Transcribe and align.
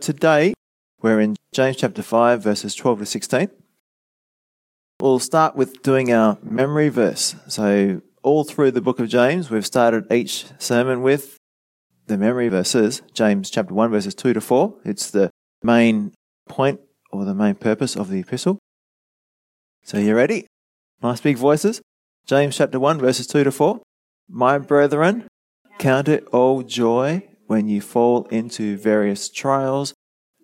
Today, 0.00 0.54
we're 1.02 1.20
in 1.20 1.36
James 1.52 1.76
chapter 1.76 2.02
5, 2.02 2.42
verses 2.42 2.74
12 2.74 3.00
to 3.00 3.06
16. 3.06 3.50
We'll 4.98 5.18
start 5.18 5.56
with 5.56 5.82
doing 5.82 6.10
our 6.10 6.38
memory 6.42 6.88
verse. 6.88 7.36
So, 7.48 8.00
all 8.22 8.44
through 8.44 8.70
the 8.70 8.80
book 8.80 8.98
of 8.98 9.10
James, 9.10 9.50
we've 9.50 9.66
started 9.66 10.10
each 10.10 10.46
sermon 10.58 11.02
with 11.02 11.36
the 12.06 12.16
memory 12.16 12.48
verses. 12.48 13.02
James 13.12 13.50
chapter 13.50 13.74
1, 13.74 13.90
verses 13.90 14.14
2 14.14 14.32
to 14.32 14.40
4. 14.40 14.74
It's 14.86 15.10
the 15.10 15.28
main 15.62 16.14
point 16.48 16.80
or 17.12 17.26
the 17.26 17.34
main 17.34 17.56
purpose 17.56 17.94
of 17.94 18.08
the 18.08 18.20
epistle. 18.20 18.58
So, 19.84 19.98
you 19.98 20.14
ready? 20.14 20.46
Nice 21.02 21.20
big 21.20 21.36
voices. 21.36 21.82
James 22.24 22.56
chapter 22.56 22.80
1, 22.80 23.00
verses 23.00 23.26
2 23.26 23.44
to 23.44 23.52
4. 23.52 23.80
My 24.30 24.56
brethren, 24.56 25.28
count 25.78 26.08
it 26.08 26.26
all 26.32 26.62
joy 26.62 27.29
when 27.50 27.66
you 27.66 27.80
fall 27.80 28.26
into 28.26 28.76
various 28.76 29.28
trials, 29.28 29.92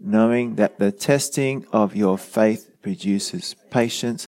knowing 0.01 0.57
that 0.57 0.81
the 0.81 0.91
testing 0.91 1.65
of 1.73 1.95
your 1.95 2.19
faith 2.19 2.69
produces 2.83 3.55
patience, 3.71 4.27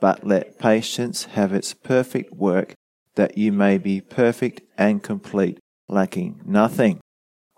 but 0.00 0.26
let 0.26 0.58
patience 0.58 1.26
have 1.26 1.52
its 1.52 1.72
perfect 1.72 2.32
work, 2.32 2.74
that 3.14 3.38
you 3.38 3.52
may 3.52 3.78
be 3.78 4.00
perfect 4.00 4.60
and 4.76 5.04
complete, 5.04 5.60
lacking 5.88 6.40
nothing. 6.44 6.98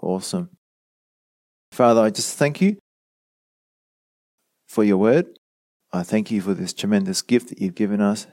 Awesome. 0.02 0.50
Father, 1.72 2.02
I 2.02 2.10
just 2.10 2.36
thank 2.36 2.60
you 2.60 2.76
for 4.66 4.84
your 4.84 4.98
word. 4.98 5.28
I 5.94 6.02
thank 6.02 6.30
you 6.30 6.42
for 6.42 6.52
this 6.52 6.74
tremendous 6.74 7.22
gift 7.22 7.48
that 7.48 7.58
you've 7.58 7.74
given 7.74 8.02
us. 8.02 8.26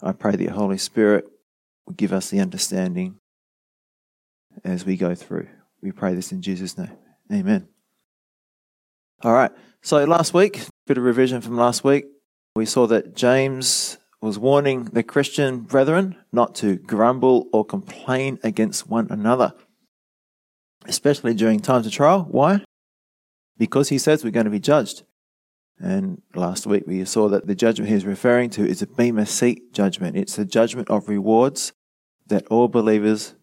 I 0.00 0.12
pray 0.12 0.32
that 0.32 0.42
your 0.42 0.52
Holy 0.52 0.78
Spirit 0.78 1.26
will 1.84 1.92
give 1.92 2.14
us 2.14 2.30
the 2.30 2.40
understanding 2.40 3.18
as 4.64 4.84
we 4.84 4.96
go 4.96 5.14
through. 5.14 5.48
We 5.82 5.92
pray 5.92 6.14
this 6.14 6.32
in 6.32 6.42
Jesus' 6.42 6.76
name. 6.76 6.92
Amen. 7.32 7.68
All 9.22 9.32
right. 9.32 9.50
So 9.82 10.04
last 10.04 10.34
week, 10.34 10.66
bit 10.86 10.98
of 10.98 11.04
revision 11.04 11.40
from 11.40 11.56
last 11.56 11.84
week, 11.84 12.06
we 12.54 12.66
saw 12.66 12.86
that 12.86 13.14
James 13.14 13.98
was 14.20 14.38
warning 14.38 14.84
the 14.84 15.02
Christian 15.02 15.60
brethren 15.60 16.16
not 16.32 16.54
to 16.56 16.76
grumble 16.76 17.48
or 17.52 17.64
complain 17.64 18.38
against 18.42 18.88
one 18.88 19.06
another, 19.10 19.52
especially 20.86 21.34
during 21.34 21.60
times 21.60 21.86
of 21.86 21.92
trial. 21.92 22.26
Why? 22.30 22.64
Because 23.58 23.90
he 23.90 23.98
says 23.98 24.24
we're 24.24 24.30
going 24.30 24.44
to 24.44 24.50
be 24.50 24.60
judged. 24.60 25.02
And 25.78 26.22
last 26.34 26.66
week 26.66 26.84
we 26.86 27.04
saw 27.04 27.28
that 27.28 27.46
the 27.46 27.54
judgment 27.54 27.90
he's 27.90 28.06
referring 28.06 28.50
to 28.50 28.66
is 28.66 28.80
a 28.80 28.86
Bema 28.86 29.26
seat 29.26 29.72
judgment. 29.72 30.16
It's 30.16 30.36
the 30.36 30.46
judgment 30.46 30.88
of 30.88 31.08
rewards 31.08 31.72
that 32.26 32.46
all 32.48 32.68
believers 32.68 33.34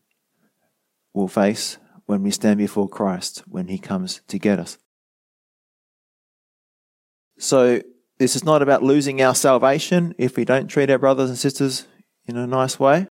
will 1.13 1.27
face 1.27 1.77
when 2.05 2.23
we 2.23 2.31
stand 2.31 2.57
before 2.57 2.89
Christ 2.89 3.43
when 3.47 3.67
he 3.67 3.77
comes 3.77 4.21
to 4.27 4.39
get 4.39 4.59
us. 4.59 4.77
So, 7.37 7.81
this 8.19 8.35
is 8.35 8.43
not 8.43 8.61
about 8.61 8.83
losing 8.83 9.21
our 9.21 9.35
salvation 9.35 10.13
if 10.17 10.37
we 10.37 10.45
don't 10.45 10.67
treat 10.67 10.89
our 10.89 10.99
brothers 10.99 11.29
and 11.29 11.37
sisters 11.37 11.87
in 12.25 12.37
a 12.37 12.47
nice 12.47 12.79
way 12.79 13.07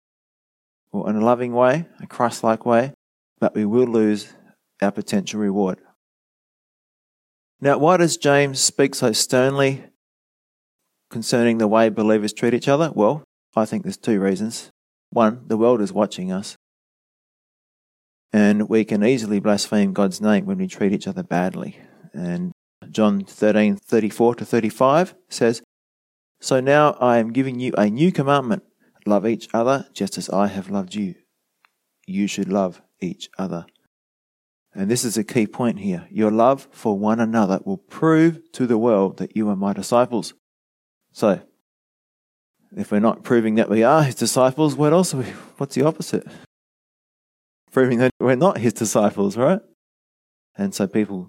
or 0.91 1.09
in 1.11 1.17
a 1.17 1.25
loving 1.25 1.53
way, 1.53 1.87
a 2.01 2.07
Christ 2.07 2.43
like 2.43 2.65
way, 2.65 2.93
but 3.39 3.55
we 3.55 3.65
will 3.65 3.87
lose 3.87 4.33
our 4.81 4.91
potential 4.91 5.41
reward. 5.41 5.81
Now, 7.61 7.79
why 7.79 7.99
does 7.99 8.17
James 8.17 8.61
speak 8.61 8.95
so 8.95 9.13
sternly 9.13 9.85
concerning 11.11 11.59
the 11.59 11.69
way 11.69 11.89
believers 11.89 12.33
treat 12.33 12.55
each 12.55 12.69
other? 12.69 12.91
Well, 12.95 13.25
I 13.55 13.65
think 13.65 13.83
there's 13.83 13.97
two 13.97 14.21
reasons. 14.21 14.71
One, 15.11 15.45
the 15.47 15.57
world 15.57 15.81
is 15.81 15.93
watching 15.93 16.31
us. 16.31 16.57
And 18.33 18.69
we 18.69 18.85
can 18.85 19.05
easily 19.05 19.41
blaspheme 19.41 19.93
God's 19.93 20.21
name 20.21 20.47
when 20.47 20.59
we 20.59 20.67
treat 20.67 20.93
each 20.93 21.09
other 21.09 21.23
badly. 21.23 21.79
And 22.13 22.53
John 22.91 23.25
13, 23.25 23.77
34 23.77 24.35
to 24.37 24.45
35 24.45 25.15
says, 25.29 25.63
So 26.41 26.61
now 26.61 26.93
I 27.01 27.19
am 27.19 27.33
giving 27.33 27.61
you 27.61 27.73
a 27.79 27.89
new 27.89 28.13
commandment 28.13 28.63
love 29.07 29.27
each 29.27 29.49
other 29.55 29.87
just 29.93 30.19
as 30.19 30.29
I 30.29 30.49
have 30.49 30.71
loved 30.71 30.95
you. 30.95 31.15
You 32.07 32.27
should 32.27 32.49
love 32.49 32.83
each 33.01 33.29
other. 33.39 33.67
And 34.75 34.91
this 34.91 35.05
is 35.05 35.17
a 35.17 35.25
key 35.25 35.47
point 35.47 35.79
here. 35.79 36.07
Your 36.11 36.31
love 36.31 36.69
for 36.71 36.99
one 36.99 37.21
another 37.21 37.61
will 37.65 37.79
prove 37.79 38.41
to 38.53 38.67
the 38.67 38.77
world 38.77 39.17
that 39.19 39.37
you 39.37 39.49
are 39.49 39.57
my 39.57 39.73
disciples. 39.73 40.35
So, 41.13 41.41
if 42.77 42.93
we're 42.93 43.01
not 43.01 43.25
proving 43.25 43.55
that 43.55 43.71
we 43.71 43.83
are 43.83 44.03
his 44.03 44.15
disciples, 44.15 44.77
what 44.77 44.93
else 44.93 45.15
are 45.15 45.19
we? 45.19 45.25
What's 45.57 45.75
the 45.77 45.87
opposite? 45.87 46.27
Proving 47.77 47.99
that 47.99 48.11
we're 48.19 48.35
not 48.35 48.57
his 48.57 48.73
disciples, 48.73 49.37
right? 49.37 49.61
And 50.57 50.75
so 50.75 50.87
people 50.87 51.29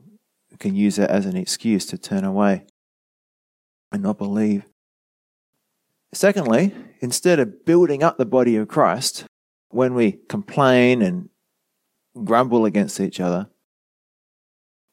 can 0.59 0.75
use 0.75 0.95
that 0.95 1.09
as 1.09 1.25
an 1.25 1.35
excuse 1.35 1.85
to 1.87 1.97
turn 1.97 2.23
away 2.23 2.63
and 3.91 4.01
not 4.01 4.17
believe. 4.17 4.63
Secondly, 6.13 6.73
instead 7.01 7.41
of 7.41 7.65
building 7.65 8.01
up 8.01 8.17
the 8.17 8.25
body 8.25 8.55
of 8.55 8.69
Christ, 8.69 9.25
when 9.71 9.93
we 9.93 10.19
complain 10.29 11.01
and 11.01 11.27
grumble 12.23 12.63
against 12.63 13.01
each 13.01 13.19
other, 13.19 13.49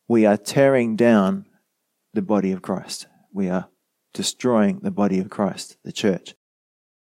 we 0.08 0.26
are 0.26 0.36
tearing 0.36 0.96
down 0.96 1.46
the 2.14 2.22
body 2.22 2.50
of 2.50 2.62
Christ. 2.62 3.06
We 3.32 3.48
are 3.48 3.68
destroying 4.12 4.80
the 4.80 4.90
body 4.90 5.20
of 5.20 5.30
Christ, 5.30 5.76
the 5.84 5.92
church. 5.92 6.34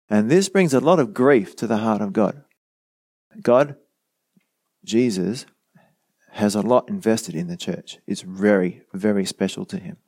And 0.09 0.29
this 0.29 0.49
brings 0.49 0.75
a 0.75 0.81
lot 0.81 0.99
of 0.99 1.15
grief 1.15 1.55
to 1.55 1.69
the 1.69 1.77
heart 1.77 2.01
of 2.01 2.13
God. 2.13 2.43
God 3.41 3.77
Jesus 4.85 5.47
has 6.33 6.55
a 6.55 6.63
lot 6.63 6.89
invested 6.89 7.35
in 7.35 7.49
the 7.49 7.57
church. 7.57 7.99
It's 8.07 8.23
very, 8.23 8.83
very 8.93 9.25
special 9.25 9.65
to 9.67 9.79
him. 9.79 9.99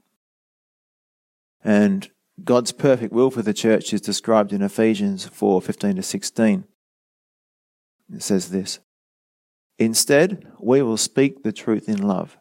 And 1.62 2.10
God's 2.42 2.72
perfect 2.72 3.12
will 3.12 3.30
for 3.30 3.42
the 3.42 3.54
church 3.54 3.92
is 3.92 4.00
described 4.00 4.52
in 4.52 4.62
Ephesians 4.62 5.26
4 5.26 5.60
15 5.62 5.96
to 5.96 6.02
16. 6.02 6.64
It 8.12 8.22
says 8.22 8.50
this 8.50 8.80
Instead, 9.78 10.46
we 10.60 10.82
will 10.82 10.96
speak 10.96 11.42
the 11.42 11.52
truth 11.52 11.88
in 11.88 12.02
love, 12.02 12.38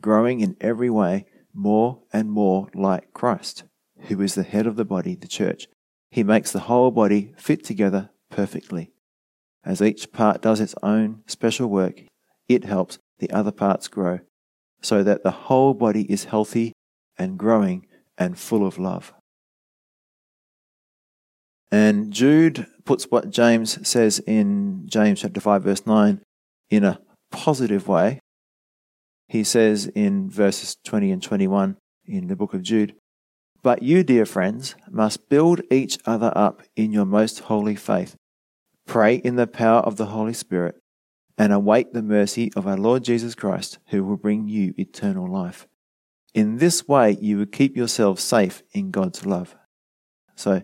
growing 0.00 0.40
in 0.40 0.56
every 0.60 0.90
way 0.90 1.26
more 1.52 2.02
and 2.12 2.30
more 2.30 2.68
like 2.74 3.12
Christ, 3.12 3.64
who 4.08 4.20
is 4.20 4.34
the 4.34 4.42
head 4.42 4.66
of 4.66 4.76
the 4.76 4.84
body, 4.84 5.14
the 5.14 5.28
church. 5.28 5.68
He 6.10 6.22
makes 6.22 6.52
the 6.52 6.60
whole 6.60 6.90
body 6.90 7.32
fit 7.36 7.64
together 7.64 8.10
perfectly. 8.30 8.92
As 9.64 9.80
each 9.80 10.12
part 10.12 10.42
does 10.42 10.60
its 10.60 10.74
own 10.82 11.22
special 11.26 11.68
work, 11.68 12.02
it 12.48 12.64
helps 12.64 12.98
the 13.18 13.30
other 13.30 13.52
parts 13.52 13.88
grow, 13.88 14.20
so 14.82 15.02
that 15.02 15.22
the 15.22 15.30
whole 15.30 15.72
body 15.72 16.10
is 16.12 16.24
healthy 16.24 16.72
and 17.16 17.38
growing 17.38 17.86
and 18.18 18.38
full 18.38 18.66
of 18.66 18.78
love. 18.78 19.14
And 21.72 22.12
Jude 22.12 22.66
puts 22.84 23.10
what 23.10 23.30
James 23.30 23.86
says 23.88 24.20
in 24.20 24.82
James 24.86 25.22
chapter 25.22 25.40
5 25.40 25.64
verse 25.64 25.86
9 25.86 26.20
in 26.70 26.84
a 26.84 27.00
positive 27.32 27.88
way. 27.88 28.20
He 29.28 29.42
says 29.42 29.86
in 29.86 30.30
verses 30.30 30.76
20 30.84 31.10
and 31.10 31.22
21 31.22 31.76
in 32.06 32.28
the 32.28 32.36
book 32.36 32.52
of 32.52 32.62
Jude, 32.62 32.94
But 33.62 33.82
you, 33.82 34.04
dear 34.04 34.26
friends, 34.26 34.74
must 34.90 35.28
build 35.30 35.62
each 35.70 35.98
other 36.04 36.32
up 36.36 36.62
in 36.76 36.92
your 36.92 37.06
most 37.06 37.40
holy 37.40 37.74
faith 37.74 38.14
Pray 38.86 39.16
in 39.16 39.36
the 39.36 39.46
power 39.46 39.80
of 39.80 39.96
the 39.96 40.06
Holy 40.06 40.34
Spirit 40.34 40.76
and 41.36 41.52
await 41.52 41.92
the 41.92 42.02
mercy 42.02 42.52
of 42.54 42.66
our 42.66 42.76
Lord 42.76 43.04
Jesus 43.04 43.34
Christ, 43.34 43.78
who 43.88 44.04
will 44.04 44.16
bring 44.16 44.48
you 44.48 44.74
eternal 44.78 45.26
life. 45.30 45.66
In 46.32 46.58
this 46.58 46.86
way, 46.86 47.16
you 47.20 47.38
will 47.38 47.46
keep 47.46 47.76
yourselves 47.76 48.22
safe 48.22 48.62
in 48.72 48.90
God's 48.90 49.24
love. 49.24 49.56
So, 50.36 50.62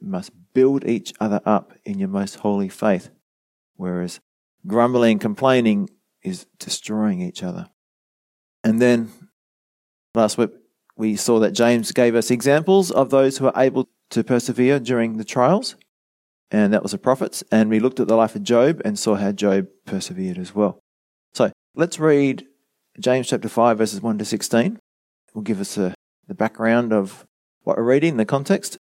you 0.00 0.08
must 0.08 0.32
build 0.54 0.86
each 0.86 1.12
other 1.20 1.40
up 1.44 1.72
in 1.84 1.98
your 1.98 2.08
most 2.08 2.36
holy 2.36 2.68
faith, 2.68 3.10
whereas 3.76 4.20
grumbling, 4.66 5.12
and 5.12 5.20
complaining 5.20 5.90
is 6.22 6.46
destroying 6.58 7.20
each 7.20 7.42
other. 7.42 7.68
And 8.64 8.80
then 8.80 9.10
last 10.14 10.38
week, 10.38 10.50
we 10.96 11.16
saw 11.16 11.38
that 11.40 11.52
James 11.52 11.92
gave 11.92 12.14
us 12.14 12.30
examples 12.30 12.90
of 12.90 13.10
those 13.10 13.38
who 13.38 13.46
are 13.46 13.62
able 13.62 13.88
to 14.10 14.24
persevere 14.24 14.80
during 14.80 15.16
the 15.16 15.24
trials 15.24 15.76
and 16.50 16.72
that 16.72 16.82
was 16.82 16.92
the 16.92 16.98
prophets. 16.98 17.44
And 17.52 17.68
we 17.68 17.80
looked 17.80 18.00
at 18.00 18.08
the 18.08 18.16
life 18.16 18.34
of 18.34 18.42
Job 18.42 18.80
and 18.84 18.98
saw 18.98 19.16
how 19.16 19.32
Job 19.32 19.68
persevered 19.84 20.38
as 20.38 20.54
well. 20.54 20.78
So 21.34 21.52
let's 21.74 21.98
read 21.98 22.46
James 22.98 23.28
chapter 23.28 23.48
5, 23.48 23.78
verses 23.78 24.00
1 24.00 24.18
to 24.18 24.24
16. 24.24 24.74
It 24.76 24.80
will 25.34 25.42
give 25.42 25.60
us 25.60 25.76
a, 25.76 25.94
the 26.26 26.34
background 26.34 26.92
of 26.92 27.24
what 27.62 27.76
we're 27.76 27.84
reading, 27.84 28.16
the 28.16 28.24
context. 28.24 28.78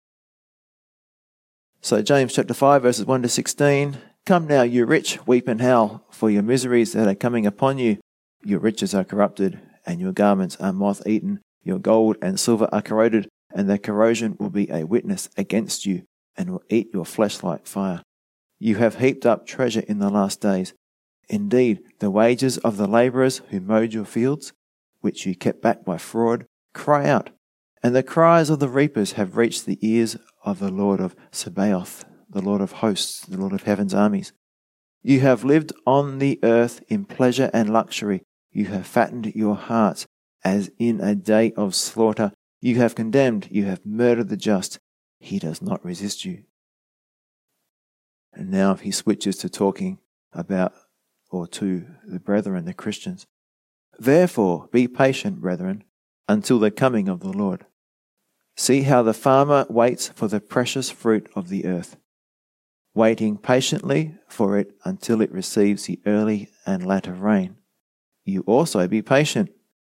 So, 1.81 2.01
James 2.01 2.33
chapter 2.33 2.53
5, 2.53 2.81
verses 2.81 3.05
1 3.05 3.21
to 3.23 3.29
16. 3.29 3.97
Come 4.25 4.47
now, 4.47 4.63
you 4.63 4.85
rich, 4.85 5.25
weep 5.27 5.47
and 5.47 5.61
howl 5.61 6.03
for 6.09 6.31
your 6.31 6.41
miseries 6.41 6.93
that 6.93 7.07
are 7.07 7.15
coming 7.15 7.45
upon 7.45 7.77
you. 7.77 7.97
Your 8.43 8.59
riches 8.59 8.95
are 8.95 9.03
corrupted, 9.03 9.59
and 9.85 9.99
your 9.99 10.11
garments 10.11 10.55
are 10.59 10.73
moth 10.73 11.05
eaten. 11.05 11.41
Your 11.63 11.77
gold 11.77 12.17
and 12.23 12.39
silver 12.39 12.67
are 12.71 12.81
corroded, 12.81 13.27
and 13.53 13.69
their 13.69 13.77
corrosion 13.77 14.35
will 14.39 14.49
be 14.49 14.69
a 14.71 14.83
witness 14.83 15.29
against 15.37 15.85
you 15.85 16.05
and 16.37 16.49
will 16.49 16.63
eat 16.69 16.89
your 16.93 17.05
flesh 17.05 17.43
like 17.43 17.67
fire. 17.67 18.01
You 18.59 18.77
have 18.77 18.95
heaped 18.95 19.25
up 19.25 19.45
treasure 19.45 19.83
in 19.87 19.99
the 19.99 20.09
last 20.09 20.41
days. 20.41 20.73
Indeed, 21.29 21.81
the 21.99 22.11
wages 22.11 22.57
of 22.59 22.77
the 22.77 22.87
laborers 22.87 23.41
who 23.49 23.59
mowed 23.59 23.93
your 23.93 24.05
fields, 24.05 24.53
which 25.01 25.25
you 25.25 25.35
kept 25.35 25.61
back 25.61 25.83
by 25.83 25.97
fraud, 25.97 26.45
cry 26.73 27.07
out. 27.07 27.31
And 27.83 27.95
the 27.95 28.03
cries 28.03 28.49
of 28.49 28.59
the 28.59 28.69
reapers 28.69 29.13
have 29.13 29.37
reached 29.37 29.65
the 29.65 29.77
ears 29.81 30.17
of 30.43 30.59
the 30.59 30.71
Lord 30.71 30.99
of 30.99 31.15
Sabaoth, 31.31 32.05
the 32.29 32.41
Lord 32.41 32.61
of 32.61 32.73
hosts, 32.73 33.21
the 33.25 33.37
Lord 33.37 33.53
of 33.53 33.63
heaven's 33.63 33.93
armies. 33.93 34.33
You 35.03 35.19
have 35.19 35.43
lived 35.43 35.71
on 35.85 36.17
the 36.17 36.39
earth 36.41 36.81
in 36.87 37.05
pleasure 37.05 37.51
and 37.53 37.71
luxury. 37.71 38.23
You 38.51 38.65
have 38.65 38.87
fattened 38.87 39.35
your 39.35 39.55
hearts 39.55 40.07
as 40.43 40.71
in 40.79 41.01
a 41.01 41.13
day 41.13 41.51
of 41.57 41.75
slaughter. 41.75 42.31
You 42.61 42.77
have 42.77 42.95
condemned, 42.95 43.47
you 43.51 43.65
have 43.65 43.85
murdered 43.85 44.29
the 44.29 44.37
just. 44.37 44.79
He 45.25 45.39
does 45.39 45.59
not 45.59 45.83
resist 45.83 46.23
you. 46.23 46.43
And 48.31 48.51
now 48.51 48.73
if 48.73 48.81
he 48.81 48.91
switches 48.91 49.37
to 49.37 49.49
talking 49.49 49.97
about 50.31 50.73
or 51.31 51.47
to 51.47 51.87
the 52.05 52.19
brethren, 52.19 52.65
the 52.65 52.75
Christians. 52.75 53.25
Therefore, 53.97 54.69
be 54.71 54.87
patient, 54.87 55.41
brethren, 55.41 55.83
until 56.29 56.59
the 56.59 56.69
coming 56.69 57.09
of 57.09 57.21
the 57.21 57.31
Lord. 57.31 57.65
See 58.55 58.83
how 58.83 59.01
the 59.01 59.15
farmer 59.15 59.65
waits 59.67 60.09
for 60.09 60.27
the 60.27 60.39
precious 60.39 60.91
fruit 60.91 61.27
of 61.33 61.49
the 61.49 61.65
earth, 61.65 61.97
waiting 62.93 63.39
patiently 63.39 64.13
for 64.27 64.59
it 64.59 64.75
until 64.83 65.21
it 65.21 65.31
receives 65.31 65.85
the 65.85 65.99
early 66.05 66.49
and 66.67 66.85
latter 66.85 67.13
rain. 67.13 67.55
You 68.25 68.41
also 68.41 68.87
be 68.87 69.01
patient. 69.01 69.49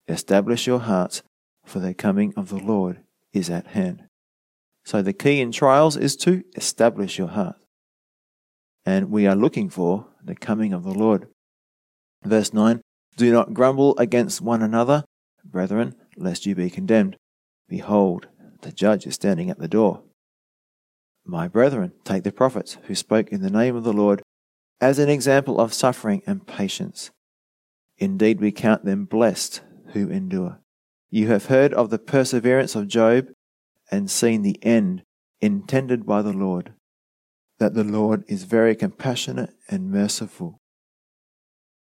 Establish 0.09 0.67
your 0.67 0.81
hearts, 0.81 1.23
for 1.65 1.79
the 1.79 1.95
coming 1.95 2.35
of 2.37 2.49
the 2.49 2.59
Lord 2.59 3.05
is 3.33 3.49
at 3.49 3.69
hand. 3.69 4.10
So 4.91 5.03
the 5.03 5.13
key 5.13 5.41
in 5.41 5.53
trials 5.53 5.97
is 5.97 6.17
to 6.17 6.43
establish 6.57 7.17
your 7.17 7.29
heart. 7.29 7.55
And 8.85 9.09
we 9.09 9.25
are 9.25 9.37
looking 9.37 9.71
for 9.71 10.09
the 10.21 10.35
coming 10.35 10.73
of 10.73 10.83
the 10.83 10.93
Lord. 10.93 11.29
Verse 12.25 12.53
9 12.53 12.81
Do 13.17 13.31
not 13.31 13.55
grumble 13.55 13.97
against 13.99 14.41
one 14.41 14.63
another, 14.63 15.05
brethren, 15.45 15.95
lest 16.17 16.45
you 16.45 16.57
be 16.57 16.71
condemned. 16.71 17.15
Behold, 17.69 18.27
the 18.63 18.73
judge 18.73 19.07
is 19.07 19.15
standing 19.15 19.49
at 19.49 19.61
the 19.61 19.69
door. 19.69 20.03
My 21.25 21.47
brethren, 21.47 21.93
take 22.03 22.25
the 22.25 22.33
prophets 22.33 22.77
who 22.89 22.97
spoke 22.97 23.29
in 23.29 23.43
the 23.43 23.49
name 23.49 23.77
of 23.77 23.85
the 23.85 23.93
Lord 23.93 24.23
as 24.81 24.99
an 24.99 25.09
example 25.09 25.61
of 25.61 25.73
suffering 25.73 26.21
and 26.27 26.49
patience. 26.49 27.13
Indeed, 27.99 28.41
we 28.41 28.51
count 28.51 28.85
them 28.85 29.05
blessed 29.05 29.61
who 29.93 30.09
endure. 30.09 30.59
You 31.11 31.29
have 31.29 31.47
heard 31.47 31.73
of 31.75 31.91
the 31.91 31.99
perseverance 32.01 32.75
of 32.75 32.89
Job 32.89 33.29
and 33.91 34.11
seen 34.11 34.43
the 34.43 34.59
end 34.63 35.03
intended 35.41 36.07
by 36.07 36.23
the 36.23 36.33
Lord, 36.33 36.75
that 37.59 37.75
the 37.75 37.85
Lord 37.85 38.25
is 38.29 38.45
very 38.45 38.75
compassionate 38.75 39.51
and 39.69 39.91
merciful. 39.91 40.59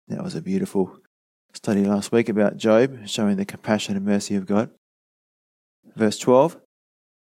That 0.08 0.22
was 0.24 0.34
a 0.34 0.42
beautiful 0.42 0.98
study 1.54 1.84
last 1.84 2.12
week 2.12 2.28
about 2.28 2.56
Job, 2.56 3.06
showing 3.06 3.36
the 3.36 3.44
compassion 3.44 3.96
and 3.96 4.04
mercy 4.04 4.34
of 4.34 4.46
God. 4.46 4.70
Verse 5.96 6.18
12 6.18 6.56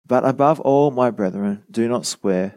But 0.06 0.25
above 0.25 0.61
all, 0.61 0.90
my 0.90 1.11
brethren, 1.11 1.64
do 1.70 1.88
not 1.88 2.06
swear 2.06 2.56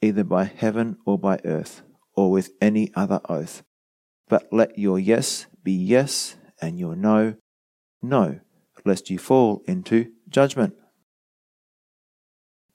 either 0.00 0.24
by 0.24 0.44
heaven 0.44 0.96
or 1.04 1.18
by 1.18 1.40
earth 1.44 1.82
or 2.14 2.30
with 2.30 2.50
any 2.60 2.92
other 2.94 3.20
oath, 3.28 3.62
but 4.28 4.46
let 4.52 4.78
your 4.78 4.98
yes 4.98 5.46
be 5.62 5.72
yes 5.72 6.36
and 6.60 6.78
your 6.78 6.96
no, 6.96 7.34
no, 8.02 8.40
lest 8.84 9.10
you 9.10 9.18
fall 9.18 9.62
into 9.66 10.12
judgment. 10.28 10.74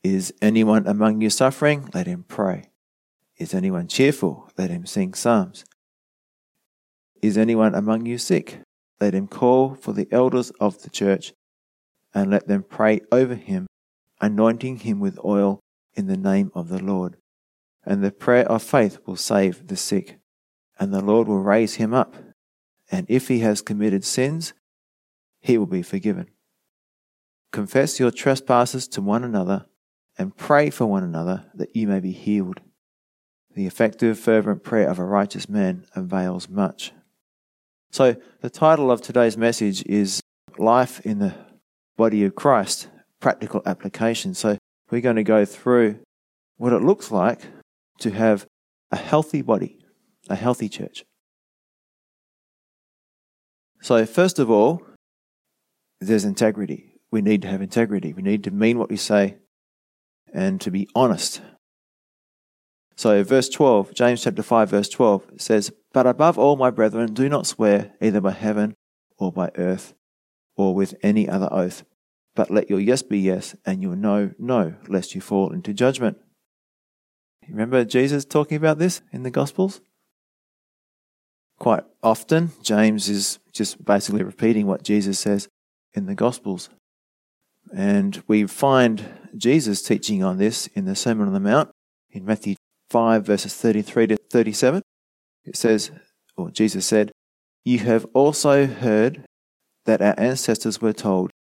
Is 0.04 0.34
anyone 0.42 0.86
among 0.86 1.22
you 1.22 1.30
suffering? 1.30 1.90
Let 1.94 2.08
him 2.08 2.26
pray. 2.28 2.72
Is 3.38 3.54
anyone 3.54 3.88
cheerful? 3.88 4.50
Let 4.58 4.70
him 4.70 4.86
sing 4.86 5.14
psalms. 5.14 5.64
Is 7.22 7.38
anyone 7.38 7.74
among 7.74 8.06
you 8.06 8.18
sick? 8.18 8.60
Let 9.00 9.14
him 9.14 9.28
call 9.28 9.76
for 9.76 9.94
the 9.94 10.10
elders 10.12 10.52
of 10.60 10.82
the 10.82 10.90
church 10.90 11.34
and 12.14 12.30
let 12.30 12.48
them 12.48 12.64
pray 12.64 13.00
over 13.14 13.36
him, 13.36 13.66
anointing 14.20 14.80
him 14.80 15.00
with 15.00 15.18
oil 15.24 15.62
in 15.94 16.08
the 16.08 16.18
name 16.18 16.52
of 16.54 16.68
the 16.68 16.84
Lord. 16.84 17.16
And 17.86 18.04
the 18.04 18.12
prayer 18.12 18.46
of 18.52 18.62
faith 18.62 19.00
will 19.06 19.16
save 19.16 19.68
the 19.68 19.78
sick, 19.78 20.20
and 20.78 20.94
the 20.94 21.04
Lord 21.04 21.28
will 21.28 21.42
raise 21.42 21.76
him 21.76 21.94
up. 21.94 22.16
And 22.92 23.06
if 23.10 23.30
he 23.30 23.40
has 23.40 23.62
committed 23.62 24.04
sins, 24.04 24.54
he 25.40 25.58
will 25.58 25.66
be 25.66 25.82
forgiven. 25.82 26.28
Confess 27.52 28.00
your 28.00 28.12
trespasses 28.12 28.88
to 28.90 29.02
one 29.02 29.24
another 29.24 29.66
and 30.18 30.36
pray 30.36 30.70
for 30.70 30.86
one 30.86 31.04
another 31.04 31.46
that 31.56 31.76
you 31.76 31.88
may 31.88 32.00
be 32.00 32.12
healed. 32.12 32.60
The 33.56 33.66
effective, 33.66 34.20
fervent 34.20 34.64
prayer 34.64 34.90
of 34.90 35.00
a 35.00 35.04
righteous 35.04 35.48
man 35.48 35.86
avails 35.96 36.50
much. 36.50 36.92
So, 37.92 38.16
the 38.42 38.50
title 38.50 38.92
of 38.92 39.02
today's 39.02 39.38
message 39.38 39.84
is 39.86 40.20
Life 40.58 41.00
in 41.06 41.20
the 41.20 41.36
Body 41.96 42.24
of 42.26 42.36
Christ 42.36 42.90
Practical 43.20 43.62
Application. 43.66 44.34
So, 44.34 44.58
we're 44.90 45.02
going 45.02 45.18
to 45.18 45.24
go 45.24 45.46
through 45.46 46.00
what 46.58 46.74
it 46.74 46.82
looks 46.82 47.12
like 47.12 47.42
to 48.00 48.12
have 48.12 48.48
a 48.92 48.96
healthy 48.96 49.42
body, 49.42 49.80
a 50.30 50.36
healthy 50.36 50.70
church. 50.70 51.04
So, 53.82 54.06
first 54.06 54.40
of 54.40 54.50
all, 54.50 54.82
there's 56.00 56.26
integrity. 56.26 57.00
We 57.12 57.22
need 57.22 57.44
to 57.44 57.48
have 57.48 57.62
integrity. 57.62 58.14
We 58.14 58.24
need 58.24 58.44
to 58.46 58.52
mean 58.52 58.80
what 58.80 58.90
we 58.90 58.98
say 58.98 59.38
and 60.34 60.60
to 60.62 60.72
be 60.72 60.90
honest. 60.96 61.42
So, 62.96 63.24
verse 63.24 63.50
12, 63.50 63.94
James 63.94 64.24
chapter 64.24 64.44
5, 64.44 64.70
verse 64.70 64.90
12 64.90 65.32
says, 65.38 65.72
But 65.94 66.06
above 66.06 66.38
all, 66.38 66.56
my 66.56 66.70
brethren, 66.70 67.14
do 67.14 67.28
not 67.30 67.48
swear 67.48 67.94
either 68.02 68.22
by 68.22 68.32
heaven 68.32 68.76
or 69.18 69.32
by 69.32 69.52
earth 69.56 69.94
or 70.56 70.76
with 70.76 70.96
any 71.02 71.28
other 71.28 71.50
oath, 71.52 71.84
but 72.36 72.52
let 72.52 72.70
your 72.70 72.80
yes 72.80 73.02
be 73.02 73.20
yes 73.20 73.56
and 73.66 73.82
your 73.82 73.96
no, 73.96 74.32
no, 74.38 74.76
lest 74.88 75.16
you 75.16 75.22
fall 75.22 75.52
into 75.52 75.74
judgment. 75.74 76.18
Remember 77.50 77.84
Jesus 77.84 78.26
talking 78.26 78.58
about 78.58 78.78
this 78.78 79.02
in 79.12 79.24
the 79.24 79.32
Gospels? 79.32 79.82
Quite 81.60 81.84
often, 82.02 82.52
James 82.62 83.10
is 83.10 83.40
just 83.52 83.84
basically 83.84 84.24
repeating 84.24 84.68
what 84.68 84.84
Jesus 84.84 85.20
says 85.20 85.48
in 85.94 86.06
the 86.06 86.16
Gospels. 86.16 86.70
And 87.72 88.24
we 88.28 88.46
find 88.46 89.06
Jesus 89.36 89.82
teaching 89.82 90.24
on 90.24 90.38
this 90.38 90.68
in 90.68 90.86
the 90.86 90.96
Sermon 90.96 91.28
on 91.28 91.34
the 91.34 91.40
Mount 91.40 91.72
in 92.12 92.26
Matthew 92.26 92.56
5, 92.90 93.26
verses 93.26 93.54
33 93.56 94.08
to 94.08 94.18
37. 94.18 94.82
It 95.46 95.56
says, 95.56 95.92
or 96.36 96.52
Jesus 96.52 96.86
said, 96.86 97.12
You 97.64 97.80
have 97.80 98.06
also 98.14 98.66
heard 98.66 99.26
that 99.86 100.02
our 100.02 100.16
ancestors 100.18 100.82
were 100.82 100.94
told, 100.94 101.32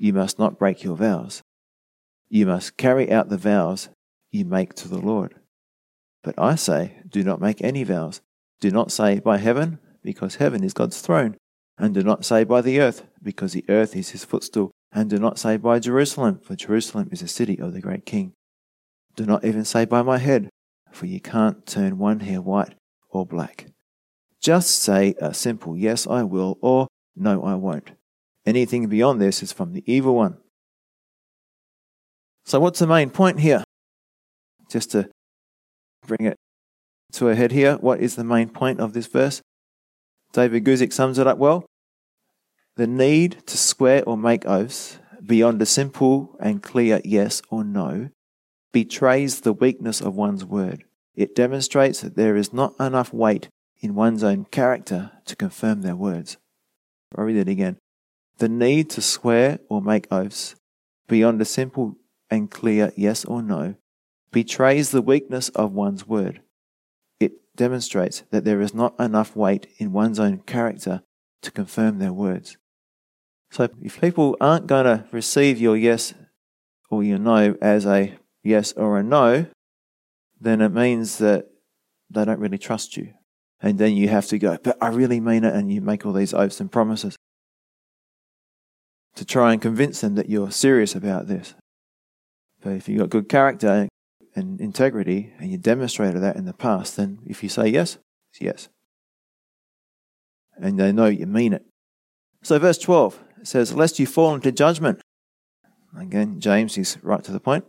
You 0.00 0.12
must 0.12 0.38
not 0.38 0.58
break 0.58 0.82
your 0.82 0.96
vows. 0.96 1.42
You 2.28 2.46
must 2.46 2.76
carry 2.76 3.12
out 3.12 3.28
the 3.28 3.36
vows 3.36 3.88
you 4.30 4.44
make 4.44 4.74
to 4.74 4.88
the 4.88 4.98
Lord. 4.98 5.34
But 6.22 6.34
I 6.38 6.54
say, 6.54 7.02
Do 7.08 7.22
not 7.22 7.40
make 7.40 7.62
any 7.62 7.84
vows. 7.84 8.20
Do 8.60 8.70
not 8.70 8.92
say 8.92 9.18
by 9.18 9.38
heaven, 9.38 9.78
because 10.02 10.36
heaven 10.36 10.64
is 10.64 10.72
God's 10.72 11.00
throne. 11.00 11.36
And 11.78 11.94
do 11.94 12.02
not 12.02 12.24
say 12.24 12.44
by 12.44 12.60
the 12.60 12.80
earth, 12.80 13.04
because 13.22 13.52
the 13.52 13.64
earth 13.68 13.96
is 13.96 14.10
his 14.10 14.24
footstool. 14.24 14.70
And 14.92 15.08
do 15.08 15.18
not 15.18 15.38
say 15.38 15.56
by 15.56 15.78
Jerusalem, 15.78 16.38
for 16.42 16.54
Jerusalem 16.54 17.08
is 17.10 17.20
the 17.20 17.28
city 17.28 17.58
of 17.58 17.72
the 17.72 17.80
great 17.80 18.04
king. 18.04 18.34
Do 19.16 19.24
not 19.24 19.44
even 19.44 19.64
say 19.64 19.84
by 19.84 20.02
my 20.02 20.18
head, 20.18 20.50
for 20.90 21.06
you 21.06 21.20
can't 21.20 21.66
turn 21.66 21.98
one 21.98 22.20
hair 22.20 22.42
white 22.42 22.74
or 23.08 23.24
black. 23.24 23.66
Just 24.40 24.82
say 24.82 25.14
a 25.20 25.32
simple 25.32 25.76
yes, 25.76 26.06
I 26.06 26.24
will, 26.24 26.58
or 26.60 26.88
no, 27.16 27.42
I 27.42 27.54
won't. 27.54 27.92
Anything 28.44 28.88
beyond 28.88 29.20
this 29.20 29.42
is 29.42 29.52
from 29.52 29.72
the 29.72 29.84
evil 29.86 30.14
one. 30.14 30.38
So, 32.44 32.58
what's 32.58 32.80
the 32.80 32.86
main 32.86 33.10
point 33.10 33.40
here? 33.40 33.62
Just 34.68 34.90
to 34.92 35.08
bring 36.06 36.26
it 36.26 36.36
to 37.12 37.28
a 37.28 37.34
head 37.34 37.52
here, 37.52 37.76
what 37.76 38.00
is 38.00 38.16
the 38.16 38.24
main 38.24 38.48
point 38.48 38.80
of 38.80 38.92
this 38.92 39.06
verse? 39.06 39.40
David 40.32 40.64
Guzik 40.64 40.92
sums 40.92 41.18
it 41.18 41.26
up 41.26 41.38
well. 41.38 41.64
The 42.76 42.86
need 42.86 43.46
to 43.48 43.58
swear 43.58 44.02
or 44.04 44.16
make 44.16 44.46
oaths 44.46 44.98
beyond 45.24 45.60
a 45.60 45.66
simple 45.66 46.34
and 46.40 46.62
clear 46.62 47.02
yes 47.04 47.42
or 47.50 47.64
no 47.64 48.08
betrays 48.72 49.40
the 49.40 49.52
weakness 49.52 50.00
of 50.00 50.14
one's 50.14 50.44
word. 50.44 50.84
It 51.14 51.34
demonstrates 51.34 52.00
that 52.00 52.16
there 52.16 52.34
is 52.34 52.52
not 52.54 52.74
enough 52.80 53.12
weight 53.12 53.50
in 53.80 53.94
one's 53.94 54.24
own 54.24 54.46
character 54.46 55.12
to 55.26 55.36
confirm 55.36 55.82
their 55.82 55.94
words. 55.94 56.38
I'll 57.14 57.24
read 57.24 57.36
it 57.36 57.48
again. 57.48 57.76
The 58.38 58.48
need 58.48 58.88
to 58.90 59.02
swear 59.02 59.58
or 59.68 59.82
make 59.82 60.10
oaths 60.10 60.54
beyond 61.08 61.42
a 61.42 61.44
simple 61.44 61.96
and 62.30 62.50
clear 62.50 62.90
yes 62.96 63.26
or 63.26 63.42
no 63.42 63.74
betrays 64.30 64.90
the 64.90 65.02
weakness 65.02 65.50
of 65.50 65.72
one's 65.72 66.08
word. 66.08 66.40
It 67.20 67.32
demonstrates 67.54 68.22
that 68.30 68.44
there 68.44 68.62
is 68.62 68.72
not 68.72 68.98
enough 68.98 69.36
weight 69.36 69.66
in 69.76 69.92
one's 69.92 70.18
own 70.18 70.38
character 70.38 71.02
to 71.42 71.50
confirm 71.50 71.98
their 71.98 72.14
words. 72.14 72.56
So 73.52 73.68
if 73.82 74.00
people 74.00 74.34
aren't 74.40 74.66
going 74.66 74.86
to 74.86 75.04
receive 75.12 75.60
your 75.60 75.76
yes 75.76 76.14
or 76.88 77.04
your 77.04 77.18
no 77.18 77.54
as 77.60 77.84
a 77.84 78.16
yes 78.42 78.72
or 78.72 78.98
a 78.98 79.02
no, 79.02 79.44
then 80.40 80.62
it 80.62 80.70
means 80.70 81.18
that 81.18 81.48
they 82.08 82.24
don't 82.24 82.38
really 82.38 82.56
trust 82.56 82.96
you. 82.96 83.12
And 83.60 83.78
then 83.78 83.94
you 83.94 84.08
have 84.08 84.26
to 84.28 84.38
go, 84.38 84.56
but 84.62 84.78
I 84.80 84.88
really 84.88 85.20
mean 85.20 85.44
it, 85.44 85.54
and 85.54 85.70
you 85.70 85.82
make 85.82 86.06
all 86.06 86.14
these 86.14 86.32
oaths 86.32 86.60
and 86.60 86.72
promises. 86.72 87.16
to 89.14 89.26
try 89.26 89.52
and 89.52 89.60
convince 89.60 90.00
them 90.00 90.14
that 90.14 90.30
you're 90.30 90.50
serious 90.50 90.94
about 90.94 91.26
this. 91.26 91.54
But 92.62 92.72
if 92.72 92.88
you've 92.88 93.00
got 93.00 93.10
good 93.10 93.28
character 93.28 93.86
and 94.34 94.58
integrity 94.58 95.34
and 95.38 95.50
you 95.50 95.58
demonstrated 95.58 96.22
that 96.22 96.36
in 96.36 96.46
the 96.46 96.54
past, 96.54 96.96
then 96.96 97.18
if 97.26 97.42
you 97.42 97.50
say 97.50 97.68
yes, 97.68 97.98
it's 98.30 98.40
yes. 98.40 98.68
And 100.56 100.80
they 100.80 100.92
know 100.92 101.06
you 101.06 101.26
mean 101.26 101.52
it. 101.52 101.66
So, 102.42 102.58
verse 102.58 102.78
12 102.78 103.22
says, 103.46 103.74
Lest 103.74 103.98
you 103.98 104.06
fall 104.06 104.34
into 104.34 104.52
judgment. 104.52 105.00
Again, 105.98 106.40
James 106.40 106.78
is 106.78 106.98
right 107.02 107.22
to 107.24 107.32
the 107.32 107.40
point. 107.40 107.64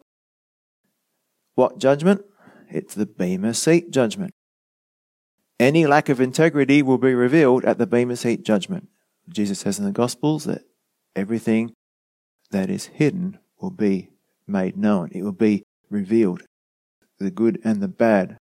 What 1.55 1.77
judgment? 1.77 2.23
It's 2.69 2.95
the 2.95 3.05
Bema 3.05 3.53
Seat 3.53 3.91
judgment. 3.91 4.31
Any 5.59 5.85
lack 5.85 6.09
of 6.09 6.19
integrity 6.19 6.81
will 6.81 6.97
be 6.97 7.13
revealed 7.13 7.63
at 7.65 7.77
the 7.77 7.85
Bema 7.85 8.15
Seat 8.15 8.43
judgment. 8.43 8.89
Jesus 9.29 9.59
says 9.59 9.79
in 9.79 9.85
the 9.85 9.91
Gospels 9.91 10.45
that 10.45 10.63
everything 11.15 11.73
that 12.51 12.69
is 12.69 12.87
hidden 12.87 13.39
will 13.59 13.71
be 13.71 14.09
made 14.47 14.77
known. 14.77 15.09
It 15.11 15.23
will 15.23 15.31
be 15.31 15.63
revealed, 15.89 16.43
the 17.19 17.31
good 17.31 17.59
and 17.63 17.81
the 17.81 17.87
bad. 17.87 18.37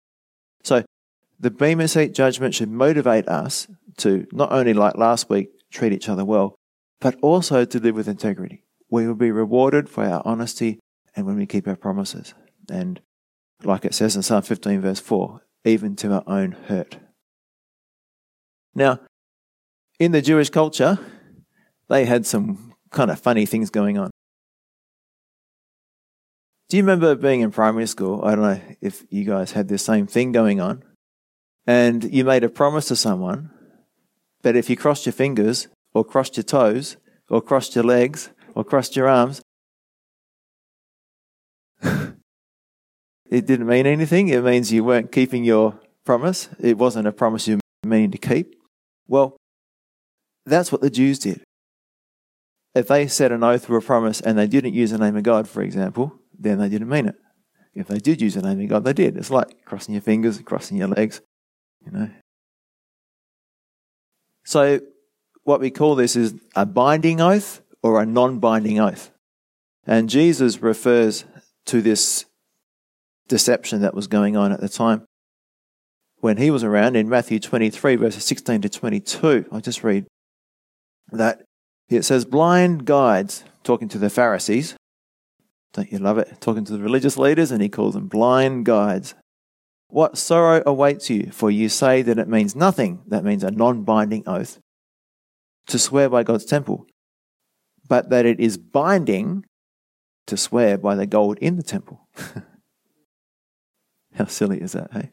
So, 0.65 0.85
the 1.39 1.51
Bema 1.51 1.87
Seat 1.89 2.13
judgment 2.13 2.55
should 2.55 2.71
motivate 2.71 3.29
us 3.29 3.69
to 3.99 4.27
not 4.33 4.53
only, 4.53 4.75
like 4.75 4.97
last 4.97 5.31
week, 5.31 5.51
treat 5.71 5.93
each 5.93 6.09
other 6.09 6.25
well, 6.25 6.57
but 7.01 7.17
also 7.23 7.65
to 7.65 7.79
live 7.79 7.95
with 7.95 8.09
integrity. 8.09 8.65
We 8.91 9.07
will 9.07 9.15
be 9.15 9.31
rewarded 9.31 9.89
for 9.89 10.05
our 10.05 10.23
honesty 10.25 10.81
and 11.15 11.27
when 11.27 11.37
we 11.37 11.47
keep 11.47 11.67
our 11.67 11.77
promises. 11.77 12.35
And 12.71 13.01
like 13.63 13.85
it 13.85 13.95
says 13.95 14.17
in 14.17 14.23
Psalm 14.23 14.43
15, 14.43 14.81
verse 14.81 15.01
4, 15.01 15.43
even 15.65 15.97
to 15.97 16.13
our 16.13 16.25
own 16.27 16.53
hurt. 16.53 16.99
Now, 18.75 19.01
in 19.99 20.13
the 20.13 20.23
Jewish 20.23 20.51
culture, 20.51 20.99
they 21.89 22.05
had 22.05 22.27
some 22.27 22.75
kind 22.91 23.11
of 23.11 23.21
funny 23.21 23.47
things 23.47 23.71
going 23.71 23.99
on. 23.99 24.11
Do 26.69 26.77
you 26.77 26.83
remember 26.83 27.15
being 27.15 27.41
in 27.41 27.53
primary 27.53 27.87
school? 27.87 28.25
I 28.25 28.35
don't 28.35 28.43
know 28.43 28.61
if 28.81 29.05
you 29.09 29.25
guys 29.25 29.53
had 29.53 29.69
the 29.69 29.79
same 29.79 30.07
thing 30.07 30.33
going 30.33 30.61
on. 30.61 30.83
And 31.67 32.05
you 32.13 32.25
made 32.25 32.45
a 32.45 32.49
promise 32.49 32.87
to 32.89 32.97
someone, 32.97 33.51
but 34.43 34.55
if 34.57 34.71
you 34.71 34.77
crossed 34.77 35.07
your 35.07 35.13
fingers, 35.13 35.69
or 35.97 36.05
crossed 36.05 36.37
your 36.37 36.45
toes, 36.45 36.99
or 37.31 37.41
crossed 37.41 37.75
your 37.75 37.85
legs, 37.85 38.29
or 38.55 38.63
crossed 38.63 38.97
your 38.97 39.09
arms, 39.09 39.41
it 41.83 43.47
didn't 43.47 43.67
mean 43.67 43.87
anything. 43.87 44.29
It 44.29 44.45
means 44.45 44.71
you 44.71 44.85
weren't 44.85 45.11
keeping 45.11 45.43
your 45.43 45.81
promise. 46.05 46.51
It 46.61 46.77
wasn't 46.77 47.07
a 47.07 47.13
promise 47.13 47.49
you 47.49 47.61
meaning 47.83 48.11
to 48.11 48.19
keep. 48.19 48.55
Well, 49.09 49.39
that's 50.45 50.71
what 50.71 50.83
the 50.83 50.91
Jews 50.91 51.19
did. 51.19 51.43
If 52.75 52.89
they 52.89 53.09
said 53.09 53.33
an 53.33 53.43
oath 53.43 53.71
or 53.71 53.79
a 53.79 53.83
promise 53.83 54.21
and 54.21 54.37
they 54.37 54.47
didn't 54.47 54.75
use 54.75 54.91
the 54.91 54.99
name 54.99 55.17
of 55.17 55.23
God, 55.23 55.49
for 55.49 55.63
example, 55.63 56.13
then 56.39 56.59
they 56.59 56.69
didn't 56.69 56.91
mean 56.91 57.07
it. 57.07 57.17
If 57.75 57.89
they 57.89 58.01
did 58.01 58.21
use 58.21 58.35
the 58.35 58.43
name 58.43 58.61
of 58.61 58.69
God, 58.69 58.85
they 58.85 58.93
did. 58.93 59.17
It's 59.17 59.31
like 59.31 59.65
crossing 59.65 59.95
your 59.95 60.03
fingers, 60.03 60.39
crossing 60.43 60.77
your 60.77 60.89
legs, 60.89 61.23
you 61.87 61.93
know. 61.93 62.11
So, 64.45 64.81
what 65.47 65.61
we 65.61 65.71
call 65.71 65.95
this 65.95 66.17
is 66.17 66.35
a 66.57 66.67
binding 66.67 67.21
oath 67.21 67.63
or 67.81 68.03
a 68.03 68.07
non 68.07 68.41
binding 68.41 68.81
oath. 68.81 69.13
And 69.87 70.11
Jesus 70.11 70.61
refers 70.61 71.25
to 71.67 71.81
this 71.81 72.25
deception 73.29 73.81
that 73.81 73.95
was 73.95 74.09
going 74.09 74.37
on 74.37 74.51
at 74.51 74.61
the 74.61 74.69
time 74.69 75.07
when 76.19 76.37
he 76.39 76.51
was 76.51 76.65
around 76.65 76.97
in 76.97 77.09
Matthew 77.09 77.39
23, 77.39 77.95
verses 77.95 78.25
16 78.25 78.63
to 78.63 78.69
22. 78.69 79.47
I'll 79.53 79.61
just 79.61 79.85
read 79.85 80.07
that. 81.13 81.43
It 81.89 82.03
says, 82.03 82.25
Blind 82.25 82.85
guides, 82.85 83.45
talking 83.63 83.89
to 83.91 83.99
the 83.99 84.11
Pharisees. 84.11 84.75
Don't 85.73 85.93
you 85.93 85.99
love 85.99 86.19
it? 86.19 86.41
Talking 86.41 86.65
to 86.65 86.73
the 86.73 86.83
religious 86.83 87.17
leaders, 87.17 87.53
and 87.53 87.63
he 87.63 87.69
calls 87.69 87.95
them 87.95 88.09
blind 88.09 88.65
guides. 88.65 89.15
What 89.89 90.19
sorrow 90.19 90.65
awaits 90.67 91.09
you, 91.09 91.31
for 91.31 91.53
you 91.53 91.69
say 91.69 92.03
that 92.03 92.19
it 92.19 92.27
means 92.27 92.57
nothing. 92.57 93.05
That 93.07 93.23
means 93.23 93.45
a 93.45 93.53
non 93.53 93.85
binding 93.85 94.25
oath 94.27 94.59
to 95.67 95.79
swear 95.79 96.09
by 96.09 96.23
God's 96.23 96.45
temple, 96.45 96.87
but 97.89 98.11
that 98.11 98.27
it 98.27 98.41
is 98.41 98.57
binding 98.57 99.45
to 100.27 100.37
swear 100.37 100.79
by 100.79 100.95
the 100.95 101.07
gold 101.07 101.39
in 101.39 101.57
the 101.57 101.63
temple. 101.63 102.09
How 104.15 104.27
silly 104.27 104.61
is 104.61 104.73
that, 104.73 104.93
hey? 104.93 105.11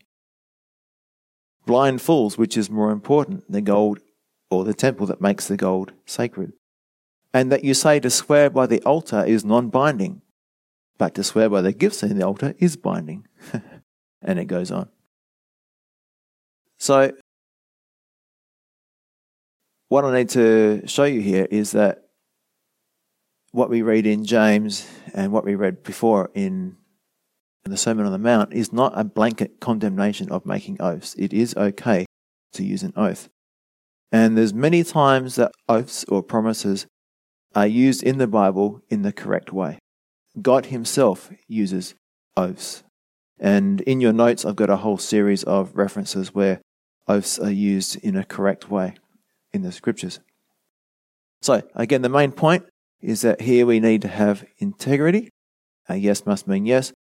Blind 1.66 2.02
fools, 2.02 2.38
which 2.38 2.58
is 2.58 2.70
more 2.70 2.92
important, 2.92 3.50
the 3.50 3.62
gold 3.62 4.00
or 4.50 4.64
the 4.64 4.74
temple 4.74 5.08
that 5.08 5.22
makes 5.22 5.48
the 5.48 5.58
gold 5.58 5.94
sacred. 6.06 6.54
And 7.34 7.52
that 7.52 7.64
you 7.64 7.74
say 7.74 8.00
to 8.00 8.10
swear 8.10 8.50
by 8.50 8.68
the 8.68 8.82
altar 8.84 9.24
is 9.24 9.44
non 9.44 9.70
binding, 9.70 10.22
but 10.98 11.16
to 11.16 11.24
swear 11.24 11.50
by 11.50 11.62
the 11.62 11.72
gifts 11.72 12.04
in 12.04 12.18
the 12.18 12.26
altar 12.26 12.54
is 12.60 12.76
binding. 12.76 13.28
and 14.22 14.40
it 14.40 14.46
goes 14.46 14.72
on. 14.72 14.90
So, 16.78 17.14
what 19.94 20.06
I 20.06 20.18
need 20.18 20.30
to 20.30 20.82
show 20.88 21.04
you 21.04 21.22
here 21.22 21.48
is 21.52 21.74
that 21.74 22.06
what 23.52 23.70
we 23.70 23.84
read 23.84 24.08
in 24.08 24.26
James 24.26 24.90
and 25.14 25.32
what 25.32 25.46
we 25.46 25.54
read 25.54 25.84
before 25.84 26.32
in 26.34 26.78
the 27.64 27.78
Sermon 27.78 28.08
on 28.08 28.12
the 28.12 28.18
Mount 28.18 28.54
is 28.54 28.74
not 28.74 28.94
a 28.96 29.04
blanket 29.04 29.60
condemnation 29.60 30.32
of 30.32 30.48
making 30.48 30.82
oaths. 30.82 31.14
It 31.20 31.32
is 31.32 31.56
okay 31.56 32.08
to 32.54 32.64
use 32.64 32.82
an 32.82 32.94
oath. 32.96 33.30
And 34.12 34.36
there's 34.36 34.52
many 34.52 34.84
times 34.84 35.36
that 35.36 35.52
oaths 35.70 36.04
or 36.06 36.24
promises 36.24 36.88
are 37.54 37.68
used 37.68 38.02
in 38.02 38.18
the 38.18 38.26
Bible 38.26 38.82
in 38.90 39.04
the 39.04 39.14
correct 39.14 39.54
way. 39.54 39.78
God 40.42 40.66
Himself 40.66 41.30
uses 41.48 41.94
oaths. 42.36 42.82
And 43.40 43.82
in 43.82 44.02
your 44.02 44.14
notes, 44.14 44.44
I've 44.44 44.56
got 44.56 44.72
a 44.72 44.78
whole 44.78 44.98
series 44.98 45.44
of 45.44 45.76
references 45.76 46.34
where 46.34 46.62
oaths 47.08 47.38
are 47.38 47.52
used 47.52 47.98
in 47.98 48.16
a 48.16 48.26
correct 48.26 48.72
way 48.72 48.96
in 49.54 49.62
the 49.62 49.72
scriptures. 49.72 50.20
So, 51.42 51.62
again, 51.76 52.02
the 52.02 52.10
main 52.10 52.32
point 52.32 52.66
is 53.02 53.22
that 53.22 53.42
here 53.42 53.66
we 53.66 53.80
need 53.80 54.02
to 54.04 54.08
have 54.08 54.46
integrity. 54.58 55.30
A 55.90 55.98
yes 55.98 56.26
must 56.26 56.48
mean 56.48 56.66
yes, 56.66 56.94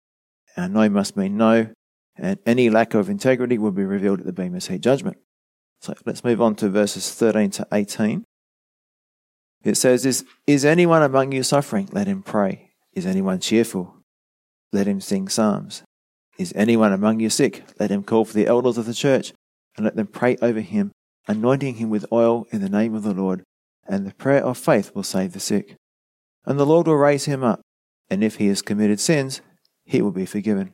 a 0.57 0.67
no 0.67 0.89
must 0.89 1.15
mean 1.15 1.37
no, 1.37 1.69
and 2.17 2.39
any 2.45 2.69
lack 2.69 2.93
of 2.93 3.09
integrity 3.09 3.57
will 3.57 3.71
be 3.71 3.83
revealed 3.83 4.19
at 4.19 4.25
the 4.25 4.33
Bema 4.33 4.59
Seat 4.61 4.81
judgment. 4.81 5.17
So 5.81 5.93
let's 6.05 6.23
move 6.23 6.41
on 6.41 6.55
to 6.55 6.69
verses 6.69 7.13
13 7.13 7.51
to 7.51 7.67
18. 7.71 8.23
It 9.63 9.77
says, 9.77 10.05
is, 10.05 10.25
is 10.47 10.65
anyone 10.65 11.03
among 11.03 11.31
you 11.31 11.43
suffering? 11.43 11.89
Let 11.91 12.07
him 12.07 12.23
pray. 12.23 12.71
Is 12.93 13.05
anyone 13.05 13.39
cheerful? 13.39 13.95
Let 14.73 14.87
him 14.87 15.01
sing 15.01 15.27
psalms. 15.27 15.83
Is 16.37 16.53
anyone 16.55 16.93
among 16.93 17.19
you 17.19 17.29
sick? 17.29 17.63
Let 17.79 17.91
him 17.91 18.03
call 18.03 18.25
for 18.25 18.33
the 18.33 18.47
elders 18.47 18.77
of 18.77 18.85
the 18.85 18.93
church 18.93 19.33
and 19.75 19.85
let 19.85 19.95
them 19.95 20.07
pray 20.07 20.37
over 20.41 20.61
him, 20.61 20.91
anointing 21.27 21.75
him 21.75 21.89
with 21.89 22.05
oil 22.11 22.47
in 22.51 22.61
the 22.61 22.69
name 22.69 22.95
of 22.95 23.03
the 23.03 23.13
Lord. 23.13 23.43
And 23.87 24.05
the 24.05 24.13
prayer 24.13 24.43
of 24.43 24.57
faith 24.57 24.91
will 24.93 25.03
save 25.03 25.33
the 25.33 25.39
sick. 25.39 25.75
And 26.45 26.59
the 26.59 26.65
Lord 26.65 26.87
will 26.87 26.95
raise 26.95 27.25
him 27.25 27.43
up. 27.43 27.61
And 28.09 28.23
if 28.23 28.35
he 28.35 28.47
has 28.47 28.61
committed 28.61 28.99
sins, 28.99 29.41
he 29.85 30.01
will 30.01 30.11
be 30.11 30.25
forgiven. 30.25 30.73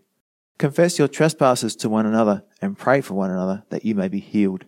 Confess 0.57 0.97
your 0.97 1.07
trespasses 1.07 1.75
to 1.77 1.89
one 1.89 2.05
another 2.05 2.43
and 2.61 2.77
pray 2.77 3.01
for 3.01 3.13
one 3.13 3.29
another 3.29 3.63
that 3.69 3.85
you 3.85 3.93
may 3.93 4.07
be 4.07 4.19
healed. 4.19 4.65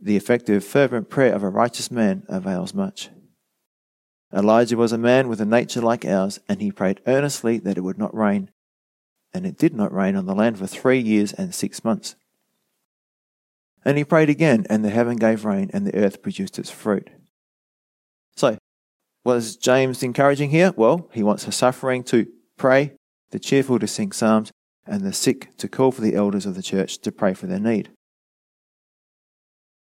The 0.00 0.16
effective, 0.16 0.64
fervent 0.64 1.08
prayer 1.08 1.32
of 1.32 1.44
a 1.44 1.48
righteous 1.48 1.90
man 1.90 2.24
avails 2.28 2.74
much. 2.74 3.10
Elijah 4.34 4.76
was 4.76 4.92
a 4.92 4.98
man 4.98 5.28
with 5.28 5.40
a 5.40 5.44
nature 5.44 5.82
like 5.82 6.04
ours, 6.04 6.40
and 6.48 6.60
he 6.60 6.72
prayed 6.72 7.00
earnestly 7.06 7.58
that 7.58 7.76
it 7.76 7.82
would 7.82 7.98
not 7.98 8.14
rain. 8.14 8.50
And 9.32 9.46
it 9.46 9.56
did 9.56 9.74
not 9.74 9.92
rain 9.92 10.16
on 10.16 10.26
the 10.26 10.34
land 10.34 10.58
for 10.58 10.66
three 10.66 10.98
years 10.98 11.32
and 11.32 11.54
six 11.54 11.84
months. 11.84 12.16
And 13.84 13.98
he 13.98 14.04
prayed 14.04 14.30
again, 14.30 14.66
and 14.70 14.84
the 14.84 14.90
heaven 14.90 15.16
gave 15.16 15.44
rain, 15.44 15.70
and 15.72 15.86
the 15.86 15.96
earth 15.96 16.22
produced 16.22 16.58
its 16.58 16.70
fruit. 16.70 17.10
So, 18.36 18.56
what 19.24 19.36
is 19.36 19.56
James 19.56 20.02
encouraging 20.02 20.50
here? 20.50 20.72
Well, 20.76 21.08
he 21.12 21.22
wants 21.22 21.44
the 21.44 21.52
suffering 21.52 22.04
to 22.04 22.26
pray, 22.56 22.94
the 23.30 23.38
cheerful 23.38 23.78
to 23.78 23.86
sing 23.86 24.12
psalms, 24.12 24.52
and 24.86 25.02
the 25.02 25.12
sick 25.12 25.56
to 25.58 25.68
call 25.68 25.92
for 25.92 26.00
the 26.00 26.14
elders 26.14 26.46
of 26.46 26.54
the 26.54 26.62
church 26.62 26.98
to 26.98 27.12
pray 27.12 27.34
for 27.34 27.46
their 27.46 27.60
need. 27.60 27.90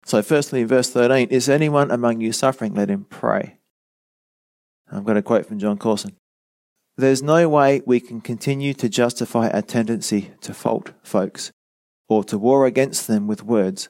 So, 0.06 0.22
firstly, 0.22 0.62
in 0.62 0.68
verse 0.68 0.90
13, 0.90 1.28
is 1.30 1.50
anyone 1.50 1.92
among 1.92 2.22
you 2.22 2.32
suffering? 2.32 2.74
Let 2.74 2.90
him 2.90 3.06
pray. 3.10 3.58
I've 4.92 5.06
got 5.06 5.18
a 5.18 5.22
quote 5.22 5.46
from 5.46 5.60
Jon 5.60 5.78
Courson. 5.78 6.16
There's 6.98 7.22
no 7.22 7.48
way 7.48 7.82
we 7.86 8.00
can 8.00 8.20
continue 8.20 8.74
to 8.74 8.90
justify 8.90 9.50
our 9.50 9.62
tendency 9.62 10.32
to 10.42 10.54
fault 10.54 10.92
folks 11.04 11.52
or 12.10 12.24
to 12.26 12.38
war 12.38 12.66
against 12.66 13.08
them 13.08 13.28
with 13.28 13.44
words 13.44 13.90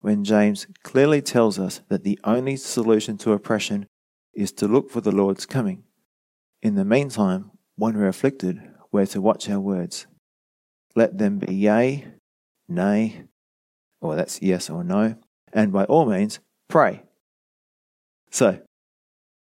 when 0.00 0.24
James 0.24 0.66
clearly 0.82 1.22
tells 1.22 1.58
us 1.58 1.80
that 1.88 2.02
the 2.02 2.18
only 2.24 2.56
solution 2.56 3.16
to 3.18 3.32
oppression 3.32 3.86
is 4.34 4.50
to 4.52 4.66
look 4.66 4.90
for 4.90 5.00
the 5.00 5.12
Lord's 5.12 5.46
coming. 5.46 5.84
In 6.62 6.74
the 6.74 6.84
meantime, 6.84 7.50
when 7.76 7.96
we're 7.96 8.08
afflicted, 8.08 8.60
we're 8.90 9.06
to 9.06 9.20
watch 9.20 9.48
our 9.48 9.60
words. 9.60 10.06
Let 10.96 11.18
them 11.18 11.38
be 11.38 11.54
yea, 11.54 12.06
nay, 12.68 13.24
or 14.00 14.16
that's 14.16 14.40
yes 14.42 14.70
or 14.70 14.82
no, 14.82 15.16
and 15.52 15.72
by 15.72 15.84
all 15.84 16.06
means, 16.06 16.40
pray. 16.68 17.02
So, 18.30 18.60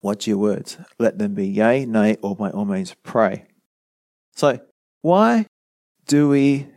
Watch 0.01 0.25
your 0.25 0.37
words. 0.37 0.77
Let 0.97 1.19
them 1.19 1.35
be 1.35 1.47
yea, 1.47 1.85
nay, 1.85 2.17
or 2.23 2.35
by 2.35 2.49
all 2.49 2.65
means 2.65 2.95
pray. 3.03 3.45
So, 4.35 4.59
why 5.01 5.45
do 6.07 6.29
we 6.29 6.67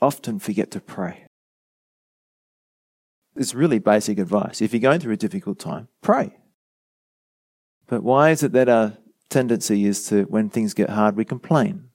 often 0.00 0.38
forget 0.38 0.70
to 0.72 0.80
pray? 0.80 1.26
It's 3.36 3.54
really 3.54 3.78
basic 3.78 4.18
advice. 4.18 4.62
If 4.62 4.72
you're 4.72 4.80
going 4.80 5.00
through 5.00 5.14
a 5.14 5.16
difficult 5.16 5.58
time, 5.58 5.88
pray. 6.02 6.36
But 7.86 8.02
why 8.02 8.30
is 8.30 8.42
it 8.42 8.52
that 8.52 8.68
our 8.68 8.96
tendency 9.28 9.86
is 9.86 10.06
to, 10.08 10.22
when 10.24 10.48
things 10.48 10.74
get 10.74 10.90
hard, 10.90 11.16
we 11.16 11.24
complain? 11.24 11.88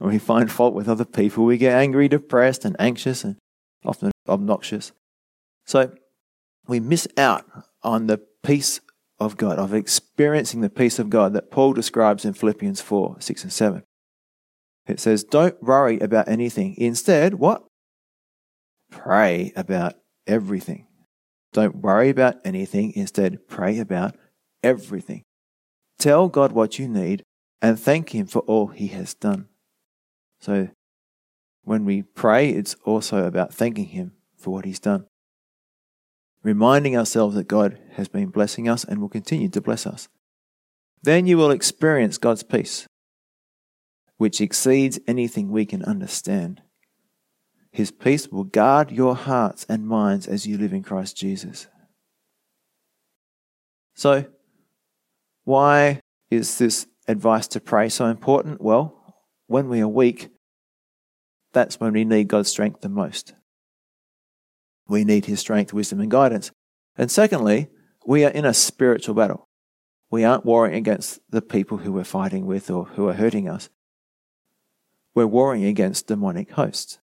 Or 0.00 0.08
we 0.08 0.18
find 0.18 0.50
fault 0.50 0.74
with 0.74 0.88
other 0.88 1.04
people. 1.04 1.44
We 1.44 1.56
get 1.56 1.76
angry, 1.76 2.08
depressed, 2.08 2.64
and 2.64 2.74
anxious, 2.80 3.22
and 3.22 3.36
often 3.84 4.10
obnoxious. 4.28 4.92
So 5.64 5.92
we 6.66 6.80
miss 6.80 7.06
out 7.16 7.44
on 7.82 8.08
the 8.08 8.20
peace 8.42 8.80
of 9.20 9.36
God, 9.36 9.58
of 9.58 9.72
experiencing 9.72 10.60
the 10.60 10.70
peace 10.70 10.98
of 10.98 11.08
God 11.08 11.32
that 11.34 11.50
Paul 11.50 11.72
describes 11.72 12.24
in 12.24 12.32
Philippians 12.32 12.80
4 12.80 13.16
6 13.20 13.44
and 13.44 13.52
7. 13.52 13.82
It 14.86 15.00
says, 15.00 15.24
Don't 15.24 15.62
worry 15.62 15.98
about 15.98 16.28
anything. 16.28 16.74
Instead, 16.76 17.34
what? 17.34 17.64
Pray 18.90 19.52
about 19.56 19.94
everything. 20.26 20.86
Don't 21.52 21.76
worry 21.76 22.10
about 22.10 22.36
anything. 22.44 22.92
Instead, 22.94 23.46
pray 23.48 23.78
about 23.78 24.16
everything. 24.62 25.22
Tell 25.98 26.28
God 26.28 26.52
what 26.52 26.78
you 26.78 26.88
need 26.88 27.22
and 27.60 27.78
thank 27.78 28.14
Him 28.14 28.26
for 28.26 28.40
all 28.40 28.68
He 28.68 28.88
has 28.88 29.14
done. 29.14 29.48
So, 30.40 30.68
when 31.64 31.84
we 31.84 32.02
pray, 32.02 32.50
it's 32.50 32.74
also 32.84 33.26
about 33.26 33.54
thanking 33.54 33.86
Him 33.86 34.12
for 34.36 34.50
what 34.50 34.64
He's 34.64 34.80
done 34.80 35.06
reminding 36.42 36.96
ourselves 36.96 37.34
that 37.36 37.48
God 37.48 37.78
has 37.92 38.08
been 38.08 38.28
blessing 38.28 38.68
us 38.68 38.84
and 38.84 39.00
will 39.00 39.08
continue 39.08 39.48
to 39.50 39.60
bless 39.60 39.86
us. 39.86 40.08
Then 41.02 41.26
you 41.26 41.36
will 41.36 41.50
experience 41.50 42.18
God's 42.18 42.42
peace, 42.42 42.86
which 44.16 44.40
exceeds 44.40 45.00
anything 45.06 45.50
we 45.50 45.66
can 45.66 45.82
understand. 45.84 46.62
His 47.70 47.90
peace 47.90 48.28
will 48.28 48.44
guard 48.44 48.90
your 48.90 49.16
hearts 49.16 49.64
and 49.68 49.86
minds 49.86 50.26
as 50.26 50.46
you 50.46 50.58
live 50.58 50.72
in 50.72 50.82
Christ 50.82 51.16
Jesus. 51.16 51.66
So, 53.94 54.26
why 55.44 56.00
is 56.30 56.58
this 56.58 56.86
advice 57.08 57.48
to 57.48 57.60
pray 57.60 57.88
so 57.88 58.06
important? 58.06 58.60
Well, 58.60 59.16
when 59.46 59.68
we 59.68 59.80
are 59.80 59.88
weak, 59.88 60.28
that's 61.52 61.80
when 61.80 61.92
we 61.92 62.04
need 62.04 62.28
God's 62.28 62.50
strength 62.50 62.80
the 62.80 62.88
most. 62.88 63.34
We 64.88 65.04
need 65.04 65.26
his 65.26 65.40
strength, 65.40 65.72
wisdom, 65.72 66.00
and 66.00 66.10
guidance. 66.10 66.50
And 66.96 67.10
secondly, 67.10 67.68
we 68.06 68.24
are 68.24 68.30
in 68.30 68.44
a 68.44 68.54
spiritual 68.54 69.14
battle. 69.14 69.48
We 70.10 70.24
aren't 70.24 70.44
warring 70.44 70.74
against 70.74 71.20
the 71.30 71.40
people 71.40 71.78
who 71.78 71.92
we're 71.92 72.04
fighting 72.04 72.46
with 72.46 72.70
or 72.70 72.84
who 72.84 73.08
are 73.08 73.14
hurting 73.14 73.48
us. 73.48 73.70
We're 75.14 75.26
warring 75.26 75.64
against 75.64 76.06
demonic 76.06 76.52
hosts. 76.52 76.98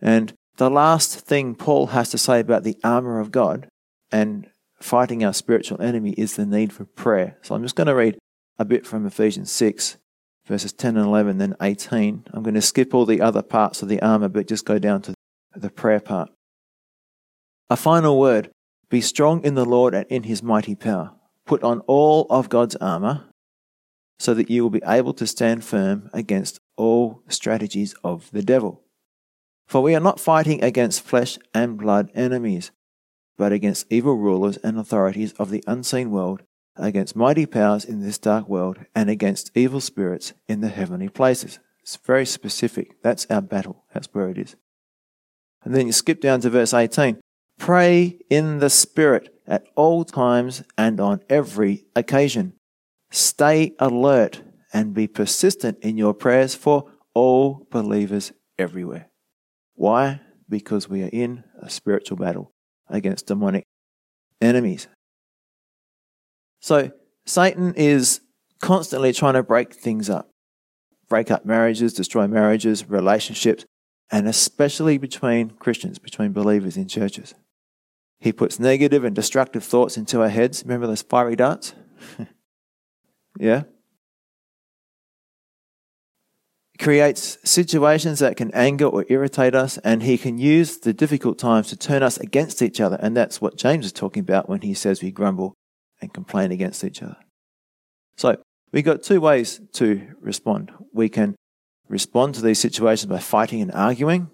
And 0.00 0.32
the 0.56 0.70
last 0.70 1.20
thing 1.20 1.54
Paul 1.54 1.88
has 1.88 2.10
to 2.10 2.18
say 2.18 2.40
about 2.40 2.64
the 2.64 2.78
armor 2.82 3.20
of 3.20 3.30
God 3.30 3.68
and 4.10 4.48
fighting 4.80 5.24
our 5.24 5.32
spiritual 5.32 5.80
enemy 5.80 6.12
is 6.12 6.36
the 6.36 6.46
need 6.46 6.72
for 6.72 6.84
prayer. 6.84 7.38
So 7.42 7.54
I'm 7.54 7.62
just 7.62 7.76
going 7.76 7.86
to 7.86 7.94
read 7.94 8.18
a 8.58 8.64
bit 8.64 8.86
from 8.86 9.06
Ephesians 9.06 9.50
6, 9.52 9.96
verses 10.46 10.72
10 10.72 10.96
and 10.96 11.06
11, 11.06 11.38
then 11.38 11.56
18. 11.60 12.24
I'm 12.32 12.42
going 12.42 12.54
to 12.54 12.62
skip 12.62 12.94
all 12.94 13.06
the 13.06 13.20
other 13.20 13.42
parts 13.42 13.82
of 13.82 13.88
the 13.88 14.02
armor, 14.02 14.28
but 14.28 14.48
just 14.48 14.64
go 14.66 14.78
down 14.78 15.02
to 15.02 15.14
the 15.54 15.70
prayer 15.70 16.00
part. 16.00 16.30
A 17.70 17.76
final 17.76 18.18
word 18.18 18.50
be 18.90 19.00
strong 19.00 19.42
in 19.44 19.54
the 19.54 19.64
Lord 19.64 19.94
and 19.94 20.06
in 20.08 20.24
his 20.24 20.42
mighty 20.42 20.74
power. 20.74 21.12
Put 21.46 21.62
on 21.62 21.80
all 21.80 22.26
of 22.28 22.48
God's 22.48 22.76
armor 22.76 23.24
so 24.18 24.34
that 24.34 24.50
you 24.50 24.62
will 24.62 24.70
be 24.70 24.82
able 24.86 25.14
to 25.14 25.26
stand 25.26 25.64
firm 25.64 26.10
against 26.12 26.60
all 26.76 27.22
strategies 27.28 27.94
of 28.04 28.30
the 28.30 28.42
devil. 28.42 28.82
For 29.66 29.82
we 29.82 29.94
are 29.94 30.00
not 30.00 30.20
fighting 30.20 30.62
against 30.62 31.02
flesh 31.02 31.38
and 31.54 31.78
blood 31.78 32.10
enemies, 32.14 32.70
but 33.38 33.52
against 33.52 33.86
evil 33.90 34.16
rulers 34.16 34.56
and 34.58 34.78
authorities 34.78 35.32
of 35.34 35.50
the 35.50 35.64
unseen 35.66 36.10
world, 36.10 36.42
against 36.76 37.16
mighty 37.16 37.46
powers 37.46 37.84
in 37.84 38.02
this 38.02 38.18
dark 38.18 38.48
world, 38.48 38.78
and 38.94 39.08
against 39.08 39.50
evil 39.54 39.80
spirits 39.80 40.32
in 40.48 40.60
the 40.60 40.68
heavenly 40.68 41.08
places. 41.08 41.58
It's 41.82 41.96
very 41.96 42.26
specific. 42.26 43.02
That's 43.02 43.26
our 43.30 43.42
battle. 43.42 43.84
That's 43.92 44.08
where 44.12 44.28
it 44.28 44.38
is. 44.38 44.56
And 45.64 45.74
then 45.74 45.86
you 45.86 45.92
skip 45.92 46.20
down 46.20 46.40
to 46.42 46.50
verse 46.50 46.74
18. 46.74 47.20
Pray 47.58 48.18
in 48.28 48.58
the 48.58 48.70
Spirit 48.70 49.34
at 49.46 49.66
all 49.74 50.04
times 50.04 50.62
and 50.76 51.00
on 51.00 51.22
every 51.28 51.84
occasion. 51.94 52.54
Stay 53.10 53.74
alert 53.78 54.42
and 54.72 54.94
be 54.94 55.06
persistent 55.06 55.78
in 55.80 55.98
your 55.98 56.14
prayers 56.14 56.54
for 56.54 56.90
all 57.14 57.66
believers 57.70 58.32
everywhere. 58.58 59.08
Why? 59.74 60.20
Because 60.48 60.88
we 60.88 61.02
are 61.02 61.10
in 61.12 61.44
a 61.60 61.68
spiritual 61.68 62.16
battle 62.16 62.52
against 62.88 63.26
demonic 63.26 63.64
enemies. 64.40 64.88
So, 66.60 66.92
Satan 67.26 67.74
is 67.76 68.20
constantly 68.60 69.12
trying 69.12 69.34
to 69.34 69.42
break 69.42 69.74
things 69.74 70.08
up, 70.08 70.30
break 71.08 71.30
up 71.30 71.44
marriages, 71.44 71.92
destroy 71.92 72.26
marriages, 72.26 72.88
relationships, 72.88 73.64
and 74.10 74.28
especially 74.28 74.98
between 74.98 75.50
Christians, 75.50 75.98
between 75.98 76.32
believers 76.32 76.76
in 76.76 76.88
churches. 76.88 77.34
He 78.20 78.32
puts 78.32 78.60
negative 78.60 79.02
and 79.04 79.16
destructive 79.16 79.64
thoughts 79.64 79.96
into 79.96 80.20
our 80.20 80.28
heads. 80.28 80.62
Remember 80.64 80.86
those 80.86 81.02
fiery 81.02 81.34
darts? 81.34 81.74
yeah? 83.40 83.64
Creates 86.82 87.38
situations 87.44 88.18
that 88.18 88.36
can 88.36 88.52
anger 88.52 88.86
or 88.86 89.04
irritate 89.08 89.54
us, 89.54 89.78
and 89.78 90.02
he 90.02 90.18
can 90.18 90.36
use 90.36 90.78
the 90.78 90.92
difficult 90.92 91.38
times 91.38 91.68
to 91.68 91.76
turn 91.76 92.02
us 92.02 92.18
against 92.18 92.60
each 92.60 92.80
other. 92.80 92.96
And 93.00 93.16
that's 93.16 93.40
what 93.40 93.56
James 93.56 93.86
is 93.86 93.92
talking 93.92 94.20
about 94.20 94.48
when 94.48 94.62
he 94.62 94.74
says 94.74 95.00
we 95.00 95.12
grumble 95.12 95.54
and 96.00 96.12
complain 96.12 96.50
against 96.50 96.82
each 96.82 97.00
other. 97.00 97.18
So, 98.16 98.42
we've 98.72 98.84
got 98.84 99.04
two 99.04 99.20
ways 99.20 99.60
to 99.74 100.08
respond. 100.20 100.72
We 100.92 101.08
can 101.08 101.36
respond 101.88 102.34
to 102.34 102.42
these 102.42 102.58
situations 102.58 103.08
by 103.08 103.20
fighting 103.20 103.62
and 103.62 103.70
arguing. 103.70 104.30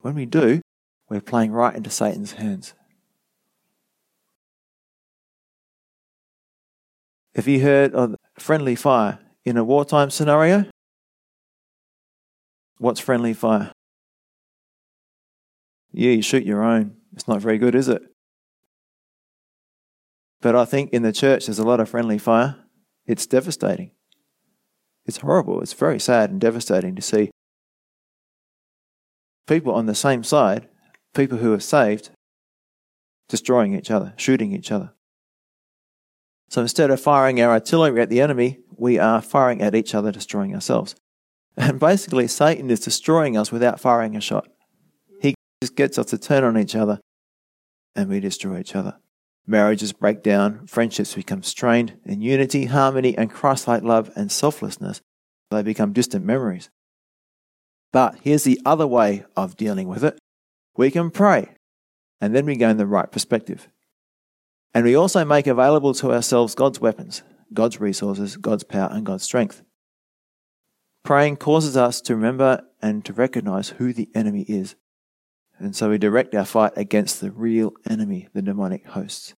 When 0.00 0.14
we 0.14 0.26
do, 0.26 0.60
we're 1.08 1.22
playing 1.22 1.52
right 1.52 1.74
into 1.74 1.88
Satan's 1.88 2.32
hands. 2.32 2.74
Have 7.34 7.48
you 7.48 7.62
heard 7.62 7.94
of 7.94 8.16
friendly 8.38 8.74
fire 8.74 9.18
in 9.46 9.56
a 9.56 9.64
wartime 9.64 10.10
scenario? 10.10 10.66
What's 12.82 12.98
friendly 12.98 13.32
fire? 13.32 13.70
Yeah, 15.92 16.10
you 16.10 16.22
shoot 16.22 16.42
your 16.42 16.64
own. 16.64 16.96
It's 17.12 17.28
not 17.28 17.40
very 17.40 17.56
good, 17.56 17.76
is 17.76 17.88
it? 17.88 18.02
But 20.40 20.56
I 20.56 20.64
think 20.64 20.90
in 20.90 21.02
the 21.02 21.12
church 21.12 21.46
there's 21.46 21.60
a 21.60 21.64
lot 21.64 21.78
of 21.78 21.88
friendly 21.88 22.18
fire. 22.18 22.56
It's 23.06 23.24
devastating. 23.24 23.92
It's 25.06 25.18
horrible. 25.18 25.60
It's 25.60 25.74
very 25.74 26.00
sad 26.00 26.30
and 26.30 26.40
devastating 26.40 26.96
to 26.96 27.02
see 27.02 27.30
people 29.46 29.72
on 29.72 29.86
the 29.86 29.94
same 29.94 30.24
side 30.24 30.68
people 31.14 31.38
who 31.38 31.52
are 31.52 31.60
saved 31.60 32.10
destroying 33.28 33.74
each 33.74 33.92
other, 33.92 34.12
shooting 34.16 34.50
each 34.50 34.72
other. 34.72 34.92
So 36.48 36.60
instead 36.62 36.90
of 36.90 37.00
firing 37.00 37.40
our 37.40 37.52
artillery 37.52 38.00
at 38.00 38.10
the 38.10 38.20
enemy, 38.20 38.58
we 38.76 38.98
are 38.98 39.22
firing 39.22 39.62
at 39.62 39.76
each 39.76 39.94
other, 39.94 40.10
destroying 40.10 40.52
ourselves. 40.52 40.96
And 41.56 41.78
basically, 41.78 42.28
Satan 42.28 42.70
is 42.70 42.80
destroying 42.80 43.36
us 43.36 43.52
without 43.52 43.78
firing 43.78 44.16
a 44.16 44.20
shot. 44.20 44.48
He 45.20 45.34
just 45.62 45.76
gets 45.76 45.98
us 45.98 46.06
to 46.06 46.18
turn 46.18 46.44
on 46.44 46.58
each 46.58 46.74
other 46.74 46.98
and 47.94 48.08
we 48.08 48.20
destroy 48.20 48.58
each 48.58 48.74
other. 48.74 48.96
Marriages 49.46 49.92
break 49.92 50.22
down, 50.22 50.66
friendships 50.66 51.14
become 51.14 51.42
strained, 51.42 51.94
and 52.04 52.22
unity, 52.22 52.66
harmony, 52.66 53.16
and 53.18 53.30
Christ 53.30 53.66
like 53.66 53.82
love 53.82 54.10
and 54.14 54.30
selflessness, 54.30 55.00
they 55.50 55.62
become 55.62 55.92
distant 55.92 56.24
memories. 56.24 56.70
But 57.92 58.16
here's 58.22 58.44
the 58.44 58.60
other 58.64 58.86
way 58.86 59.24
of 59.36 59.56
dealing 59.56 59.88
with 59.88 60.04
it 60.04 60.18
we 60.76 60.90
can 60.90 61.10
pray, 61.10 61.54
and 62.20 62.34
then 62.34 62.46
we 62.46 62.56
gain 62.56 62.76
the 62.76 62.86
right 62.86 63.10
perspective. 63.10 63.68
And 64.74 64.86
we 64.86 64.94
also 64.94 65.24
make 65.24 65.46
available 65.46 65.92
to 65.94 66.12
ourselves 66.12 66.54
God's 66.54 66.80
weapons, 66.80 67.22
God's 67.52 67.78
resources, 67.78 68.38
God's 68.38 68.64
power, 68.64 68.88
and 68.90 69.04
God's 69.04 69.24
strength. 69.24 69.62
Praying 71.04 71.36
causes 71.36 71.76
us 71.76 72.00
to 72.02 72.14
remember 72.14 72.62
and 72.80 73.04
to 73.04 73.12
recognize 73.12 73.70
who 73.70 73.92
the 73.92 74.08
enemy 74.14 74.42
is. 74.42 74.76
And 75.58 75.74
so 75.74 75.90
we 75.90 75.98
direct 75.98 76.34
our 76.34 76.44
fight 76.44 76.72
against 76.76 77.20
the 77.20 77.30
real 77.30 77.72
enemy, 77.88 78.28
the 78.32 78.42
demonic 78.42 78.86
hosts. 78.86 79.34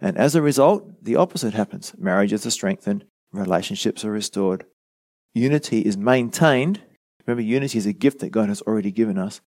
And 0.00 0.18
as 0.18 0.34
a 0.34 0.42
result, 0.42 1.02
the 1.02 1.16
opposite 1.16 1.54
happens. 1.54 1.94
Marriages 1.96 2.44
are 2.44 2.50
strengthened, 2.50 3.04
relationships 3.32 4.04
are 4.04 4.10
restored, 4.10 4.64
unity 5.32 5.80
is 5.80 5.96
maintained. 5.96 6.82
Remember, 7.26 7.42
unity 7.42 7.78
is 7.78 7.86
a 7.86 7.92
gift 7.92 8.20
that 8.20 8.30
God 8.30 8.48
has 8.48 8.62
already 8.62 8.90
given 8.92 9.18
us, 9.18 9.40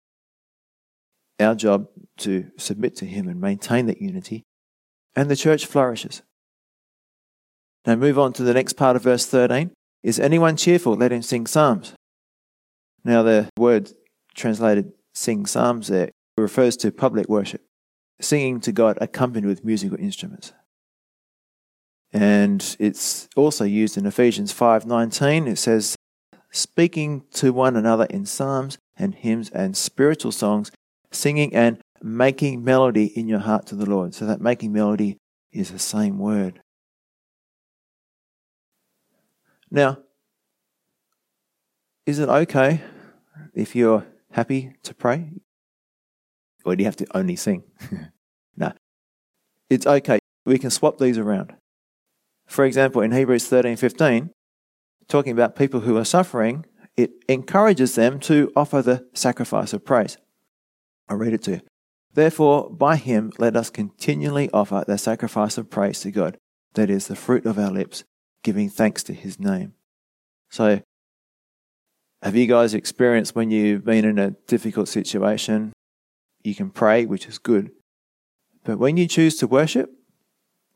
our 1.41 1.55
job 1.55 1.89
to 2.19 2.51
submit 2.57 2.97
to 2.97 3.07
Him 3.07 3.29
and 3.29 3.41
maintain 3.41 3.87
that 3.87 4.01
unity. 4.01 4.45
and 5.15 5.31
the 5.31 5.37
church 5.37 5.65
flourishes. 5.65 6.21
Now 7.87 7.97
move 7.97 8.19
on 8.19 8.35
to 8.35 8.43
the 8.43 8.53
next 8.53 8.75
part 8.75 8.97
of 8.97 9.03
verse 9.03 9.25
13. 9.27 9.71
Is 10.03 10.21
anyone 10.21 10.57
cheerful? 10.57 10.95
Let 10.95 11.13
him 11.13 11.23
sing 11.23 11.47
psalms. 11.47 11.95
Now 13.05 13.23
the 13.23 13.49
word 13.59 13.93
translated 14.35 14.93
sing 15.15 15.47
psalms 15.47 15.89
there 15.89 16.11
refers 16.37 16.77
to 16.79 16.93
public 16.93 17.29
worship, 17.29 17.63
singing 18.21 18.61
to 18.61 18.73
God 18.73 18.99
accompanied 19.01 19.47
with 19.47 19.65
musical 19.65 19.99
instruments. 19.99 20.53
And 22.13 22.77
it's 22.79 23.29
also 23.37 23.65
used 23.65 23.97
in 23.97 24.07
Ephesians 24.07 24.53
5:19. 24.53 25.47
It 25.47 25.57
says 25.57 25.97
speaking 26.53 27.25
to 27.35 27.53
one 27.53 27.77
another 27.77 28.07
in 28.07 28.27
psalms 28.27 28.79
and 28.97 29.15
hymns 29.15 29.51
and 29.51 29.77
spiritual 29.77 30.33
songs, 30.33 30.71
singing 31.11 31.55
and 31.55 31.81
making 32.03 32.63
melody 32.63 33.07
in 33.07 33.29
your 33.29 33.41
heart 33.41 33.67
to 33.67 33.75
the 33.75 33.89
Lord. 33.89 34.15
So 34.15 34.27
that 34.27 34.41
making 34.41 34.73
melody 34.73 35.17
is 35.53 35.71
the 35.71 35.79
same 35.79 36.19
word. 36.19 36.61
Now, 39.71 39.99
is 42.05 42.19
it 42.19 42.29
okay 42.29 42.83
if 43.55 43.75
you're 43.75 44.07
happy 44.31 44.73
to 44.85 44.95
pray? 44.95 45.31
Or 46.65 46.77
do 46.77 46.83
you 46.83 46.87
have 46.87 46.97
to 46.97 47.07
only 47.17 47.37
sing? 47.37 47.65
no. 48.57 48.73
It's 49.69 49.87
okay. 49.87 50.19
We 50.45 50.59
can 50.59 50.71
swap 50.71 50.99
these 50.99 51.19
around. 51.19 51.55
For 52.47 52.65
example, 52.65 53.03
in 53.03 53.13
Hebrews 53.13 53.49
13:15, 53.49 54.31
talking 55.09 55.33
about 55.33 55.57
people 55.57 55.81
who 55.81 55.97
are 55.97 56.05
suffering, 56.05 56.65
it 56.97 57.11
encourages 57.29 57.95
them 57.95 58.21
to 58.21 58.53
offer 58.57 58.83
the 58.83 59.07
sacrifice 59.13 59.73
of 59.73 59.85
praise. 59.85 60.17
I'll 61.09 61.17
read 61.17 61.33
it 61.33 61.43
to 61.45 61.51
you. 61.53 61.61
Therefore, 62.15 62.71
by 62.71 62.97
him 62.97 63.33
let 63.39 63.57
us 63.57 63.69
continually 63.69 64.49
offer 64.53 64.85
the 64.87 64.97
sacrifice 64.97 65.59
of 65.59 65.71
praise 65.71 66.01
to 66.01 66.11
God, 66.11 66.39
that 66.75 66.89
is 66.89 67.09
the 67.09 67.17
fruit 67.17 67.45
of 67.45 67.59
our 67.59 67.71
lips, 67.71 68.05
giving 68.43 68.69
thanks 68.69 69.03
to 69.05 69.13
his 69.13 69.41
name. 69.41 69.75
So, 70.51 70.81
have 72.23 72.37
you 72.37 72.47
guys 72.47 72.75
experienced 72.75 73.35
when 73.35 73.51
you've 73.51 73.85
been 73.85 74.05
in 74.05 74.19
a 74.19 74.31
difficult 74.47 74.89
situation, 74.89 75.73
you 76.47 76.55
can 76.55 76.71
pray, 76.71 77.05
which 77.05 77.27
is 77.27 77.39
good. 77.39 77.73
But 78.65 78.79
when 78.79 78.97
you 78.97 79.07
choose 79.07 79.37
to 79.39 79.47
worship, 79.47 79.91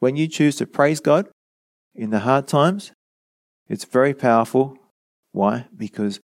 when 0.00 0.16
you 0.16 0.26
choose 0.26 0.56
to 0.56 0.66
praise 0.66 1.00
God 1.00 1.28
in 1.94 2.10
the 2.10 2.20
hard 2.20 2.48
times, 2.48 2.92
it's 3.68 3.84
very 3.84 4.12
powerful. 4.12 4.76
Why? 5.32 5.66
Because 5.76 6.20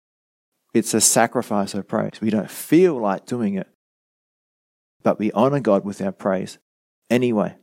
it's 0.74 0.94
a 0.94 1.02
sacrifice 1.02 1.74
of 1.74 1.88
praise. 1.88 2.20
We 2.22 2.32
don't 2.32 2.50
feel 2.50 3.00
like 3.00 3.26
doing 3.26 3.54
it, 3.54 3.68
but 5.04 5.20
we 5.20 5.32
honor 5.32 5.60
God 5.60 5.86
with 5.86 6.02
our 6.02 6.12
praise 6.12 6.58
anyway. 7.10 7.56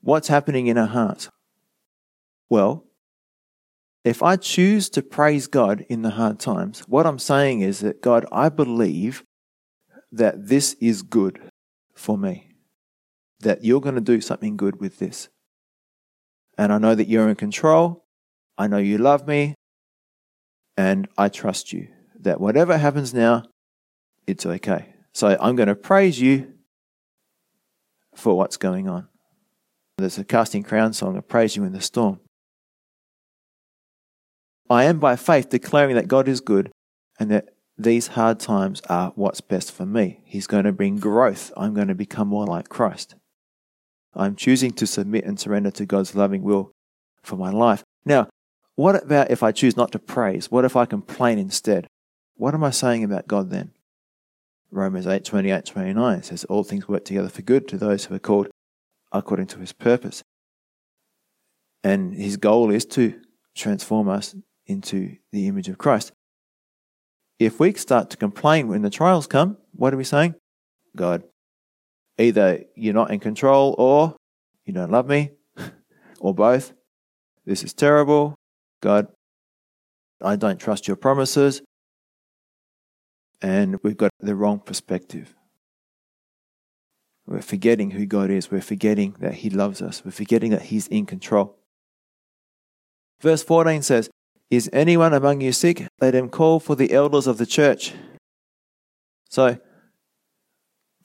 What's 0.00 0.28
happening 0.28 0.68
in 0.68 0.78
our 0.78 0.86
hearts? 0.86 1.28
Well, 2.50 2.84
if 4.04 4.22
I 4.22 4.36
choose 4.36 4.90
to 4.90 5.02
praise 5.02 5.46
God 5.46 5.86
in 5.88 6.02
the 6.02 6.10
hard 6.10 6.38
times, 6.38 6.80
what 6.80 7.06
I'm 7.06 7.18
saying 7.18 7.62
is 7.62 7.80
that 7.80 8.02
God, 8.02 8.26
I 8.30 8.50
believe 8.50 9.24
that 10.12 10.48
this 10.48 10.74
is 10.80 11.02
good 11.02 11.40
for 11.94 12.18
me, 12.18 12.50
that 13.40 13.64
you're 13.64 13.80
going 13.80 13.94
to 13.94 14.00
do 14.00 14.20
something 14.20 14.56
good 14.56 14.80
with 14.80 14.98
this. 14.98 15.28
And 16.58 16.72
I 16.72 16.78
know 16.78 16.94
that 16.94 17.08
you're 17.08 17.28
in 17.28 17.34
control. 17.34 18.04
I 18.58 18.66
know 18.66 18.78
you 18.78 18.98
love 18.98 19.26
me. 19.26 19.54
And 20.76 21.08
I 21.16 21.28
trust 21.28 21.72
you 21.72 21.88
that 22.20 22.40
whatever 22.40 22.76
happens 22.76 23.14
now, 23.14 23.44
it's 24.26 24.44
okay. 24.44 24.94
So 25.12 25.36
I'm 25.40 25.56
going 25.56 25.68
to 25.68 25.74
praise 25.74 26.20
you 26.20 26.52
for 28.14 28.36
what's 28.36 28.56
going 28.56 28.88
on. 28.88 29.08
There's 29.98 30.18
a 30.18 30.24
casting 30.24 30.62
crown 30.62 30.92
song, 30.92 31.16
I 31.16 31.20
praise 31.20 31.56
you 31.56 31.64
in 31.64 31.72
the 31.72 31.80
storm. 31.80 32.20
I 34.70 34.84
am 34.84 34.98
by 34.98 35.16
faith 35.16 35.50
declaring 35.50 35.94
that 35.96 36.08
God 36.08 36.28
is 36.28 36.40
good 36.40 36.70
and 37.18 37.30
that 37.30 37.50
these 37.76 38.08
hard 38.08 38.40
times 38.40 38.80
are 38.88 39.12
what's 39.14 39.40
best 39.40 39.72
for 39.72 39.84
me. 39.84 40.20
He's 40.24 40.46
going 40.46 40.64
to 40.64 40.72
bring 40.72 40.98
growth. 40.98 41.52
I'm 41.56 41.74
going 41.74 41.88
to 41.88 41.94
become 41.94 42.28
more 42.28 42.46
like 42.46 42.68
Christ. 42.68 43.14
I'm 44.14 44.36
choosing 44.36 44.70
to 44.72 44.86
submit 44.86 45.24
and 45.24 45.38
surrender 45.38 45.70
to 45.72 45.86
God's 45.86 46.14
loving 46.14 46.42
will 46.42 46.70
for 47.22 47.36
my 47.36 47.50
life. 47.50 47.82
Now, 48.04 48.28
what 48.76 49.02
about 49.02 49.30
if 49.30 49.42
I 49.42 49.52
choose 49.52 49.76
not 49.76 49.92
to 49.92 49.98
praise? 49.98 50.50
What 50.50 50.64
if 50.64 50.76
I 50.76 50.86
complain 50.86 51.38
instead? 51.38 51.86
What 52.36 52.54
am 52.54 52.64
I 52.64 52.70
saying 52.70 53.04
about 53.04 53.28
God 53.28 53.50
then? 53.50 53.72
Romans 54.70 55.06
8 55.06 55.24
28 55.24 55.64
29 55.64 56.22
says, 56.22 56.44
All 56.44 56.64
things 56.64 56.88
work 56.88 57.04
together 57.04 57.28
for 57.28 57.42
good 57.42 57.68
to 57.68 57.78
those 57.78 58.06
who 58.06 58.14
are 58.14 58.20
called 58.20 58.48
according 59.12 59.46
to 59.48 59.60
his 59.60 59.72
purpose. 59.72 60.22
And 61.84 62.14
his 62.14 62.36
goal 62.36 62.70
is 62.70 62.84
to 62.86 63.20
transform 63.54 64.08
us 64.08 64.34
into 64.66 65.16
the 65.32 65.46
image 65.46 65.68
of 65.68 65.78
Christ. 65.78 66.12
If 67.38 67.60
we 67.60 67.74
start 67.74 68.10
to 68.10 68.16
complain 68.16 68.68
when 68.68 68.82
the 68.82 68.90
trials 68.90 69.26
come, 69.26 69.58
what 69.72 69.92
are 69.92 69.96
we 69.96 70.04
saying? 70.04 70.34
God, 70.96 71.24
either 72.18 72.64
you're 72.76 72.94
not 72.94 73.10
in 73.10 73.20
control 73.20 73.74
or 73.78 74.16
you 74.64 74.72
don't 74.72 74.90
love 74.90 75.06
me, 75.06 75.32
or 76.20 76.34
both. 76.34 76.72
This 77.44 77.62
is 77.62 77.74
terrible. 77.74 78.34
God, 78.80 79.08
I 80.22 80.36
don't 80.36 80.58
trust 80.58 80.88
your 80.88 80.96
promises. 80.96 81.62
And 83.42 83.78
we've 83.82 83.96
got 83.96 84.10
the 84.20 84.34
wrong 84.34 84.60
perspective. 84.60 85.34
We're 87.26 87.42
forgetting 87.42 87.90
who 87.90 88.06
God 88.06 88.30
is. 88.30 88.50
We're 88.50 88.60
forgetting 88.60 89.16
that 89.20 89.34
He 89.34 89.50
loves 89.50 89.82
us. 89.82 90.04
We're 90.04 90.12
forgetting 90.12 90.50
that 90.50 90.62
He's 90.62 90.86
in 90.88 91.06
control. 91.06 91.58
Verse 93.20 93.42
14 93.42 93.82
says, 93.82 94.10
is 94.50 94.70
anyone 94.72 95.12
among 95.12 95.40
you 95.40 95.52
sick? 95.52 95.86
Let 96.00 96.14
him 96.14 96.28
call 96.28 96.60
for 96.60 96.76
the 96.76 96.92
elders 96.92 97.26
of 97.26 97.38
the 97.38 97.46
church. 97.46 97.92
So, 99.30 99.58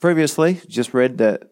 previously, 0.00 0.60
just 0.68 0.94
read 0.94 1.18
that 1.18 1.42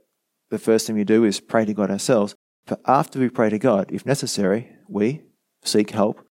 the 0.50 0.58
first 0.58 0.86
thing 0.86 0.96
we 0.96 1.04
do 1.04 1.24
is 1.24 1.40
pray 1.40 1.64
to 1.64 1.74
God 1.74 1.90
ourselves. 1.90 2.34
But 2.66 2.80
after 2.86 3.18
we 3.18 3.28
pray 3.28 3.50
to 3.50 3.58
God, 3.58 3.90
if 3.90 4.06
necessary, 4.06 4.70
we 4.88 5.22
seek 5.64 5.90
help 5.90 6.24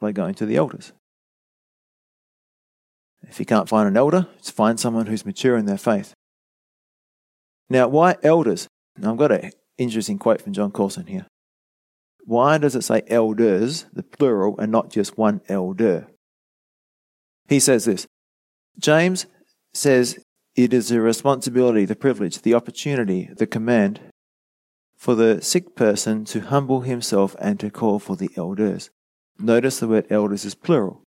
by 0.00 0.12
going 0.12 0.34
to 0.34 0.46
the 0.46 0.56
elders. 0.56 0.92
If 3.28 3.38
you 3.38 3.46
can't 3.46 3.68
find 3.68 3.88
an 3.88 3.96
elder, 3.96 4.28
just 4.38 4.52
find 4.52 4.78
someone 4.78 5.06
who's 5.06 5.24
mature 5.24 5.56
in 5.56 5.66
their 5.66 5.78
faith. 5.78 6.14
Now, 7.70 7.88
why 7.88 8.16
elders? 8.22 8.68
Now, 8.98 9.12
I've 9.12 9.18
got 9.18 9.32
an 9.32 9.50
interesting 9.78 10.18
quote 10.18 10.42
from 10.42 10.52
Jon 10.52 10.70
Courson 10.70 11.06
here. 11.06 11.26
Why 12.26 12.56
does 12.56 12.74
it 12.74 12.84
say 12.84 13.02
elders, 13.06 13.84
the 13.92 14.02
plural, 14.02 14.58
and 14.58 14.72
not 14.72 14.90
just 14.90 15.18
one 15.18 15.42
elder? 15.48 16.08
He 17.48 17.60
says 17.60 17.84
this 17.84 18.06
James 18.78 19.26
says 19.74 20.18
it 20.56 20.72
is 20.72 20.90
a 20.90 21.00
responsibility, 21.00 21.84
the 21.84 21.96
privilege, 21.96 22.40
the 22.40 22.54
opportunity, 22.54 23.28
the 23.36 23.46
command 23.46 24.00
for 24.96 25.14
the 25.14 25.42
sick 25.42 25.76
person 25.76 26.24
to 26.24 26.40
humble 26.40 26.80
himself 26.80 27.36
and 27.38 27.60
to 27.60 27.70
call 27.70 27.98
for 27.98 28.16
the 28.16 28.30
elders. 28.36 28.88
Notice 29.38 29.80
the 29.80 29.88
word 29.88 30.06
elders 30.08 30.44
is 30.44 30.54
plural. 30.54 31.02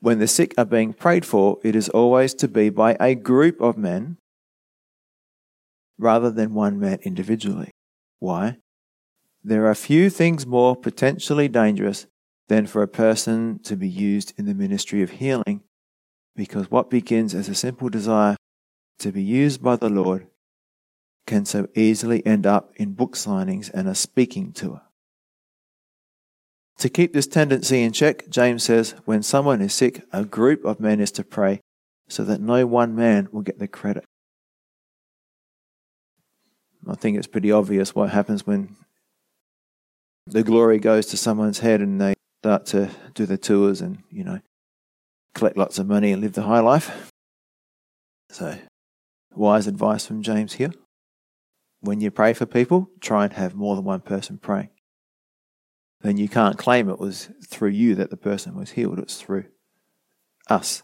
When 0.00 0.18
the 0.18 0.28
sick 0.28 0.54
are 0.56 0.64
being 0.64 0.92
prayed 0.92 1.26
for, 1.26 1.58
it 1.62 1.76
is 1.76 1.88
always 1.90 2.32
to 2.34 2.48
be 2.48 2.70
by 2.70 2.96
a 3.00 3.14
group 3.14 3.60
of 3.60 3.76
men 3.76 4.16
rather 5.98 6.30
than 6.30 6.54
one 6.54 6.78
man 6.78 7.00
individually. 7.02 7.70
Why? 8.18 8.58
There 9.46 9.66
are 9.66 9.74
few 9.74 10.08
things 10.08 10.46
more 10.46 10.74
potentially 10.74 11.48
dangerous 11.48 12.06
than 12.48 12.66
for 12.66 12.82
a 12.82 12.88
person 12.88 13.58
to 13.64 13.76
be 13.76 13.88
used 13.88 14.32
in 14.38 14.46
the 14.46 14.54
ministry 14.54 15.02
of 15.02 15.10
healing, 15.10 15.60
because 16.34 16.70
what 16.70 16.88
begins 16.88 17.34
as 17.34 17.50
a 17.50 17.54
simple 17.54 17.90
desire 17.90 18.36
to 19.00 19.12
be 19.12 19.22
used 19.22 19.62
by 19.62 19.76
the 19.76 19.90
Lord 19.90 20.28
can 21.26 21.44
so 21.44 21.68
easily 21.74 22.24
end 22.24 22.46
up 22.46 22.72
in 22.76 22.94
book 22.94 23.16
signings 23.16 23.70
and 23.72 23.86
a 23.86 23.94
speaking 23.94 24.52
tour. 24.52 24.80
To 26.78 26.88
keep 26.88 27.12
this 27.12 27.26
tendency 27.26 27.82
in 27.82 27.92
check, 27.92 28.28
James 28.30 28.64
says, 28.64 28.94
when 29.04 29.22
someone 29.22 29.60
is 29.60 29.74
sick, 29.74 30.02
a 30.10 30.24
group 30.24 30.64
of 30.64 30.80
men 30.80 31.00
is 31.00 31.10
to 31.12 31.24
pray 31.24 31.60
so 32.08 32.24
that 32.24 32.40
no 32.40 32.66
one 32.66 32.94
man 32.94 33.28
will 33.30 33.42
get 33.42 33.58
the 33.58 33.68
credit. 33.68 34.04
I 36.86 36.94
think 36.94 37.16
it's 37.16 37.26
pretty 37.26 37.52
obvious 37.52 37.94
what 37.94 38.10
happens 38.10 38.46
when 38.46 38.76
the 40.26 40.42
glory 40.42 40.78
goes 40.78 41.06
to 41.06 41.16
someone's 41.16 41.58
head 41.60 41.80
and 41.80 42.00
they 42.00 42.14
start 42.42 42.66
to 42.66 42.90
do 43.14 43.26
the 43.26 43.38
tours 43.38 43.80
and, 43.80 44.02
you 44.10 44.24
know, 44.24 44.40
collect 45.34 45.56
lots 45.56 45.78
of 45.78 45.86
money 45.86 46.12
and 46.12 46.22
live 46.22 46.32
the 46.32 46.42
high 46.42 46.60
life. 46.60 47.10
So, 48.30 48.58
wise 49.34 49.66
advice 49.66 50.06
from 50.06 50.22
James 50.22 50.54
here. 50.54 50.72
When 51.80 52.00
you 52.00 52.10
pray 52.10 52.32
for 52.32 52.46
people, 52.46 52.88
try 53.00 53.24
and 53.24 53.32
have 53.34 53.54
more 53.54 53.76
than 53.76 53.84
one 53.84 54.00
person 54.00 54.38
praying. 54.38 54.70
Then 56.00 56.16
you 56.16 56.28
can't 56.28 56.58
claim 56.58 56.88
it 56.88 56.98
was 56.98 57.30
through 57.46 57.70
you 57.70 57.94
that 57.94 58.10
the 58.10 58.16
person 58.16 58.54
was 58.54 58.72
healed, 58.72 58.98
it's 58.98 59.20
through 59.20 59.44
us. 60.48 60.82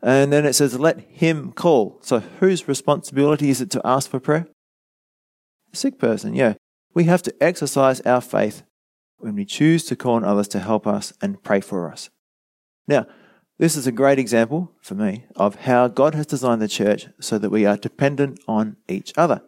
And 0.00 0.32
then 0.32 0.46
it 0.46 0.52
says, 0.54 0.78
let 0.78 1.00
him 1.00 1.52
call. 1.52 1.98
So 2.02 2.20
whose 2.20 2.68
responsibility 2.68 3.50
is 3.50 3.60
it 3.60 3.70
to 3.72 3.80
ask 3.84 4.08
for 4.08 4.20
prayer? 4.20 4.46
A 5.72 5.76
sick 5.76 5.98
person, 5.98 6.34
yeah. 6.34 6.54
We 6.94 7.04
have 7.04 7.22
to 7.22 7.34
exercise 7.42 8.00
our 8.02 8.20
faith 8.20 8.62
when 9.18 9.34
we 9.34 9.44
choose 9.44 9.84
to 9.86 9.96
call 9.96 10.14
on 10.14 10.24
others 10.24 10.48
to 10.48 10.60
help 10.60 10.86
us 10.86 11.12
and 11.20 11.42
pray 11.42 11.60
for 11.60 11.90
us. 11.90 12.10
Now, 12.86 13.06
this 13.58 13.76
is 13.76 13.86
a 13.86 13.92
great 13.92 14.18
example 14.18 14.72
for 14.80 14.94
me 14.94 15.24
of 15.34 15.56
how 15.56 15.88
God 15.88 16.14
has 16.14 16.26
designed 16.26 16.62
the 16.62 16.68
church 16.68 17.08
so 17.20 17.38
that 17.38 17.50
we 17.50 17.66
are 17.66 17.76
dependent 17.76 18.38
on 18.46 18.76
each 18.88 19.12
other. 19.16 19.42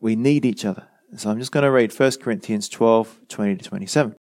We 0.00 0.14
need 0.14 0.44
each 0.44 0.64
other. 0.64 0.88
So 1.16 1.30
I'm 1.30 1.38
just 1.38 1.52
going 1.52 1.64
to 1.64 1.70
read 1.70 1.98
1 1.98 2.12
Corinthians 2.20 2.68
12 2.68 3.20
20 3.28 3.56
to 3.56 3.64
27. 3.64 4.16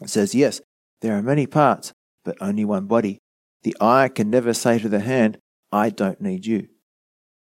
It 0.00 0.10
says, 0.10 0.34
Yes, 0.34 0.60
there 1.02 1.16
are 1.16 1.22
many 1.22 1.46
parts, 1.46 1.92
but 2.24 2.36
only 2.40 2.64
one 2.64 2.86
body. 2.86 3.18
The 3.62 3.76
eye 3.80 4.08
can 4.08 4.30
never 4.30 4.54
say 4.54 4.78
to 4.78 4.88
the 4.88 5.00
hand, 5.00 5.38
I 5.70 5.90
don't 5.90 6.20
need 6.20 6.46
you. 6.46 6.68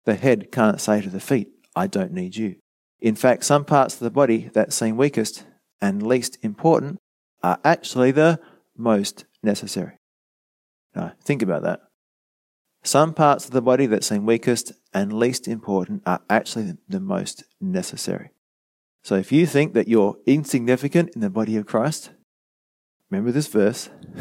The 0.05 0.15
head 0.15 0.51
can't 0.51 0.79
say 0.79 1.01
to 1.01 1.09
the 1.09 1.19
feet, 1.19 1.49
I 1.75 1.87
don't 1.87 2.11
need 2.11 2.35
you. 2.35 2.57
In 2.99 3.15
fact, 3.15 3.43
some 3.43 3.65
parts 3.65 3.95
of 3.95 3.99
the 3.99 4.11
body 4.11 4.49
that 4.53 4.73
seem 4.73 4.97
weakest 4.97 5.45
and 5.81 6.05
least 6.05 6.37
important 6.41 6.99
are 7.43 7.59
actually 7.63 8.11
the 8.11 8.39
most 8.77 9.25
necessary. 9.43 9.99
Now, 10.95 11.13
think 11.23 11.41
about 11.41 11.63
that. 11.63 11.81
Some 12.83 13.13
parts 13.13 13.45
of 13.45 13.51
the 13.51 13.61
body 13.61 13.87
that 13.87 14.03
seem 14.03 14.25
weakest 14.25 14.71
and 14.93 15.11
least 15.11 15.47
important 15.47 16.03
are 16.05 16.21
actually 16.29 16.73
the 16.87 16.99
most 16.99 17.43
necessary. 17.59 18.29
So 19.03 19.15
if 19.15 19.31
you 19.31 19.45
think 19.45 19.73
that 19.73 19.87
you're 19.87 20.17
insignificant 20.25 21.11
in 21.15 21.21
the 21.21 21.29
body 21.29 21.57
of 21.57 21.65
Christ, 21.65 22.11
remember 23.09 23.31
this 23.31 23.47
verse. 23.47 23.89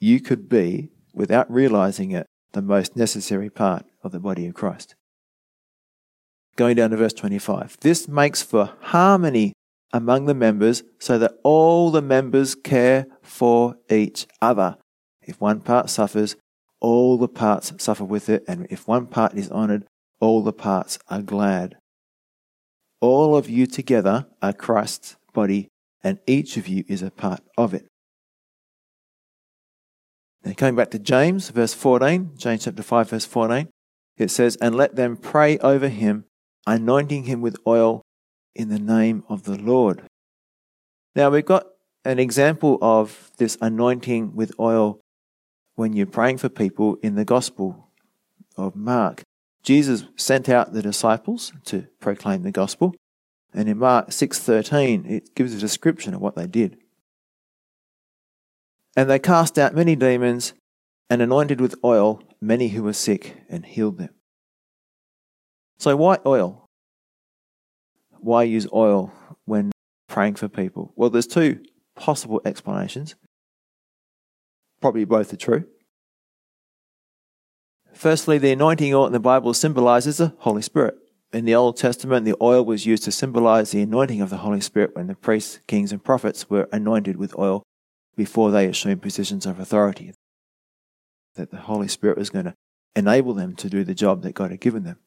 you 0.00 0.20
could 0.20 0.48
be, 0.48 0.90
without 1.14 1.50
realizing 1.50 2.12
it, 2.12 2.26
the 2.52 2.62
most 2.62 2.96
necessary 2.96 3.50
part 3.50 3.84
of 4.02 4.12
the 4.12 4.20
body 4.20 4.46
of 4.46 4.54
Christ. 4.54 4.94
Going 6.58 6.74
down 6.74 6.90
to 6.90 6.96
verse 6.96 7.12
25. 7.12 7.76
This 7.82 8.08
makes 8.08 8.42
for 8.42 8.72
harmony 8.80 9.52
among 9.92 10.26
the 10.26 10.34
members 10.34 10.82
so 10.98 11.16
that 11.18 11.34
all 11.44 11.92
the 11.92 12.02
members 12.02 12.56
care 12.56 13.06
for 13.22 13.76
each 13.88 14.26
other. 14.42 14.76
If 15.22 15.40
one 15.40 15.60
part 15.60 15.88
suffers, 15.88 16.34
all 16.80 17.16
the 17.16 17.28
parts 17.28 17.72
suffer 17.78 18.04
with 18.04 18.28
it, 18.28 18.42
and 18.48 18.66
if 18.70 18.88
one 18.88 19.06
part 19.06 19.34
is 19.34 19.48
honored, 19.50 19.84
all 20.18 20.42
the 20.42 20.52
parts 20.52 20.98
are 21.08 21.22
glad. 21.22 21.76
All 23.00 23.36
of 23.36 23.48
you 23.48 23.66
together 23.68 24.26
are 24.42 24.52
Christ's 24.52 25.14
body, 25.32 25.68
and 26.02 26.18
each 26.26 26.56
of 26.56 26.66
you 26.66 26.82
is 26.88 27.02
a 27.02 27.12
part 27.12 27.40
of 27.56 27.72
it. 27.72 27.86
Now, 30.44 30.54
coming 30.54 30.74
back 30.74 30.90
to 30.90 30.98
James, 30.98 31.50
verse 31.50 31.74
14, 31.74 32.32
James 32.36 32.64
chapter 32.64 32.82
5, 32.82 33.10
verse 33.10 33.26
14, 33.26 33.68
it 34.16 34.32
says, 34.32 34.56
And 34.56 34.74
let 34.74 34.96
them 34.96 35.16
pray 35.16 35.58
over 35.58 35.88
him, 35.88 36.24
anointing 36.74 37.24
him 37.24 37.40
with 37.40 37.56
oil 37.66 38.02
in 38.54 38.68
the 38.68 38.78
name 38.78 39.24
of 39.28 39.44
the 39.44 39.58
Lord. 39.58 40.02
Now, 41.14 41.30
we've 41.30 41.44
got 41.44 41.66
an 42.04 42.18
example 42.18 42.78
of 42.80 43.30
this 43.38 43.56
anointing 43.60 44.34
with 44.34 44.52
oil 44.58 45.00
when 45.74 45.92
you're 45.92 46.06
praying 46.06 46.38
for 46.38 46.48
people 46.48 46.96
in 47.02 47.14
the 47.14 47.24
Gospel 47.24 47.88
of 48.56 48.74
Mark. 48.76 49.22
Jesus 49.62 50.04
sent 50.16 50.48
out 50.48 50.72
the 50.72 50.82
disciples 50.82 51.52
to 51.66 51.86
proclaim 52.00 52.42
the 52.42 52.52
gospel, 52.52 52.94
and 53.52 53.68
in 53.68 53.78
Mark 53.78 54.12
6:13 54.12 55.04
it 55.06 55.34
gives 55.34 55.54
a 55.54 55.58
description 55.58 56.14
of 56.14 56.20
what 56.20 56.36
they 56.36 56.46
did. 56.46 56.78
And 58.96 59.08
they 59.08 59.18
cast 59.18 59.58
out 59.58 59.74
many 59.74 59.94
demons 59.94 60.54
and 61.10 61.22
anointed 61.22 61.60
with 61.60 61.74
oil 61.84 62.22
many 62.40 62.68
who 62.68 62.82
were 62.82 62.92
sick 62.92 63.36
and 63.48 63.64
healed 63.64 63.98
them. 63.98 64.17
So, 65.78 65.96
why 65.96 66.18
oil? 66.26 66.68
Why 68.20 68.42
use 68.42 68.66
oil 68.72 69.12
when 69.44 69.70
praying 70.08 70.34
for 70.34 70.48
people? 70.48 70.92
Well, 70.96 71.10
there's 71.10 71.26
two 71.26 71.60
possible 71.94 72.40
explanations. 72.44 73.14
Probably 74.80 75.04
both 75.04 75.32
are 75.32 75.36
true. 75.36 75.64
Firstly, 77.92 78.38
the 78.38 78.52
anointing 78.52 78.94
oil 78.94 79.06
in 79.06 79.12
the 79.12 79.20
Bible 79.20 79.54
symbolizes 79.54 80.18
the 80.18 80.34
Holy 80.38 80.62
Spirit. 80.62 80.96
In 81.32 81.44
the 81.44 81.54
Old 81.54 81.76
Testament, 81.76 82.24
the 82.24 82.36
oil 82.40 82.64
was 82.64 82.86
used 82.86 83.04
to 83.04 83.12
symbolize 83.12 83.70
the 83.70 83.82
anointing 83.82 84.20
of 84.20 84.30
the 84.30 84.38
Holy 84.38 84.60
Spirit 84.60 84.96
when 84.96 85.08
the 85.08 85.14
priests, 85.14 85.60
kings, 85.66 85.92
and 85.92 86.02
prophets 86.02 86.48
were 86.48 86.68
anointed 86.72 87.16
with 87.16 87.38
oil 87.38 87.62
before 88.16 88.50
they 88.50 88.66
assumed 88.66 89.02
positions 89.02 89.46
of 89.46 89.60
authority. 89.60 90.12
That 91.34 91.50
the 91.50 91.58
Holy 91.58 91.88
Spirit 91.88 92.18
was 92.18 92.30
going 92.30 92.46
to 92.46 92.54
enable 92.96 93.34
them 93.34 93.54
to 93.56 93.68
do 93.68 93.84
the 93.84 93.94
job 93.94 94.22
that 94.22 94.34
God 94.34 94.50
had 94.50 94.60
given 94.60 94.84
them. 94.84 94.98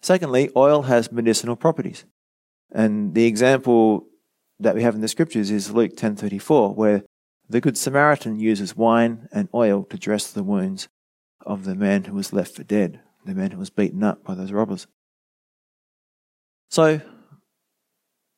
Secondly, 0.00 0.50
oil 0.56 0.82
has 0.82 1.12
medicinal 1.12 1.56
properties. 1.56 2.04
And 2.72 3.14
the 3.14 3.26
example 3.26 4.06
that 4.58 4.74
we 4.74 4.82
have 4.82 4.94
in 4.94 5.00
the 5.00 5.08
scriptures 5.08 5.50
is 5.50 5.72
Luke 5.72 5.96
10:34 5.96 6.74
where 6.74 7.02
the 7.48 7.60
good 7.60 7.76
Samaritan 7.76 8.38
uses 8.38 8.76
wine 8.76 9.28
and 9.32 9.48
oil 9.52 9.84
to 9.84 9.98
dress 9.98 10.30
the 10.30 10.44
wounds 10.44 10.88
of 11.44 11.64
the 11.64 11.74
man 11.74 12.04
who 12.04 12.14
was 12.14 12.32
left 12.32 12.54
for 12.54 12.62
dead, 12.62 13.00
the 13.24 13.34
man 13.34 13.50
who 13.50 13.58
was 13.58 13.70
beaten 13.70 14.04
up 14.04 14.22
by 14.22 14.34
those 14.34 14.52
robbers. 14.52 14.86
So 16.68 17.00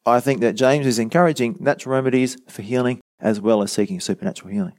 I 0.06 0.20
think 0.20 0.40
that 0.40 0.54
James 0.54 0.86
is 0.86 0.98
encouraging 0.98 1.58
natural 1.60 1.94
remedies 1.94 2.36
for 2.48 2.62
healing 2.62 3.00
as 3.20 3.40
well 3.40 3.62
as 3.62 3.70
seeking 3.70 4.00
supernatural 4.00 4.52
healing. 4.52 4.78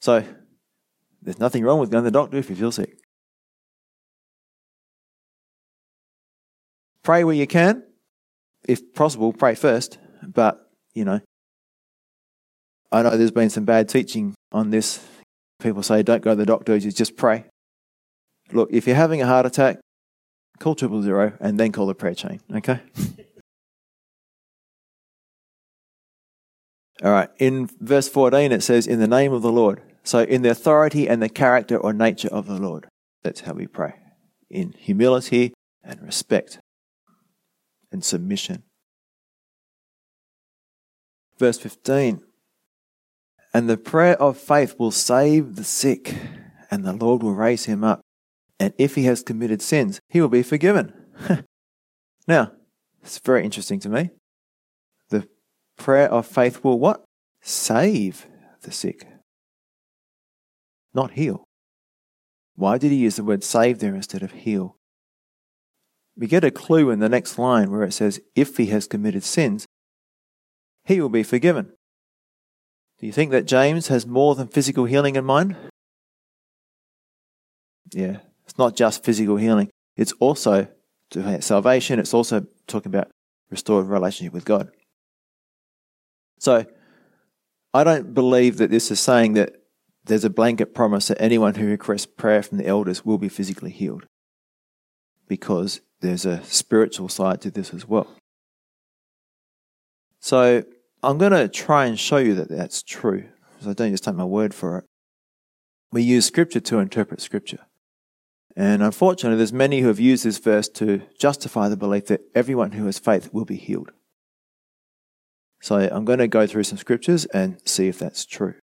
So, 0.00 0.24
there's 1.20 1.38
nothing 1.38 1.64
wrong 1.64 1.80
with 1.80 1.90
going 1.90 2.04
to 2.04 2.10
the 2.10 2.18
doctor 2.18 2.38
if 2.38 2.48
you 2.48 2.56
feel 2.56 2.72
sick. 2.72 2.96
Pray 7.10 7.24
where 7.24 7.34
you 7.34 7.48
can. 7.48 7.82
If 8.68 8.94
possible, 8.94 9.32
pray 9.32 9.56
first. 9.56 9.98
But, 10.22 10.70
you 10.94 11.04
know, 11.04 11.18
I 12.92 13.02
know 13.02 13.16
there's 13.16 13.32
been 13.32 13.50
some 13.50 13.64
bad 13.64 13.88
teaching 13.88 14.36
on 14.52 14.70
this. 14.70 15.04
People 15.60 15.82
say 15.82 16.04
don't 16.04 16.22
go 16.22 16.30
to 16.30 16.36
the 16.36 16.46
doctor, 16.46 16.76
you 16.76 16.92
just 16.92 17.16
pray. 17.16 17.46
Look, 18.52 18.68
if 18.70 18.86
you're 18.86 18.94
having 18.94 19.20
a 19.20 19.26
heart 19.26 19.44
attack, 19.44 19.80
call 20.60 20.76
triple 20.76 21.02
zero 21.02 21.32
and 21.40 21.58
then 21.58 21.72
call 21.72 21.86
the 21.86 21.96
prayer 21.96 22.14
chain, 22.14 22.42
okay? 22.54 22.78
All 27.02 27.10
right. 27.10 27.30
In 27.40 27.68
verse 27.80 28.08
14, 28.08 28.52
it 28.52 28.62
says, 28.62 28.86
in 28.86 29.00
the 29.00 29.08
name 29.08 29.32
of 29.32 29.42
the 29.42 29.50
Lord. 29.50 29.82
So, 30.04 30.20
in 30.20 30.42
the 30.42 30.50
authority 30.50 31.08
and 31.08 31.20
the 31.20 31.28
character 31.28 31.76
or 31.76 31.92
nature 31.92 32.28
of 32.28 32.46
the 32.46 32.60
Lord. 32.60 32.86
That's 33.24 33.40
how 33.40 33.54
we 33.54 33.66
pray. 33.66 33.94
In 34.48 34.74
humility 34.78 35.52
and 35.82 36.00
respect 36.02 36.60
and 37.92 38.04
submission. 38.04 38.62
Verse 41.38 41.58
15. 41.58 42.22
And 43.52 43.68
the 43.68 43.76
prayer 43.76 44.20
of 44.20 44.36
faith 44.36 44.76
will 44.78 44.90
save 44.90 45.56
the 45.56 45.64
sick, 45.64 46.14
and 46.70 46.84
the 46.84 46.92
Lord 46.92 47.22
will 47.22 47.34
raise 47.34 47.64
him 47.64 47.82
up. 47.82 48.00
And 48.60 48.74
if 48.78 48.94
he 48.94 49.04
has 49.04 49.22
committed 49.22 49.62
sins, 49.62 50.00
he 50.08 50.20
will 50.20 50.28
be 50.28 50.42
forgiven. 50.42 50.92
now, 52.28 52.52
it's 53.02 53.18
very 53.18 53.44
interesting 53.44 53.80
to 53.80 53.88
me 53.88 54.10
The 55.08 55.26
prayer 55.76 56.08
of 56.10 56.26
faith 56.26 56.62
will 56.62 56.78
what? 56.78 57.02
Save 57.42 58.26
the 58.62 58.70
sick, 58.70 59.06
not 60.92 61.12
heal. 61.12 61.44
Why 62.54 62.76
did 62.76 62.90
he 62.90 62.98
use 62.98 63.16
the 63.16 63.24
word 63.24 63.42
save 63.42 63.78
there 63.78 63.94
instead 63.94 64.22
of 64.22 64.32
heal? 64.32 64.76
We 66.20 66.26
get 66.26 66.44
a 66.44 66.50
clue 66.50 66.90
in 66.90 66.98
the 66.98 67.08
next 67.08 67.38
line 67.38 67.70
where 67.72 67.82
it 67.82 67.92
says, 67.92 68.20
if 68.36 68.58
he 68.58 68.66
has 68.66 68.86
committed 68.86 69.24
sins, 69.24 69.66
he 70.84 71.00
will 71.00 71.08
be 71.08 71.22
forgiven. 71.22 71.72
Do 72.98 73.06
you 73.06 73.12
think 73.12 73.30
that 73.30 73.46
James 73.46 73.88
has 73.88 74.06
more 74.06 74.34
than 74.34 74.46
physical 74.46 74.84
healing 74.84 75.16
in 75.16 75.24
mind? 75.24 75.56
Yeah, 77.92 78.18
it's 78.44 78.58
not 78.58 78.76
just 78.76 79.02
physical 79.02 79.38
healing, 79.38 79.70
it's 79.96 80.12
also 80.20 80.68
salvation, 81.40 81.98
it's 81.98 82.12
also 82.12 82.46
talking 82.66 82.94
about 82.94 83.08
restored 83.50 83.86
relationship 83.86 84.34
with 84.34 84.44
God. 84.44 84.70
So 86.38 86.66
I 87.72 87.82
don't 87.82 88.12
believe 88.12 88.58
that 88.58 88.70
this 88.70 88.90
is 88.90 89.00
saying 89.00 89.32
that 89.32 89.54
there's 90.04 90.24
a 90.24 90.30
blanket 90.30 90.74
promise 90.74 91.08
that 91.08 91.20
anyone 91.20 91.54
who 91.54 91.66
requests 91.66 92.06
prayer 92.06 92.42
from 92.42 92.58
the 92.58 92.66
elders 92.66 93.06
will 93.06 93.18
be 93.18 93.30
physically 93.30 93.70
healed. 93.70 94.04
Because 95.30 95.80
there's 96.00 96.26
a 96.26 96.42
spiritual 96.42 97.08
side 97.08 97.40
to 97.42 97.52
this 97.52 97.72
as 97.72 97.86
well. 97.86 98.08
So 100.18 100.64
I'm 101.04 101.18
going 101.18 101.30
to 101.30 101.46
try 101.46 101.86
and 101.86 101.96
show 101.96 102.16
you 102.16 102.34
that 102.34 102.48
that's 102.48 102.82
true. 102.82 103.28
So 103.60 103.72
don't 103.72 103.92
just 103.92 104.02
take 104.02 104.16
my 104.16 104.24
word 104.24 104.52
for 104.52 104.78
it. 104.78 104.84
We 105.92 106.02
use 106.02 106.26
scripture 106.26 106.58
to 106.58 106.78
interpret 106.80 107.20
scripture. 107.20 107.60
And 108.56 108.82
unfortunately, 108.82 109.36
there's 109.36 109.52
many 109.52 109.82
who 109.82 109.86
have 109.86 110.00
used 110.00 110.24
this 110.24 110.38
verse 110.38 110.68
to 110.70 111.02
justify 111.16 111.68
the 111.68 111.76
belief 111.76 112.06
that 112.06 112.22
everyone 112.34 112.72
who 112.72 112.86
has 112.86 112.98
faith 112.98 113.32
will 113.32 113.44
be 113.44 113.56
healed. 113.56 113.92
So 115.62 115.76
I'm 115.76 116.04
going 116.04 116.18
to 116.18 116.26
go 116.26 116.44
through 116.48 116.64
some 116.64 116.78
scriptures 116.78 117.26
and 117.26 117.60
see 117.64 117.86
if 117.86 118.00
that's 118.00 118.26
true. 118.26 118.54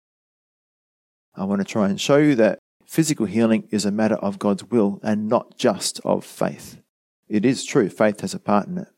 I 1.37 1.45
want 1.45 1.61
to 1.61 1.65
try 1.65 1.89
and 1.89 2.01
show 2.01 2.17
you 2.17 2.35
that 2.35 2.59
physical 2.87 3.27
healing 3.27 3.69
is 3.71 3.85
a 3.85 3.91
matter 3.91 4.15
of 4.17 4.39
God's 4.39 4.65
will 4.65 5.01
and 5.03 5.29
not 5.29 5.59
just 5.59 6.01
of 6.05 6.25
faith. 6.25 6.81
It 7.29 7.45
is 7.45 7.65
true, 7.65 7.89
faith 7.89 8.21
has 8.21 8.35
a 8.35 8.39
part 8.39 8.69
in 8.69 8.79
it, 8.79 8.89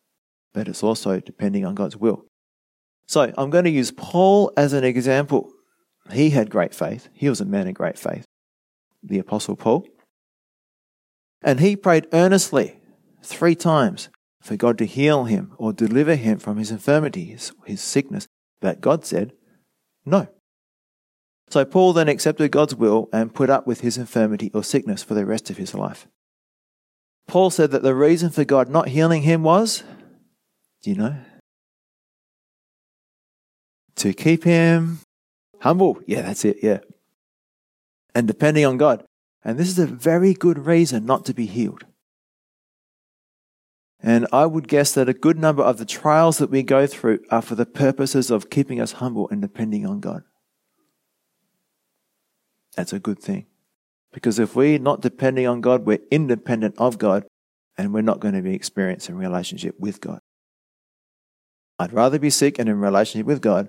but 0.53 0.68
it's 0.68 0.83
also 0.83 1.20
depending 1.20 1.64
on 1.64 1.74
God's 1.74 1.96
will. 1.96 2.24
So 3.07 3.33
I'm 3.38 3.51
going 3.51 3.64
to 3.64 3.70
use 3.70 3.90
Paul 3.90 4.53
as 4.57 4.74
an 4.74 4.85
example. 4.85 5.51
He 6.12 6.31
had 6.31 6.51
great 6.51 6.74
faith. 6.74 7.09
He 7.14 7.29
was 7.29 7.40
a 7.40 7.46
man 7.46 7.66
of 7.66 7.74
great 7.74 7.98
faith, 7.98 8.24
the 9.03 9.18
Apostle 9.18 9.57
Paul. 9.57 9.87
And 11.42 11.61
he 11.61 11.77
prayed 11.77 12.07
earnestly 12.12 12.81
three 13.22 13.55
times 13.55 14.11
for 14.42 14.57
God 14.57 14.79
to 14.79 14.87
heal 14.87 15.24
him 15.24 15.55
or 15.57 15.72
deliver 15.72 16.16
him 16.16 16.38
from 16.38 16.59
his 16.59 16.70
infirmity, 16.70 17.27
his, 17.27 17.53
his 17.64 17.81
sickness. 17.81 18.27
But 18.61 18.81
God 18.81 19.05
said, 19.05 19.33
no. 20.05 20.29
So 21.50 21.64
Paul 21.64 21.92
then 21.92 22.08
accepted 22.08 22.50
God's 22.50 22.74
will 22.74 23.08
and 23.12 23.34
put 23.34 23.48
up 23.48 23.66
with 23.66 23.80
his 23.80 23.96
infirmity 23.96 24.50
or 24.52 24.62
sickness 24.62 25.02
for 25.02 25.14
the 25.14 25.24
rest 25.24 25.50
of 25.50 25.56
his 25.56 25.74
life. 25.74 26.06
Paul 27.26 27.50
said 27.50 27.70
that 27.70 27.82
the 27.82 27.94
reason 27.94 28.30
for 28.30 28.44
God 28.44 28.68
not 28.68 28.88
healing 28.88 29.22
him 29.22 29.42
was, 29.42 29.82
do 30.82 30.90
you 30.90 30.96
know? 30.96 31.16
To 33.96 34.12
keep 34.12 34.44
him 34.44 35.00
humble. 35.61 36.00
Yeah, 36.06 36.22
that's 36.22 36.44
it. 36.44 36.58
Yeah. 36.62 36.78
And 38.14 38.26
depending 38.26 38.64
on 38.64 38.76
God. 38.76 39.04
And 39.44 39.58
this 39.58 39.68
is 39.68 39.78
a 39.78 39.87
very 39.87 40.34
good 40.34 40.66
reason 40.66 41.06
not 41.06 41.24
to 41.26 41.34
be 41.34 41.46
healed. 41.46 41.84
And 44.00 44.26
I 44.32 44.46
would 44.46 44.68
guess 44.68 44.92
that 44.94 45.08
a 45.08 45.14
good 45.14 45.38
number 45.38 45.62
of 45.62 45.78
the 45.78 45.84
trials 45.84 46.38
that 46.38 46.50
we 46.50 46.62
go 46.62 46.87
through 46.87 47.20
are 47.30 47.42
for 47.42 47.56
the 47.56 47.66
purposes 47.66 48.30
of 48.30 48.50
keeping 48.50 48.80
us 48.80 48.92
humble 48.92 49.28
and 49.30 49.42
depending 49.42 49.87
on 49.87 50.00
God. 50.00 50.22
That's 52.78 52.92
a 52.92 53.00
good 53.00 53.18
thing. 53.18 53.46
Because 54.12 54.38
if 54.38 54.54
we're 54.54 54.78
not 54.78 55.00
depending 55.00 55.48
on 55.48 55.60
God, 55.60 55.84
we're 55.84 55.98
independent 56.12 56.76
of 56.78 56.96
God 56.96 57.26
and 57.76 57.92
we're 57.92 58.02
not 58.02 58.20
going 58.20 58.34
to 58.34 58.40
be 58.40 58.54
experiencing 58.54 59.16
relationship 59.16 59.74
with 59.80 60.00
God. 60.00 60.20
I'd 61.80 61.92
rather 61.92 62.20
be 62.20 62.30
sick 62.30 62.56
and 62.56 62.68
in 62.68 62.78
relationship 62.78 63.26
with 63.26 63.42
God 63.42 63.68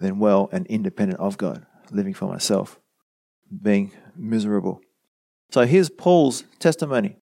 than 0.00 0.18
well 0.18 0.50
and 0.52 0.66
independent 0.66 1.18
of 1.18 1.38
God, 1.38 1.64
living 1.90 2.12
for 2.12 2.26
myself, 2.26 2.78
being 3.62 3.92
miserable. 4.14 4.82
So 5.50 5.64
here's 5.64 5.88
Paul's 5.88 6.44
testimony. 6.58 7.16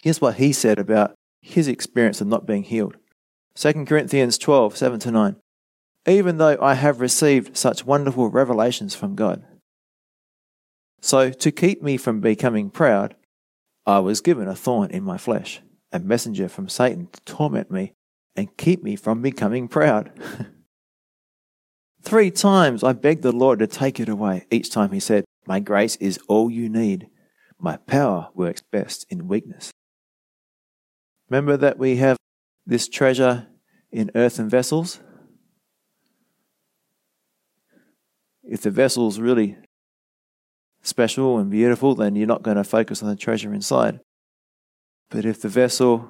Here's 0.00 0.20
what 0.20 0.36
he 0.36 0.52
said 0.52 0.78
about 0.78 1.16
his 1.42 1.66
experience 1.66 2.20
of 2.20 2.28
not 2.28 2.46
being 2.46 2.62
healed. 2.62 2.96
2 3.56 3.84
Corinthians 3.84 4.38
12, 4.38 4.76
7 4.76 5.00
to 5.00 5.10
9. 5.10 5.36
Even 6.06 6.38
though 6.38 6.56
I 6.62 6.74
have 6.74 7.00
received 7.00 7.56
such 7.56 7.84
wonderful 7.84 8.30
revelations 8.30 8.94
from 8.94 9.16
God. 9.16 9.44
So, 11.00 11.30
to 11.30 11.50
keep 11.50 11.82
me 11.82 11.96
from 11.96 12.20
becoming 12.20 12.70
proud, 12.70 13.16
I 13.86 14.00
was 14.00 14.20
given 14.20 14.48
a 14.48 14.54
thorn 14.54 14.90
in 14.90 15.02
my 15.02 15.16
flesh, 15.16 15.60
a 15.92 15.98
messenger 15.98 16.48
from 16.48 16.68
Satan 16.68 17.08
to 17.12 17.20
torment 17.22 17.70
me 17.70 17.94
and 18.36 18.56
keep 18.56 18.82
me 18.82 18.96
from 18.96 19.22
becoming 19.22 19.66
proud. 19.66 20.12
Three 22.02 22.30
times 22.30 22.84
I 22.84 22.92
begged 22.92 23.22
the 23.22 23.32
Lord 23.32 23.58
to 23.58 23.66
take 23.66 23.98
it 23.98 24.08
away. 24.08 24.46
Each 24.50 24.70
time 24.70 24.92
he 24.92 25.00
said, 25.00 25.24
My 25.46 25.60
grace 25.60 25.96
is 25.96 26.18
all 26.28 26.50
you 26.50 26.68
need. 26.68 27.08
My 27.58 27.76
power 27.76 28.28
works 28.34 28.62
best 28.62 29.06
in 29.10 29.28
weakness. 29.28 29.70
Remember 31.28 31.56
that 31.56 31.78
we 31.78 31.96
have 31.96 32.16
this 32.66 32.88
treasure 32.88 33.46
in 33.92 34.10
earthen 34.14 34.48
vessels? 34.48 35.00
If 38.42 38.62
the 38.62 38.70
vessel's 38.70 39.20
really 39.20 39.58
special 40.82 41.38
and 41.38 41.50
beautiful, 41.50 41.94
then 41.94 42.16
you're 42.16 42.26
not 42.26 42.42
going 42.42 42.56
to 42.56 42.64
focus 42.64 43.02
on 43.02 43.08
the 43.08 43.16
treasure 43.16 43.52
inside. 43.52 44.00
But 45.10 45.24
if 45.24 45.40
the 45.40 45.48
vessel 45.48 46.08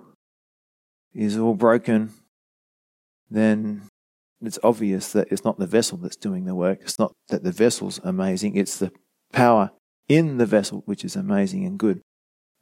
is 1.14 1.36
all 1.36 1.54
broken, 1.54 2.12
then 3.30 3.82
it's 4.42 4.58
obvious 4.62 5.12
that 5.12 5.28
it's 5.30 5.44
not 5.44 5.58
the 5.58 5.66
vessel 5.66 5.98
that's 5.98 6.16
doing 6.16 6.44
the 6.44 6.54
work. 6.54 6.80
It's 6.82 6.98
not 6.98 7.12
that 7.28 7.42
the 7.42 7.52
vessel's 7.52 8.00
amazing, 8.04 8.56
it's 8.56 8.78
the 8.78 8.92
power 9.32 9.70
in 10.08 10.38
the 10.38 10.46
vessel 10.46 10.82
which 10.86 11.04
is 11.04 11.16
amazing 11.16 11.64
and 11.64 11.78
good. 11.78 12.00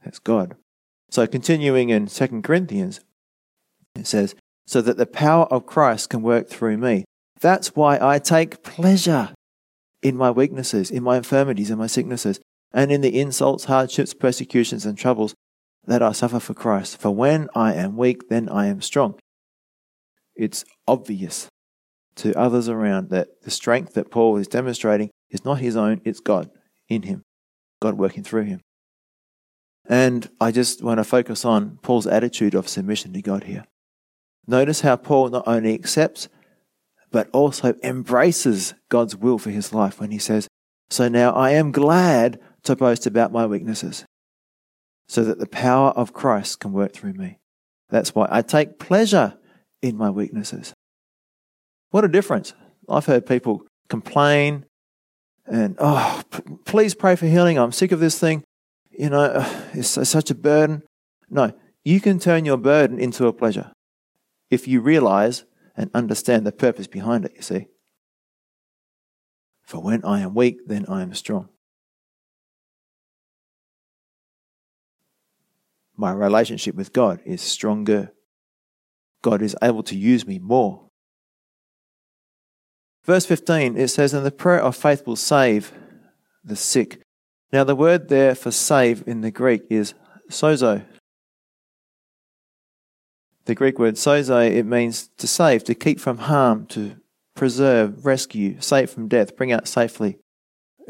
That's 0.04 0.18
God. 0.18 0.56
So 1.10 1.26
continuing 1.26 1.88
in 1.88 2.06
2 2.06 2.42
Corinthians, 2.42 3.00
it 3.94 4.06
says, 4.06 4.34
so 4.66 4.82
that 4.82 4.98
the 4.98 5.06
power 5.06 5.46
of 5.46 5.66
Christ 5.66 6.10
can 6.10 6.22
work 6.22 6.48
through 6.48 6.76
me. 6.76 7.04
That's 7.40 7.74
why 7.74 7.98
I 8.00 8.18
take 8.18 8.62
pleasure 8.62 9.30
in 10.02 10.16
my 10.16 10.30
weaknesses, 10.30 10.90
in 10.90 11.02
my 11.02 11.16
infirmities, 11.16 11.70
in 11.70 11.78
my 11.78 11.86
sicknesses, 11.86 12.40
and 12.72 12.92
in 12.92 13.00
the 13.00 13.18
insults, 13.18 13.64
hardships, 13.64 14.14
persecutions, 14.14 14.84
and 14.86 14.96
troubles 14.96 15.34
that 15.86 16.02
I 16.02 16.12
suffer 16.12 16.38
for 16.38 16.54
Christ. 16.54 17.00
For 17.00 17.10
when 17.10 17.48
I 17.54 17.74
am 17.74 17.96
weak, 17.96 18.28
then 18.28 18.48
I 18.48 18.66
am 18.66 18.80
strong. 18.82 19.18
It's 20.36 20.64
obvious 20.86 21.48
to 22.16 22.38
others 22.38 22.68
around 22.68 23.10
that 23.10 23.28
the 23.42 23.50
strength 23.50 23.94
that 23.94 24.10
Paul 24.10 24.36
is 24.36 24.48
demonstrating 24.48 25.10
is 25.30 25.44
not 25.44 25.60
his 25.60 25.76
own, 25.76 26.00
it's 26.04 26.20
God 26.20 26.50
in 26.88 27.02
him, 27.02 27.22
God 27.80 27.94
working 27.94 28.22
through 28.22 28.44
him. 28.44 28.60
And 29.88 30.28
I 30.40 30.50
just 30.50 30.82
want 30.82 30.98
to 30.98 31.04
focus 31.04 31.44
on 31.44 31.78
Paul's 31.82 32.06
attitude 32.06 32.54
of 32.54 32.68
submission 32.68 33.12
to 33.14 33.22
God 33.22 33.44
here. 33.44 33.64
Notice 34.46 34.82
how 34.82 34.96
Paul 34.96 35.28
not 35.28 35.46
only 35.46 35.74
accepts, 35.74 36.28
but 37.10 37.28
also 37.32 37.74
embraces 37.82 38.74
God's 38.88 39.16
will 39.16 39.38
for 39.38 39.50
his 39.50 39.72
life 39.72 40.00
when 40.00 40.10
he 40.10 40.18
says, 40.18 40.48
So 40.90 41.08
now 41.08 41.32
I 41.32 41.50
am 41.50 41.72
glad 41.72 42.40
to 42.64 42.76
boast 42.76 43.06
about 43.06 43.32
my 43.32 43.46
weaknesses, 43.46 44.04
so 45.08 45.24
that 45.24 45.38
the 45.38 45.46
power 45.46 45.90
of 45.90 46.12
Christ 46.12 46.60
can 46.60 46.72
work 46.72 46.92
through 46.92 47.14
me. 47.14 47.38
That's 47.90 48.14
why 48.14 48.28
I 48.30 48.42
take 48.42 48.78
pleasure 48.78 49.38
in 49.80 49.96
my 49.96 50.10
weaknesses. 50.10 50.74
What 51.90 52.04
a 52.04 52.08
difference. 52.08 52.52
I've 52.88 53.06
heard 53.06 53.26
people 53.26 53.64
complain 53.88 54.66
and, 55.46 55.76
oh, 55.78 56.22
p- 56.30 56.42
please 56.66 56.94
pray 56.94 57.16
for 57.16 57.26
healing. 57.26 57.58
I'm 57.58 57.72
sick 57.72 57.92
of 57.92 58.00
this 58.00 58.18
thing 58.18 58.44
you 58.98 59.08
know, 59.08 59.46
it's 59.72 59.88
such 59.88 60.30
a 60.30 60.34
burden. 60.34 60.82
No, 61.30 61.52
you 61.84 62.00
can 62.00 62.18
turn 62.18 62.44
your 62.44 62.56
burden 62.56 62.98
into 62.98 63.28
a 63.28 63.32
pleasure 63.32 63.70
if 64.50 64.66
you 64.66 64.80
realize 64.80 65.44
and 65.78 65.90
understand 65.94 66.46
the 66.46 66.52
purpose 66.52 66.86
behind 66.86 67.24
it, 67.24 67.32
you 67.34 67.40
see. 67.40 67.68
For 69.64 69.80
when 69.80 70.04
I 70.04 70.20
am 70.20 70.34
weak, 70.34 70.66
then 70.66 70.84
I 70.86 71.00
am 71.00 71.14
strong. 71.14 71.48
My 75.96 76.12
relationship 76.12 76.74
with 76.74 76.92
God 76.92 77.20
is 77.24 77.40
stronger. 77.40 78.12
God 79.22 79.40
is 79.40 79.56
able 79.62 79.82
to 79.84 79.96
use 79.96 80.26
me 80.26 80.38
more. 80.38 80.90
Verse 83.04 83.24
15, 83.24 83.78
it 83.78 83.88
says, 83.88 84.12
And 84.12 84.26
the 84.26 84.30
prayer 84.30 84.60
of 84.60 84.76
faith 84.76 85.06
will 85.06 85.16
save 85.16 85.72
the 86.44 86.56
sick, 86.56 87.02
now, 87.50 87.64
the 87.64 87.74
word 87.74 88.08
there 88.08 88.34
for 88.34 88.50
save 88.50 89.04
in 89.06 89.22
the 89.22 89.30
Greek 89.30 89.62
is 89.70 89.94
sozo. 90.30 90.84
The 93.48 93.54
Greek 93.54 93.78
word 93.78 93.94
sozo, 93.94 94.46
it 94.46 94.66
means 94.66 95.08
to 95.16 95.26
save, 95.26 95.64
to 95.64 95.74
keep 95.74 95.98
from 96.00 96.18
harm, 96.18 96.66
to 96.66 96.96
preserve, 97.34 98.04
rescue, 98.04 98.60
save 98.60 98.90
from 98.90 99.08
death, 99.08 99.36
bring 99.36 99.52
out 99.52 99.66
safely, 99.66 100.18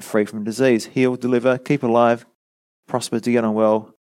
free 0.00 0.24
from 0.24 0.42
disease, 0.42 0.86
heal, 0.86 1.14
deliver, 1.14 1.56
keep 1.56 1.84
alive, 1.84 2.26
prosper 2.88 3.20
to 3.20 3.30
get 3.30 3.44
on 3.44 3.54
well, 3.54 3.94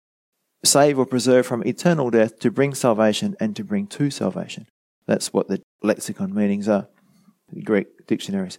save 0.63 0.97
or 0.97 1.05
preserve 1.05 1.45
from 1.45 1.67
eternal 1.67 2.09
death, 2.09 2.39
to 2.39 2.49
bring 2.49 2.73
salvation 2.73 3.35
and 3.41 3.57
to 3.57 3.63
bring 3.65 3.87
to 3.87 4.09
salvation. 4.09 4.67
That's 5.05 5.33
what 5.33 5.49
the 5.49 5.61
lexicon 5.83 6.33
meanings 6.33 6.69
are, 6.69 6.87
the 7.51 7.61
Greek 7.61 8.07
dictionaries. 8.07 8.57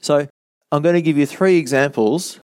So, 0.00 0.26
I'm 0.72 0.80
going 0.80 0.94
to 0.94 1.02
give 1.02 1.18
you 1.18 1.26
three 1.26 1.58
examples 1.58 2.40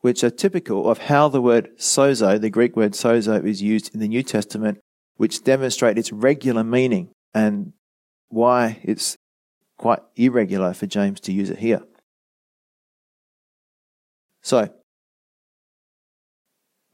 which 0.00 0.24
are 0.24 0.30
typical 0.30 0.90
of 0.90 0.96
how 0.96 1.28
the 1.28 1.42
word 1.42 1.76
sozo, 1.76 2.40
the 2.40 2.48
Greek 2.48 2.74
word 2.74 2.92
sozo, 2.92 3.44
is 3.44 3.60
used 3.60 3.92
in 3.92 4.00
the 4.00 4.08
New 4.08 4.22
Testament, 4.22 4.78
which 5.16 5.44
demonstrate 5.44 5.98
its 5.98 6.12
regular 6.12 6.64
meaning 6.64 7.10
and 7.34 7.72
why 8.28 8.80
it's 8.82 9.16
quite 9.78 10.00
irregular 10.16 10.72
for 10.74 10.86
James 10.86 11.20
to 11.20 11.32
use 11.32 11.50
it 11.50 11.58
here. 11.58 11.82
So, 14.42 14.72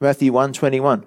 Matthew 0.01 0.33
1:21 0.33 1.05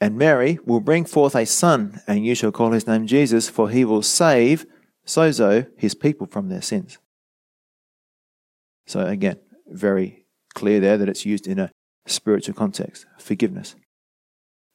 And 0.00 0.16
Mary 0.16 0.58
will 0.64 0.80
bring 0.80 1.04
forth 1.04 1.34
a 1.36 1.46
son 1.46 2.00
and 2.06 2.24
you 2.24 2.34
shall 2.34 2.52
call 2.52 2.72
his 2.72 2.86
name 2.86 3.06
Jesus 3.06 3.48
for 3.48 3.68
he 3.68 3.84
will 3.84 4.02
save 4.02 4.66
sozo 5.06 5.68
his 5.76 5.94
people 5.94 6.26
from 6.26 6.48
their 6.48 6.62
sins. 6.62 6.98
So 8.86 9.06
again, 9.06 9.38
very 9.68 10.26
clear 10.54 10.80
there 10.80 10.98
that 10.98 11.08
it's 11.08 11.26
used 11.26 11.46
in 11.46 11.58
a 11.58 11.70
spiritual 12.06 12.54
context 12.54 13.06
forgiveness. 13.18 13.76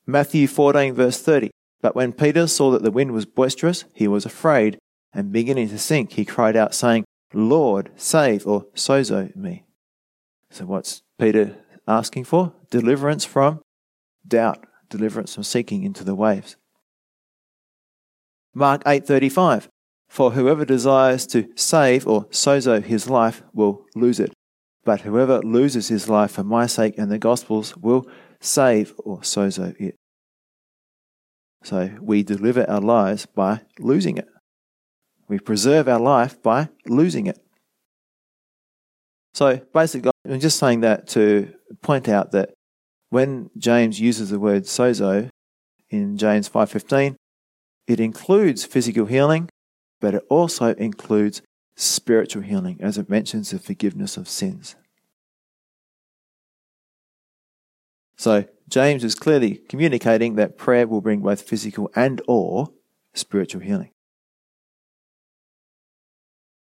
Matthew 0.06 0.48
14, 0.48 0.94
verse 0.94 1.22
30. 1.22 1.50
But 1.82 1.96
when 1.96 2.14
Peter 2.14 2.48
saw 2.48 2.72
that 2.72 2.84
the 2.84 2.92
wind 2.92 3.12
was 3.12 3.26
boisterous, 3.26 3.86
he 3.94 4.08
was 4.08 4.26
afraid, 4.26 4.78
and 5.14 5.32
beginning 5.32 5.70
to 5.70 5.80
sink, 5.80 6.14
he 6.14 6.26
cried 6.26 6.56
out, 6.56 6.74
saying, 6.74 7.06
Lord, 7.34 7.92
save 7.96 8.48
or 8.48 8.66
sozo 8.76 9.36
me. 9.36 9.66
So, 10.50 10.66
what's 10.66 11.02
Peter 11.20 11.58
asking 11.88 12.24
for? 12.24 12.54
Deliverance 12.70 13.26
from 13.26 13.62
doubt, 14.28 14.66
deliverance 14.90 15.36
from 15.36 15.44
seeking 15.44 15.84
into 15.84 16.04
the 16.04 16.16
waves. 16.16 16.56
Mark 18.54 18.84
8:35 18.86 19.68
For 20.08 20.32
whoever 20.32 20.66
desires 20.66 21.28
to 21.28 21.50
save 21.56 22.08
or 22.08 22.26
sozo 22.26 22.84
his 22.84 23.10
life 23.10 23.44
will 23.54 23.86
lose 23.94 24.20
it 24.20 24.34
but 24.88 25.02
whoever 25.02 25.40
loses 25.40 25.90
his 25.90 26.08
life 26.08 26.32
for 26.32 26.46
my 26.46 26.66
sake 26.66 26.98
and 26.98 27.12
the 27.12 27.20
gospel's 27.20 27.76
will 27.76 28.08
save 28.40 28.94
or 29.00 29.20
sozo 29.20 29.76
it. 29.78 29.98
So 31.64 31.92
we 32.02 32.24
deliver 32.24 32.70
our 32.70 32.82
lives 32.82 33.26
by 33.26 33.62
losing 33.80 34.18
it. 34.18 34.28
We 35.28 35.40
preserve 35.40 35.88
our 35.88 36.00
life 36.00 36.42
by 36.42 36.70
losing 36.86 37.28
it. 37.28 37.40
So 39.34 39.62
basically, 39.74 40.12
I'm 40.28 40.40
just 40.40 40.58
saying 40.58 40.82
that 40.82 41.08
to 41.10 41.54
point 41.82 42.08
out 42.10 42.32
that 42.32 42.54
when 43.10 43.50
James 43.58 44.00
uses 44.00 44.30
the 44.30 44.40
word 44.40 44.64
sozo 44.64 45.30
in 45.90 46.18
James 46.18 46.48
5:15, 46.50 47.16
it 47.88 48.00
includes 48.00 48.66
physical 48.66 49.06
healing, 49.06 49.50
but 50.02 50.16
it 50.16 50.24
also 50.30 50.74
includes 50.74 51.42
spiritual 51.76 52.42
healing, 52.42 52.78
as 52.82 52.98
it 52.98 53.10
mentions 53.10 53.52
the 53.52 53.60
forgiveness 53.60 54.18
of 54.18 54.28
sins. 54.28 54.76
So 58.18 58.46
James 58.68 59.04
is 59.04 59.16
clearly 59.16 59.62
communicating 59.70 60.36
that 60.36 60.58
prayer 60.58 60.88
will 60.88 61.02
bring 61.02 61.22
both 61.22 61.42
physical 61.42 61.90
and 61.96 62.22
or 62.28 62.70
spiritual 63.14 63.62
healing. 63.62 63.92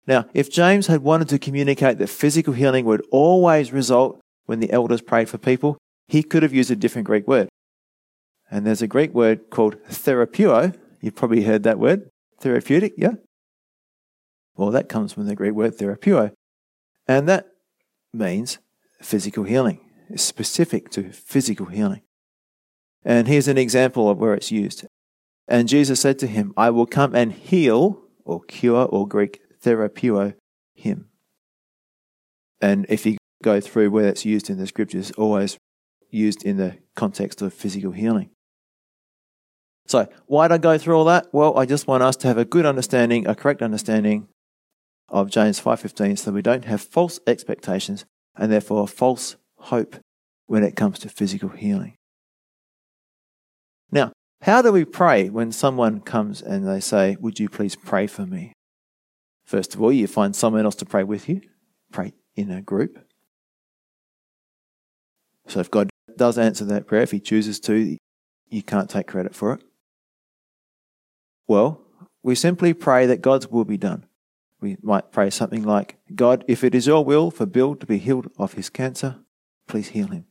Now, 0.07 0.26
if 0.34 0.51
James 0.51 0.88
had 0.88 1.03
wanted 1.03 1.28
to 1.28 1.38
communicate 1.38 1.99
that 1.99 2.09
physical 2.09 2.55
healing 2.55 2.84
would 2.86 3.05
always 3.11 3.72
result 3.72 4.20
when 4.47 4.61
the 4.61 4.72
elders 4.72 5.01
prayed 5.01 5.28
for 5.28 5.38
people, 5.38 5.78
he 6.09 6.22
could 6.22 6.43
have 6.43 6.53
used 6.53 6.70
a 6.70 6.76
different 6.76 7.07
Greek 7.07 7.26
word. 7.28 7.49
And 8.51 8.66
there's 8.66 8.82
a 8.82 8.88
Greek 8.88 9.14
word 9.14 9.49
called 9.51 9.76
therapeuo. 9.88 10.76
You've 11.01 11.14
probably 11.14 11.45
heard 11.45 11.62
that 11.62 11.78
word. 11.78 12.09
Therapeutic, 12.40 12.95
yeah? 12.97 13.14
Well, 14.57 14.70
that 14.72 14.88
comes 14.88 15.12
from 15.12 15.26
the 15.26 15.36
Greek 15.36 15.53
word 15.53 15.78
therapeuo. 15.78 16.32
And 17.07 17.28
that 17.28 17.47
means 18.12 18.59
physical 19.01 19.45
healing. 19.45 19.80
It's 20.09 20.23
specific 20.23 20.91
to 20.91 21.13
physical 21.13 21.67
healing. 21.67 22.03
And 23.05 23.27
here's 23.27 23.49
an 23.49 23.59
example 23.59 24.09
of 24.09 24.19
where 24.19 24.35
it's 24.35 24.53
used. 24.53 24.87
And 25.49 25.69
Jesus 25.69 26.01
said 26.01 26.19
to 26.21 26.27
him, 26.27 26.53
I 26.57 26.71
will 26.71 26.87
come 26.87 27.15
and 27.15 27.33
heal, 27.33 28.01
or 28.25 28.41
cure, 28.43 28.87
or 28.87 29.09
Greek 29.09 29.41
therapeuo, 29.63 30.35
him. 30.75 31.09
And 32.61 32.87
if 32.89 33.05
you 33.05 33.19
go 33.43 33.61
through 33.61 33.91
where 33.91 34.09
it's 34.09 34.25
used 34.25 34.49
in 34.49 34.59
the 34.59 34.67
scriptures, 34.67 35.11
always 35.13 35.59
used 36.11 36.45
in 36.45 36.59
the 36.59 36.79
context 36.95 37.43
of 37.43 37.53
physical 37.53 37.93
healing. 37.93 38.31
So, 39.87 40.09
why 40.27 40.47
did 40.47 40.55
I 40.55 40.59
go 40.59 40.79
through 40.79 40.97
all 40.97 41.05
that? 41.07 41.27
Well, 41.33 41.59
I 41.59 41.67
just 41.67 41.89
want 41.89 42.05
us 42.05 42.17
to 42.19 42.29
have 42.29 42.39
a 42.39 42.45
good 42.45 42.65
understanding, 42.65 43.27
a 43.27 43.35
correct 43.35 43.63
understanding 43.63 44.29
of 45.09 45.31
James 45.31 45.61
5:15 45.61 46.17
so 46.17 46.33
we 46.33 46.41
don't 46.41 46.65
have 46.65 46.81
false 46.81 47.21
expectations 47.27 48.05
and 48.37 48.51
therefore 48.51 48.89
false 48.89 49.37
hope 49.63 49.97
when 50.47 50.65
it 50.65 50.77
comes 50.77 50.99
to 51.01 51.09
physical 51.09 51.49
healing. 51.49 51.95
Now, 53.91 54.13
how 54.43 54.61
do 54.61 54.73
we 54.73 54.85
pray 54.85 55.29
when 55.29 55.53
someone 55.53 56.01
comes 56.01 56.43
and 56.43 56.67
they 56.67 56.81
say, 56.81 57.17
Would 57.21 57.39
you 57.39 57.49
please 57.49 57.77
pray 57.77 58.07
for 58.07 58.27
me? 58.27 58.53
First 59.45 59.75
of 59.75 59.83
all, 59.83 59.93
you 59.93 60.07
find 60.07 60.35
someone 60.35 60.65
else 60.65 60.75
to 60.77 60.85
pray 60.85 61.05
with 61.05 61.29
you, 61.29 61.43
pray 61.93 62.13
in 62.35 62.51
a 62.51 62.61
group. 62.61 62.99
So 65.47 65.61
if 65.61 65.71
God 65.71 65.91
does 66.17 66.39
answer 66.39 66.65
that 66.65 66.87
prayer, 66.87 67.03
if 67.03 67.11
He 67.11 67.21
chooses 67.21 67.61
to, 67.61 67.97
you 68.49 68.63
can't 68.63 68.91
take 68.91 69.07
credit 69.07 69.35
for 69.35 69.55
it. 69.55 69.63
Well, 71.47 71.81
we 72.23 72.35
simply 72.35 72.73
pray 72.73 73.07
that 73.07 73.23
God's 73.23 73.49
will 73.49 73.65
be 73.65 73.77
done. 73.77 74.07
We 74.61 74.77
might 74.81 75.11
pray 75.11 75.31
something 75.31 75.65
like, 75.65 75.99
God, 76.15 76.45
if 76.47 76.63
it 76.63 76.75
is 76.75 76.87
your 76.87 77.05
will 77.05 77.31
for 77.31 77.47
Bill 77.47 77.75
to 77.75 77.87
be 77.87 77.99
healed 77.99 78.29
of 78.39 78.55
his 78.55 78.71
cancer, 78.71 79.19
please 79.73 79.89
heal 79.89 80.09
him. 80.09 80.27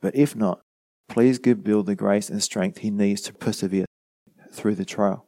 But 0.00 0.16
if 0.16 0.34
not, 0.34 0.62
please 1.06 1.38
give 1.38 1.62
Bill 1.62 1.82
the 1.82 1.94
grace 1.94 2.30
and 2.30 2.42
strength 2.42 2.78
he 2.78 2.90
needs 2.90 3.20
to 3.22 3.34
persevere 3.34 3.84
through 4.50 4.74
the 4.74 4.86
trial. 4.86 5.26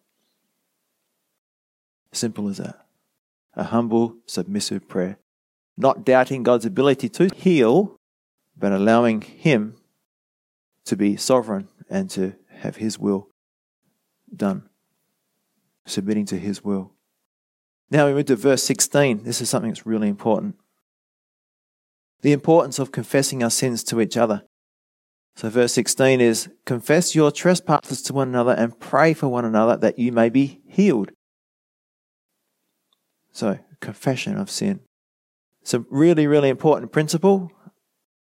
Simple 2.10 2.48
as 2.48 2.56
that. 2.56 2.86
A 3.52 3.64
humble, 3.64 4.16
submissive 4.24 4.88
prayer. 4.88 5.18
Not 5.76 6.02
doubting 6.02 6.42
God's 6.42 6.64
ability 6.64 7.10
to 7.10 7.28
heal, 7.36 7.96
but 8.56 8.72
allowing 8.72 9.20
Him 9.20 9.76
to 10.86 10.96
be 10.96 11.16
sovereign 11.16 11.68
and 11.90 12.08
to 12.10 12.36
have 12.48 12.76
His 12.76 12.98
will 12.98 13.28
done. 14.34 14.70
Submitting 15.84 16.24
to 16.26 16.38
His 16.38 16.64
will. 16.64 16.92
Now 17.90 18.06
we 18.06 18.14
move 18.14 18.26
to 18.26 18.36
verse 18.36 18.62
16. 18.64 19.24
This 19.24 19.42
is 19.42 19.50
something 19.50 19.70
that's 19.70 19.84
really 19.84 20.08
important. 20.08 20.56
The 22.22 22.32
importance 22.32 22.78
of 22.78 22.92
confessing 22.92 23.42
our 23.42 23.50
sins 23.50 23.84
to 23.84 24.00
each 24.00 24.16
other. 24.16 24.42
So, 25.36 25.48
verse 25.50 25.72
16 25.74 26.20
is 26.20 26.48
Confess 26.66 27.14
your 27.14 27.30
trespasses 27.30 28.02
to 28.02 28.12
one 28.12 28.28
another 28.28 28.52
and 28.52 28.78
pray 28.78 29.14
for 29.14 29.28
one 29.28 29.44
another 29.44 29.76
that 29.76 29.98
you 29.98 30.10
may 30.10 30.28
be 30.28 30.60
healed. 30.66 31.12
So, 33.30 33.58
confession 33.80 34.36
of 34.36 34.50
sin. 34.50 34.80
It's 35.62 35.74
a 35.74 35.84
really, 35.90 36.26
really 36.26 36.48
important 36.48 36.90
principle 36.90 37.52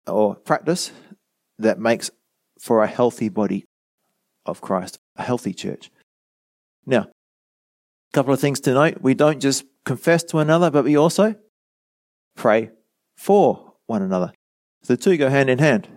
or 0.06 0.34
practice 0.34 0.92
that 1.58 1.78
makes 1.78 2.10
for 2.60 2.82
a 2.82 2.86
healthy 2.86 3.28
body 3.28 3.64
of 4.44 4.60
Christ, 4.60 4.98
a 5.16 5.22
healthy 5.22 5.54
church. 5.54 5.90
Now, 6.84 7.02
a 7.02 8.12
couple 8.12 8.32
of 8.32 8.40
things 8.40 8.60
to 8.60 8.74
note. 8.74 8.98
We 9.00 9.14
don't 9.14 9.40
just 9.40 9.64
confess 9.84 10.24
to 10.24 10.38
another, 10.38 10.70
but 10.70 10.84
we 10.84 10.96
also 10.96 11.36
pray 12.34 12.70
for 13.16 13.67
one 13.88 14.02
another. 14.02 14.32
The 14.86 14.96
two 14.96 15.16
go 15.16 15.28
hand 15.28 15.50
in 15.50 15.58
hand. 15.58 15.88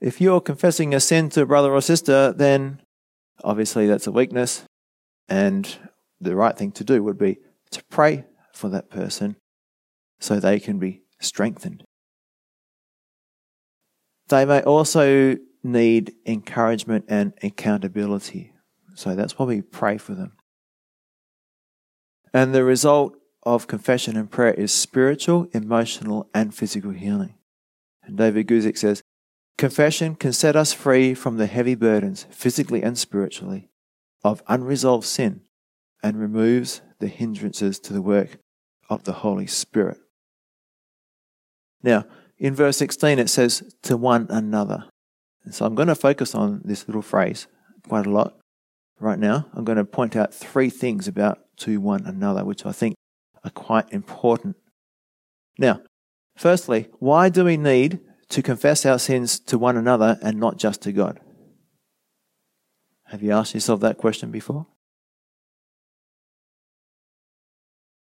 If 0.00 0.20
you're 0.20 0.40
confessing 0.40 0.92
a 0.94 1.00
sin 1.00 1.28
to 1.30 1.42
a 1.42 1.46
brother 1.46 1.72
or 1.72 1.80
sister, 1.80 2.32
then 2.32 2.80
obviously 3.44 3.86
that's 3.86 4.06
a 4.06 4.12
weakness, 4.12 4.64
and 5.28 5.78
the 6.20 6.34
right 6.34 6.56
thing 6.56 6.72
to 6.72 6.84
do 6.84 7.02
would 7.02 7.18
be 7.18 7.38
to 7.70 7.82
pray 7.90 8.24
for 8.52 8.68
that 8.70 8.90
person 8.90 9.36
so 10.18 10.40
they 10.40 10.58
can 10.58 10.78
be 10.78 11.02
strengthened. 11.20 11.84
They 14.28 14.44
may 14.44 14.62
also 14.62 15.36
need 15.62 16.14
encouragement 16.26 17.04
and 17.08 17.34
accountability. 17.42 18.52
So 18.94 19.14
that's 19.14 19.38
why 19.38 19.46
we 19.46 19.60
pray 19.60 19.98
for 19.98 20.14
them. 20.14 20.32
And 22.32 22.54
the 22.54 22.64
result 22.64 23.16
of 23.42 23.66
confession 23.66 24.16
and 24.16 24.30
prayer 24.30 24.54
is 24.54 24.72
spiritual, 24.72 25.48
emotional, 25.52 26.28
and 26.34 26.54
physical 26.54 26.90
healing. 26.90 27.34
And 28.02 28.16
David 28.16 28.46
Guzik 28.46 28.76
says, 28.76 29.02
Confession 29.56 30.14
can 30.14 30.32
set 30.32 30.56
us 30.56 30.72
free 30.72 31.14
from 31.14 31.36
the 31.36 31.46
heavy 31.46 31.74
burdens, 31.74 32.26
physically 32.30 32.82
and 32.82 32.98
spiritually, 32.98 33.68
of 34.24 34.42
unresolved 34.48 35.06
sin 35.06 35.42
and 36.02 36.18
removes 36.18 36.80
the 36.98 37.08
hindrances 37.08 37.78
to 37.80 37.92
the 37.92 38.02
work 38.02 38.38
of 38.88 39.04
the 39.04 39.12
Holy 39.12 39.46
Spirit. 39.46 39.98
Now, 41.82 42.06
in 42.38 42.54
verse 42.54 42.78
16, 42.78 43.18
it 43.18 43.28
says, 43.28 43.74
to 43.82 43.96
one 43.96 44.26
another. 44.30 44.84
And 45.44 45.54
so 45.54 45.64
I'm 45.64 45.74
going 45.74 45.88
to 45.88 45.94
focus 45.94 46.34
on 46.34 46.62
this 46.64 46.86
little 46.88 47.02
phrase 47.02 47.46
quite 47.86 48.06
a 48.06 48.10
lot 48.10 48.38
right 48.98 49.18
now. 49.18 49.46
I'm 49.54 49.64
going 49.64 49.78
to 49.78 49.84
point 49.84 50.16
out 50.16 50.34
three 50.34 50.70
things 50.70 51.08
about 51.08 51.38
to 51.58 51.80
one 51.80 52.06
another, 52.06 52.44
which 52.44 52.64
I 52.64 52.72
think 52.72 52.94
are 53.44 53.50
quite 53.50 53.92
important. 53.92 54.56
Now, 55.58 55.82
firstly, 56.36 56.88
why 56.98 57.28
do 57.28 57.44
we 57.44 57.56
need 57.56 58.00
to 58.30 58.42
confess 58.42 58.86
our 58.86 58.98
sins 58.98 59.40
to 59.40 59.58
one 59.58 59.76
another 59.76 60.18
and 60.22 60.38
not 60.38 60.58
just 60.58 60.82
to 60.82 60.92
God? 60.92 61.20
Have 63.06 63.22
you 63.22 63.32
asked 63.32 63.54
yourself 63.54 63.80
that 63.80 63.98
question 63.98 64.30
before? 64.30 64.66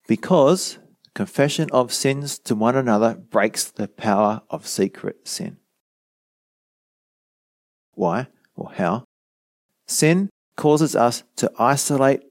Because 0.07 0.79
confession 1.15 1.69
of 1.73 1.93
sins 1.93 2.39
to 2.41 2.55
one 2.55 2.77
another 2.77 3.15
breaks 3.15 3.65
the 3.65 3.89
power 3.89 4.43
of 4.51 4.67
secret 4.67 5.27
sin. 5.29 5.59
Why 7.95 8.29
or 8.55 8.73
how? 8.73 9.05
Sin 9.87 10.31
causes 10.57 10.95
us 10.97 11.23
to 11.37 11.51
isolate 11.59 12.23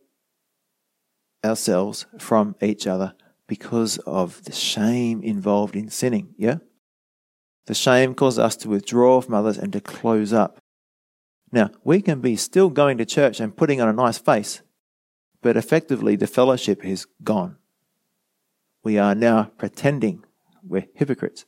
ourselves 1.44 2.06
from 2.18 2.56
each 2.62 2.88
other 2.88 3.14
because 3.48 3.98
of 4.00 4.44
the 4.44 4.52
shame 4.52 5.22
involved 5.22 5.76
in 5.76 5.90
sinning, 5.90 6.34
yeah? 6.38 6.58
The 7.66 7.74
shame 7.74 8.16
causes 8.16 8.40
us 8.40 8.56
to 8.58 8.70
withdraw 8.70 9.22
from 9.22 9.36
others 9.36 9.58
and 9.58 9.72
to 9.74 9.82
close 9.82 10.34
up. 10.34 10.58
Now, 11.52 11.70
we 11.84 12.02
can 12.02 12.22
be 12.22 12.36
still 12.36 12.70
going 12.70 12.98
to 12.98 13.06
church 13.06 13.40
and 13.40 13.56
putting 13.56 13.82
on 13.82 13.90
a 13.90 13.94
nice 13.94 14.18
face, 14.18 14.62
but 15.42 15.58
effectively 15.58 16.16
the 16.16 16.28
fellowship 16.28 16.86
is 16.86 17.08
gone. 17.24 17.58
We 18.84 18.98
are 18.98 19.14
now 19.14 19.52
pretending 19.58 20.24
we're 20.64 20.88
hypocrites. 20.96 21.46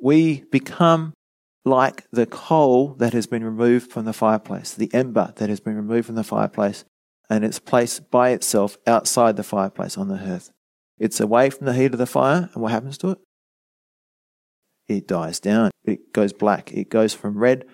We 0.00 0.44
become 0.50 1.14
like 1.64 2.04
the 2.10 2.26
coal 2.26 2.94
that 2.94 3.12
has 3.12 3.26
been 3.26 3.44
removed 3.44 3.92
from 3.92 4.04
the 4.04 4.12
fireplace, 4.12 4.74
the 4.74 4.92
ember 4.92 5.32
that 5.36 5.48
has 5.48 5.60
been 5.60 5.76
removed 5.76 6.06
from 6.06 6.16
the 6.16 6.24
fireplace, 6.24 6.84
and 7.30 7.44
it's 7.44 7.58
placed 7.58 8.10
by 8.10 8.30
itself 8.30 8.76
outside 8.86 9.36
the 9.36 9.42
fireplace 9.42 9.96
on 9.96 10.08
the 10.08 10.18
hearth. 10.18 10.50
It's 10.98 11.20
away 11.20 11.50
from 11.50 11.66
the 11.66 11.74
heat 11.74 11.92
of 11.92 11.98
the 11.98 12.06
fire, 12.06 12.50
and 12.52 12.62
what 12.62 12.72
happens 12.72 12.98
to 12.98 13.10
it? 13.10 13.18
It 14.88 15.06
dies 15.06 15.40
down. 15.40 15.70
It 15.84 16.12
goes 16.12 16.32
black. 16.32 16.72
It 16.72 16.90
goes 16.90 17.14
from 17.14 17.38
red, 17.38 17.64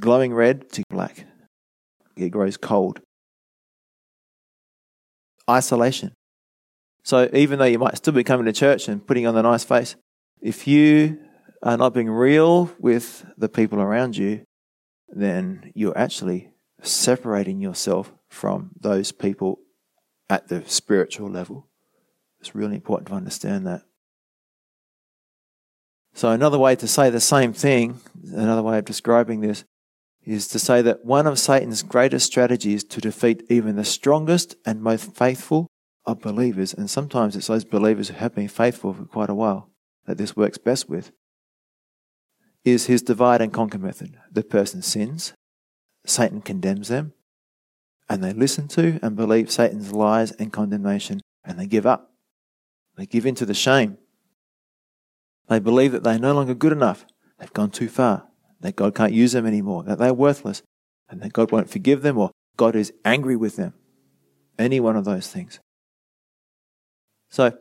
glowing 0.00 0.34
red, 0.34 0.70
to 0.72 0.82
black. 0.90 1.26
It 2.16 2.30
grows 2.30 2.56
cold. 2.56 3.00
Isolation. 5.48 6.12
So 7.04 7.28
even 7.32 7.58
though 7.58 7.66
you 7.66 7.78
might 7.78 7.96
still 7.96 8.14
be 8.14 8.24
coming 8.24 8.46
to 8.46 8.52
church 8.52 8.88
and 8.88 9.06
putting 9.06 9.26
on 9.26 9.34
the 9.34 9.42
nice 9.42 9.62
face, 9.62 9.94
if 10.40 10.66
you 10.66 11.18
are 11.66 11.76
not 11.76 11.92
being 11.92 12.08
real 12.08 12.72
with 12.78 13.26
the 13.36 13.48
people 13.48 13.80
around 13.80 14.16
you, 14.16 14.46
then 15.08 15.72
you're 15.74 15.98
actually 15.98 16.50
separating 16.80 17.60
yourself 17.60 18.12
from 18.28 18.70
those 18.80 19.10
people 19.10 19.58
at 20.30 20.46
the 20.46 20.62
spiritual 20.66 21.28
level. 21.28 21.66
It's 22.38 22.54
really 22.54 22.76
important 22.76 23.08
to 23.08 23.14
understand 23.14 23.66
that. 23.66 23.82
So, 26.14 26.30
another 26.30 26.58
way 26.58 26.76
to 26.76 26.86
say 26.86 27.10
the 27.10 27.20
same 27.20 27.52
thing, 27.52 28.00
another 28.32 28.62
way 28.62 28.78
of 28.78 28.84
describing 28.84 29.40
this, 29.40 29.64
is 30.24 30.46
to 30.48 30.60
say 30.60 30.82
that 30.82 31.04
one 31.04 31.26
of 31.26 31.36
Satan's 31.36 31.82
greatest 31.82 32.26
strategies 32.26 32.84
to 32.84 33.00
defeat 33.00 33.42
even 33.48 33.74
the 33.74 33.84
strongest 33.84 34.54
and 34.64 34.80
most 34.80 35.16
faithful 35.16 35.66
of 36.04 36.20
believers, 36.20 36.72
and 36.72 36.88
sometimes 36.88 37.34
it's 37.34 37.48
those 37.48 37.64
believers 37.64 38.08
who 38.08 38.14
have 38.14 38.36
been 38.36 38.48
faithful 38.48 38.92
for 38.92 39.04
quite 39.04 39.30
a 39.30 39.34
while 39.34 39.68
that 40.06 40.16
this 40.16 40.36
works 40.36 40.58
best 40.58 40.88
with, 40.88 41.10
is 42.66 42.86
his 42.86 43.00
divide 43.00 43.40
and 43.40 43.52
conquer 43.52 43.78
method. 43.78 44.18
The 44.30 44.42
person 44.42 44.82
sins, 44.82 45.32
Satan 46.04 46.42
condemns 46.42 46.88
them, 46.88 47.12
and 48.08 48.22
they 48.22 48.32
listen 48.32 48.66
to 48.68 48.98
and 49.02 49.16
believe 49.16 49.50
Satan's 49.50 49.92
lies 49.92 50.32
and 50.32 50.52
condemnation, 50.52 51.20
and 51.44 51.58
they 51.58 51.66
give 51.66 51.86
up. 51.86 52.10
They 52.96 53.06
give 53.06 53.24
in 53.24 53.36
to 53.36 53.46
the 53.46 53.54
shame. 53.54 53.98
They 55.48 55.60
believe 55.60 55.92
that 55.92 56.02
they're 56.02 56.18
no 56.18 56.34
longer 56.34 56.54
good 56.54 56.72
enough. 56.72 57.06
They've 57.38 57.52
gone 57.52 57.70
too 57.70 57.88
far. 57.88 58.26
That 58.60 58.74
God 58.74 58.94
can't 58.94 59.12
use 59.12 59.32
them 59.32 59.46
anymore. 59.46 59.84
That 59.84 59.98
they're 59.98 60.14
worthless. 60.14 60.62
And 61.08 61.20
that 61.20 61.32
God 61.32 61.52
won't 61.52 61.70
forgive 61.70 62.02
them 62.02 62.18
or 62.18 62.30
God 62.56 62.74
is 62.74 62.92
angry 63.04 63.36
with 63.36 63.56
them. 63.56 63.74
Any 64.58 64.80
one 64.80 64.96
of 64.96 65.04
those 65.04 65.28
things. 65.28 65.60
So, 67.30 67.56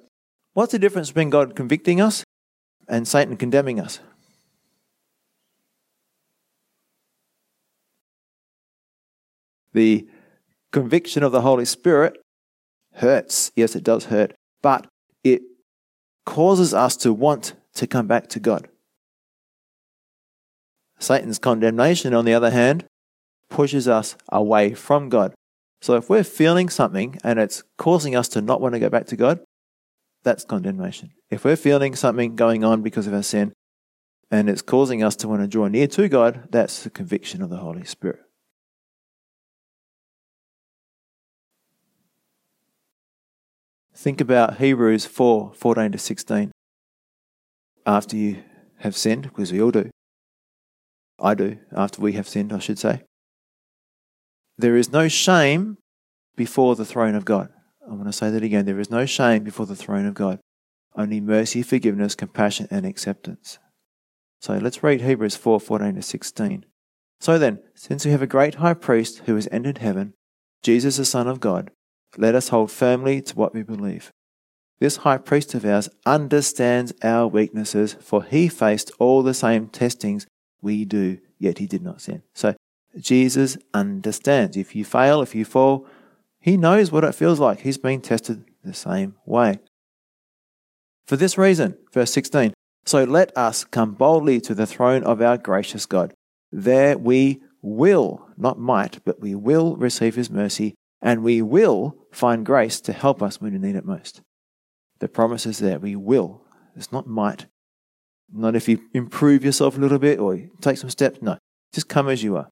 what's 0.53 0.72
the 0.72 0.80
difference 0.80 1.10
between 1.10 1.30
God 1.30 1.56
convicting 1.56 1.99
us 1.99 2.24
and 2.88 3.08
Satan 3.08 3.36
condemning 3.36 3.80
us? 3.80 3.99
The 9.76 10.07
conviction 10.71 11.21
of 11.21 11.34
the 11.34 11.41
Holy 11.41 11.65
Spirit 11.65 12.17
hurts. 12.93 13.51
Yes, 13.57 13.76
it 13.76 13.84
does 13.84 14.05
hurt, 14.05 14.34
but 14.63 14.88
it 15.21 15.41
causes 16.26 16.73
us 16.73 16.95
to 16.97 17.11
want 17.11 17.55
to 17.73 17.86
come 17.86 18.07
back 18.07 18.30
to 18.30 18.39
God. 18.39 18.69
Satan's 20.97 21.39
condemnation, 21.39 22.13
on 22.13 22.23
the 22.23 22.34
other 22.34 22.51
hand, 22.51 22.86
pushes 23.49 23.86
us 23.86 24.15
away 24.32 24.73
from 24.73 25.09
God. 25.09 25.34
So 25.82 25.95
if 25.95 26.09
we're 26.09 26.23
feeling 26.23 26.69
something 26.69 27.19
and 27.21 27.38
it's 27.38 27.61
causing 27.78 28.15
us 28.15 28.30
to 28.30 28.41
not 28.41 28.61
want 28.61 28.76
to 28.76 28.80
go 28.80 28.88
back 28.89 29.07
to 29.07 29.17
God, 29.17 29.41
that's 30.23 30.45
condemnation. 30.45 31.11
If 31.30 31.43
we're 31.43 31.57
feeling 31.57 31.95
something 31.95 32.38
going 32.38 32.63
on 32.63 32.82
because 32.82 33.07
of 33.07 33.13
our 33.13 33.23
sin 33.23 33.51
and 34.32 34.49
it's 34.49 34.61
causing 34.61 35.03
us 35.03 35.17
to 35.17 35.28
want 35.28 35.41
to 35.41 35.49
draw 35.49 35.67
near 35.67 35.88
to 35.88 36.07
God, 36.07 36.47
that's 36.49 36.84
the 36.84 36.89
conviction 36.89 37.41
of 37.41 37.49
the 37.49 37.57
Holy 37.57 37.84
Spirit. 37.84 38.21
Think 43.95 44.19
about 44.19 44.57
Hebrews 44.57 45.05
4 45.05 45.53
14 45.55 45.91
to 45.93 45.97
16. 45.97 46.51
After 47.85 48.17
you 48.17 48.43
have 48.79 48.95
sinned, 48.95 49.23
because 49.23 49.53
we 49.53 49.61
all 49.61 49.71
do. 49.71 49.89
I 51.19 51.33
do, 51.33 51.59
after 51.71 52.01
we 52.01 52.13
have 52.13 52.27
sinned, 52.27 52.51
I 52.51 52.59
should 52.59 52.77
say. 52.77 53.03
There 54.57 54.75
is 54.75 54.91
no 54.91 55.07
shame 55.07 55.77
before 56.35 56.75
the 56.75 56.85
throne 56.85 57.15
of 57.15 57.23
God. 57.23 57.49
I 57.89 57.93
want 57.93 58.07
to 58.07 58.13
say 58.13 58.29
that 58.29 58.43
again. 58.43 58.65
There 58.65 58.79
is 58.79 58.91
no 58.91 59.05
shame 59.05 59.43
before 59.43 59.65
the 59.65 59.75
throne 59.75 60.05
of 60.05 60.13
God, 60.13 60.39
only 60.95 61.21
mercy, 61.21 61.61
forgiveness, 61.61 62.15
compassion, 62.15 62.67
and 62.69 62.85
acceptance. 62.85 63.59
So 64.41 64.57
let's 64.57 64.83
read 64.83 65.01
Hebrews 65.01 65.37
4 65.37 65.59
14 65.59 65.95
to 65.95 66.01
16. 66.01 66.65
So 67.21 67.37
then, 67.37 67.59
since 67.75 68.03
we 68.03 68.11
have 68.11 68.21
a 68.21 68.27
great 68.27 68.55
high 68.55 68.73
priest 68.73 69.19
who 69.25 69.35
has 69.35 69.47
entered 69.51 69.77
heaven, 69.77 70.13
Jesus 70.63 70.97
the 70.97 71.05
Son 71.05 71.29
of 71.29 71.39
God, 71.39 71.71
let 72.18 72.36
us 72.36 72.49
hold 72.49 72.72
firmly 72.72 73.22
to 73.22 73.36
what 73.36 73.53
we 73.53 73.63
believe. 73.63 74.11
This 74.80 74.97
high 74.97 75.18
priest 75.18 75.53
of 75.53 75.66
ours 75.66 75.89
understands 76.05 76.93
our 77.01 77.28
weaknesses, 77.28 77.95
for 78.01 78.24
he 78.24 78.47
faced 78.47 78.91
all 78.99 79.24
the 79.24 79.34
same 79.34 79.68
testings 79.68 80.28
we 80.61 80.86
do, 80.86 81.20
yet 81.39 81.59
he 81.59 81.68
did 81.68 81.82
not 81.82 82.01
sin. 82.01 82.24
So 82.34 82.55
Jesus 82.99 83.57
understands. 83.74 84.57
If 84.57 84.76
you 84.76 84.84
fail, 84.84 85.22
if 85.22 85.34
you 85.34 85.45
fall, 85.45 85.88
he 86.39 86.57
knows 86.57 86.91
what 86.91 87.03
it 87.03 87.16
feels 87.16 87.39
like. 87.39 87.61
He's 87.61 87.78
been 87.78 88.01
tested 88.01 88.43
the 88.63 88.74
same 88.74 89.16
way. 89.26 89.59
For 91.07 91.16
this 91.16 91.38
reason, 91.38 91.78
verse 91.93 92.11
16, 92.11 92.53
so 92.86 93.03
let 93.03 93.36
us 93.38 93.63
come 93.63 93.93
boldly 93.93 94.41
to 94.41 94.53
the 94.53 94.68
throne 94.68 95.03
of 95.03 95.22
our 95.22 95.38
gracious 95.38 95.86
God. 95.86 96.13
There 96.51 96.97
we 96.97 97.41
will, 97.61 98.28
not 98.38 98.59
might, 98.59 99.03
but 99.05 99.20
we 99.20 99.36
will 99.36 99.76
receive 99.76 100.16
his 100.16 100.30
mercy 100.30 100.76
and 101.01 101.23
we 101.23 101.41
will 101.41 101.97
find 102.11 102.45
grace 102.45 102.81
to 102.81 102.93
help 102.93 103.21
us 103.21 103.39
when 103.39 103.53
we 103.53 103.59
need 103.59 103.75
it 103.75 103.85
most. 103.85 104.21
The 104.99 105.07
promise 105.07 105.45
is 105.45 105.59
there. 105.59 105.79
We 105.79 105.95
will. 105.95 106.41
It's 106.75 106.91
not 106.91 107.07
might. 107.07 107.47
Not 108.31 108.55
if 108.55 108.67
you 108.67 108.79
improve 108.93 109.43
yourself 109.45 109.77
a 109.77 109.81
little 109.81 109.99
bit 109.99 110.19
or 110.19 110.39
take 110.61 110.77
some 110.77 110.89
steps. 110.89 111.21
No. 111.21 111.37
Just 111.73 111.89
come 111.89 112.09
as 112.09 112.23
you 112.23 112.37
are. 112.37 112.49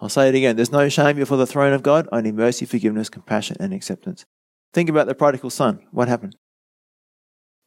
I'll 0.00 0.08
say 0.08 0.28
it 0.28 0.34
again. 0.34 0.56
There's 0.56 0.72
no 0.72 0.88
shame 0.88 1.16
before 1.16 1.36
the 1.36 1.46
throne 1.46 1.72
of 1.72 1.82
God, 1.82 2.08
only 2.10 2.32
mercy, 2.32 2.66
forgiveness, 2.66 3.08
compassion, 3.08 3.56
and 3.60 3.72
acceptance. 3.72 4.24
Think 4.72 4.88
about 4.88 5.06
the 5.06 5.14
prodigal 5.14 5.50
son. 5.50 5.80
What 5.92 6.08
happened? 6.08 6.36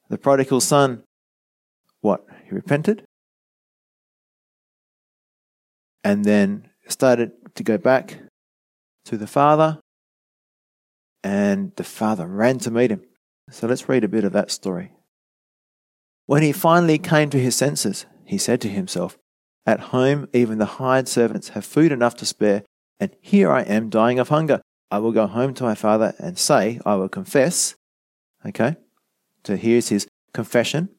The 0.09 0.17
prodigal 0.17 0.61
son, 0.61 1.03
what? 2.01 2.25
He 2.45 2.53
repented 2.53 3.03
and 6.03 6.23
then 6.23 6.69
started 6.87 7.31
to 7.55 7.63
go 7.63 7.77
back 7.77 8.19
to 9.07 9.17
the 9.17 9.27
father, 9.27 9.79
and 11.23 11.73
the 11.77 11.83
father 11.83 12.27
ran 12.27 12.59
to 12.59 12.71
meet 12.71 12.91
him. 12.91 13.03
So 13.49 13.65
let's 13.67 13.87
read 13.87 14.03
a 14.03 14.09
bit 14.09 14.25
of 14.25 14.33
that 14.33 14.51
story. 14.51 14.91
When 16.25 16.43
he 16.43 16.51
finally 16.51 16.97
came 16.97 17.29
to 17.29 17.39
his 17.39 17.55
senses, 17.55 18.05
he 18.25 18.37
said 18.37 18.59
to 18.61 18.69
himself, 18.69 19.17
At 19.65 19.95
home, 19.95 20.27
even 20.33 20.57
the 20.57 20.75
hired 20.77 21.07
servants 21.07 21.49
have 21.49 21.63
food 21.63 21.93
enough 21.93 22.15
to 22.15 22.25
spare, 22.25 22.63
and 22.99 23.15
here 23.21 23.49
I 23.49 23.61
am 23.61 23.89
dying 23.89 24.19
of 24.19 24.27
hunger. 24.27 24.61
I 24.91 24.99
will 24.99 25.13
go 25.13 25.25
home 25.25 25.53
to 25.55 25.63
my 25.63 25.75
father 25.75 26.13
and 26.19 26.37
say, 26.37 26.81
I 26.85 26.95
will 26.95 27.09
confess. 27.09 27.75
Okay? 28.45 28.75
So 29.45 29.55
here's 29.55 29.87
his 29.87 30.05
confession. 30.33 30.89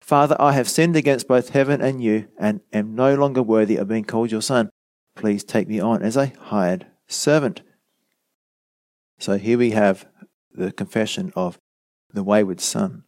Father, 0.00 0.36
I 0.40 0.52
have 0.52 0.68
sinned 0.68 0.96
against 0.96 1.28
both 1.28 1.50
heaven 1.50 1.80
and 1.80 2.02
you, 2.02 2.26
and 2.38 2.60
am 2.72 2.96
no 2.96 3.14
longer 3.14 3.42
worthy 3.42 3.76
of 3.76 3.88
being 3.88 4.04
called 4.04 4.32
your 4.32 4.42
son. 4.42 4.68
Please 5.14 5.44
take 5.44 5.68
me 5.68 5.78
on 5.78 6.02
as 6.02 6.16
a 6.16 6.32
hired 6.40 6.86
servant. 7.06 7.62
So 9.18 9.38
here 9.38 9.58
we 9.58 9.70
have 9.70 10.06
the 10.52 10.72
confession 10.72 11.32
of 11.36 11.58
the 12.12 12.22
wayward 12.22 12.60
son. 12.60 13.04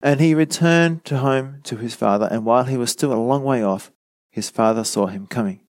And 0.00 0.20
he 0.20 0.34
returned 0.34 1.04
to 1.06 1.18
home 1.18 1.60
to 1.64 1.76
his 1.76 1.94
father, 1.94 2.28
and 2.30 2.44
while 2.44 2.64
he 2.64 2.76
was 2.76 2.90
still 2.90 3.12
a 3.12 3.14
long 3.14 3.42
way 3.42 3.62
off, 3.62 3.90
his 4.30 4.48
father 4.50 4.84
saw 4.84 5.06
him 5.06 5.26
coming. 5.26 5.60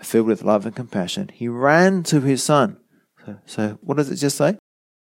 Filled 0.00 0.26
with 0.26 0.44
love 0.44 0.66
and 0.66 0.76
compassion, 0.76 1.30
he 1.32 1.48
ran 1.48 2.02
to 2.04 2.20
his 2.20 2.42
son. 2.42 2.78
So, 3.24 3.38
so 3.46 3.78
what 3.80 3.96
does 3.96 4.10
it 4.10 4.16
just 4.16 4.36
say? 4.36 4.58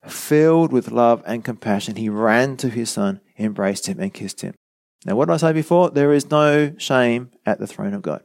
Filled 0.06 0.72
with 0.72 0.92
love 0.92 1.24
and 1.26 1.44
compassion, 1.44 1.96
he 1.96 2.08
ran 2.08 2.56
to 2.58 2.70
his 2.70 2.92
son, 2.92 3.20
embraced 3.38 3.88
him, 3.88 4.00
and 4.00 4.14
kissed 4.14 4.42
him. 4.42 4.54
Now, 5.06 5.16
what 5.16 5.26
did 5.26 5.34
I 5.34 5.38
say 5.38 5.54
before? 5.54 5.90
There 5.90 6.14
is 6.14 6.30
no 6.30 6.74
shame 6.78 7.32
at 7.46 7.60
the 7.60 7.68
throne 7.68 7.94
of 7.94 8.02
God. 8.02 8.24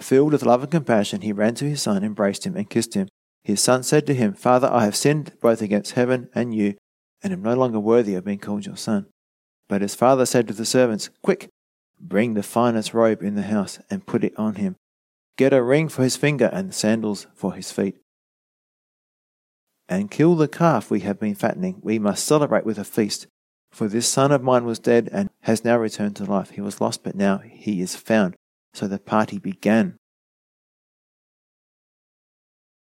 Filled 0.00 0.32
with 0.32 0.44
love 0.44 0.62
and 0.62 0.70
compassion, 0.70 1.20
he 1.20 1.32
ran 1.32 1.54
to 1.56 1.66
his 1.66 1.82
son, 1.82 2.02
embraced 2.02 2.46
him, 2.46 2.56
and 2.56 2.68
kissed 2.68 2.94
him. 2.94 3.08
His 3.44 3.60
son 3.60 3.82
said 3.82 4.06
to 4.06 4.14
him, 4.14 4.32
Father, 4.32 4.68
I 4.70 4.84
have 4.84 4.96
sinned 4.96 5.32
both 5.40 5.62
against 5.62 5.92
heaven 5.92 6.28
and 6.34 6.54
you, 6.54 6.74
and 7.22 7.32
am 7.32 7.42
no 7.42 7.54
longer 7.54 7.78
worthy 7.78 8.14
of 8.14 8.24
being 8.24 8.38
called 8.38 8.66
your 8.66 8.76
son. 8.76 9.06
But 9.68 9.82
his 9.82 9.94
father 9.94 10.26
said 10.26 10.48
to 10.48 10.54
the 10.54 10.64
servants, 10.64 11.10
Quick, 11.22 11.48
bring 12.00 12.34
the 12.34 12.42
finest 12.42 12.94
robe 12.94 13.22
in 13.22 13.34
the 13.34 13.42
house, 13.42 13.78
and 13.90 14.06
put 14.06 14.24
it 14.24 14.36
on 14.38 14.56
him. 14.56 14.76
Get 15.36 15.52
a 15.52 15.62
ring 15.62 15.88
for 15.88 16.02
his 16.02 16.16
finger 16.16 16.50
and 16.52 16.74
sandals 16.74 17.26
for 17.34 17.54
his 17.54 17.70
feet. 17.70 17.96
And 19.88 20.10
kill 20.10 20.34
the 20.34 20.48
calf 20.48 20.90
we 20.90 21.00
have 21.00 21.20
been 21.20 21.34
fattening. 21.34 21.78
We 21.82 21.98
must 21.98 22.24
celebrate 22.24 22.64
with 22.64 22.78
a 22.78 22.84
feast, 22.84 23.26
For 23.70 23.86
this 23.86 24.08
son 24.08 24.32
of 24.32 24.42
mine 24.42 24.64
was 24.64 24.78
dead 24.78 25.08
and 25.12 25.30
has 25.42 25.64
now 25.64 25.78
returned 25.78 26.16
to 26.16 26.24
life. 26.24 26.50
He 26.50 26.60
was 26.60 26.80
lost, 26.80 27.02
but 27.02 27.14
now 27.14 27.38
he 27.38 27.80
is 27.80 27.96
found. 27.96 28.34
So 28.72 28.86
the 28.86 28.98
party 28.98 29.38
began. 29.38 29.96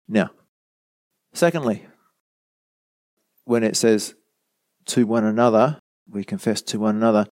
Now, 0.08 0.30
secondly, 1.32 1.86
when 3.44 3.64
it 3.64 3.76
says 3.76 4.14
to 4.86 5.06
one 5.06 5.24
another, 5.24 5.78
we 6.08 6.24
confess 6.24 6.60
to 6.62 6.78
one 6.78 6.96
another, 6.96 7.26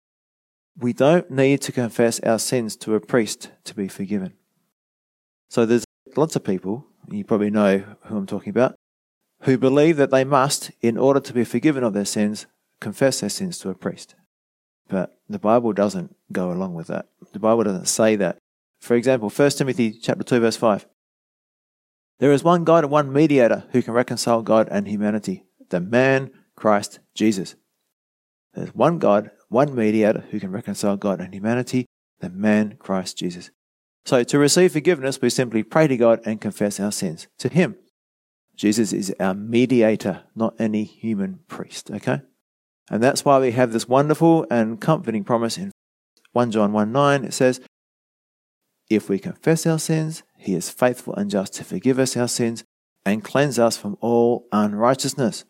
we 0.79 0.93
don't 0.93 1.31
need 1.31 1.63
to 1.63 1.73
confess 1.73 2.21
our 2.21 2.39
sins 2.39 2.77
to 2.77 2.95
a 2.95 3.01
priest 3.01 3.51
to 3.65 3.75
be 3.75 3.89
forgiven. 3.89 4.35
So 5.49 5.65
there's 5.65 5.85
lots 6.17 6.37
of 6.37 6.45
people, 6.45 6.87
you 7.11 7.25
probably 7.25 7.51
know 7.51 7.79
who 8.05 8.17
I'm 8.17 8.27
talking 8.27 8.51
about, 8.51 8.75
who 9.43 9.57
believe 9.57 9.97
that 9.97 10.11
they 10.11 10.25
must, 10.25 10.71
in 10.83 10.99
order 10.99 11.21
to 11.21 11.33
be 11.33 11.45
forgiven 11.45 11.85
of 11.85 11.95
their 11.95 12.05
sins, 12.05 12.47
confess 12.81 13.21
their 13.21 13.31
sins 13.31 13.59
to 13.59 13.71
a 13.71 13.75
priest. 13.75 14.15
But 14.89 15.19
the 15.29 15.39
Bible 15.39 15.73
doesn't 15.73 16.15
go 16.33 16.53
along 16.53 16.75
with 16.75 16.87
that. 16.89 17.07
The 17.33 17.39
Bible 17.39 17.65
doesn't 17.65 17.87
say 17.87 18.17
that. 18.17 18.39
For 18.81 18.95
example, 18.95 19.31
1 19.31 19.51
Timothy 19.51 19.93
chapter 19.93 20.23
2 20.23 20.41
verse 20.41 20.57
5. 20.57 20.87
There 22.19 22.33
is 22.33 22.45
one 22.45 22.65
God 22.65 22.85
and 22.85 22.91
one 22.91 23.13
mediator 23.13 23.65
who 23.73 23.83
can 23.83 23.93
reconcile 23.93 24.43
God 24.43 24.69
and 24.71 24.89
humanity, 24.89 25.45
the 25.69 25.81
man 25.81 26.31
Christ 26.55 27.01
Jesus. 27.15 27.57
There's 28.55 28.75
one 28.75 28.99
God, 28.99 29.31
one 29.49 29.75
mediator 29.75 30.25
who 30.31 30.41
can 30.41 30.51
reconcile 30.51 30.97
God 30.97 31.21
and 31.21 31.35
humanity, 31.35 31.87
the 32.21 32.31
man 32.31 32.77
Christ 32.79 33.19
Jesus. 33.19 33.51
So 34.07 34.23
to 34.23 34.39
receive 34.39 34.73
forgiveness, 34.73 35.21
we 35.21 35.31
simply 35.31 35.63
pray 35.63 35.89
to 35.89 35.97
God 35.97 36.21
and 36.25 36.41
confess 36.41 36.81
our 36.81 36.93
sins 36.93 37.27
to 37.39 37.49
Him. 37.49 37.77
Jesus 38.55 38.93
is 38.93 39.15
our 39.21 39.35
mediator, 39.35 40.23
not 40.35 40.55
any 40.59 40.85
human 40.85 41.41
priest, 41.49 41.91
okay? 41.91 42.23
And 42.91 43.03
that's 43.03 43.25
why 43.25 43.39
we 43.39 43.53
have 43.53 43.73
this 43.73 43.89
wonderful 43.89 44.47
and 44.51 44.81
comforting 44.81 45.25
promise 45.25 45.59
in 45.59 45.73
1 46.33 46.51
John 46.53 46.73
1 46.73 46.93
9. 46.93 47.25
It 47.25 47.35
says, 47.35 47.61
If 48.89 49.09
we 49.09 49.19
confess 49.19 49.67
our 49.67 49.79
sins, 49.79 50.23
he 50.39 50.55
is 50.55 50.71
faithful 50.71 51.15
and 51.15 51.31
just 51.31 51.55
to 51.55 51.65
forgive 51.65 51.99
us 51.99 52.17
our 52.17 52.29
sins 52.29 52.65
and 53.05 53.25
cleanse 53.25 53.59
us 53.59 53.77
from 53.77 53.97
all 54.01 54.47
unrighteousness. 54.53 55.45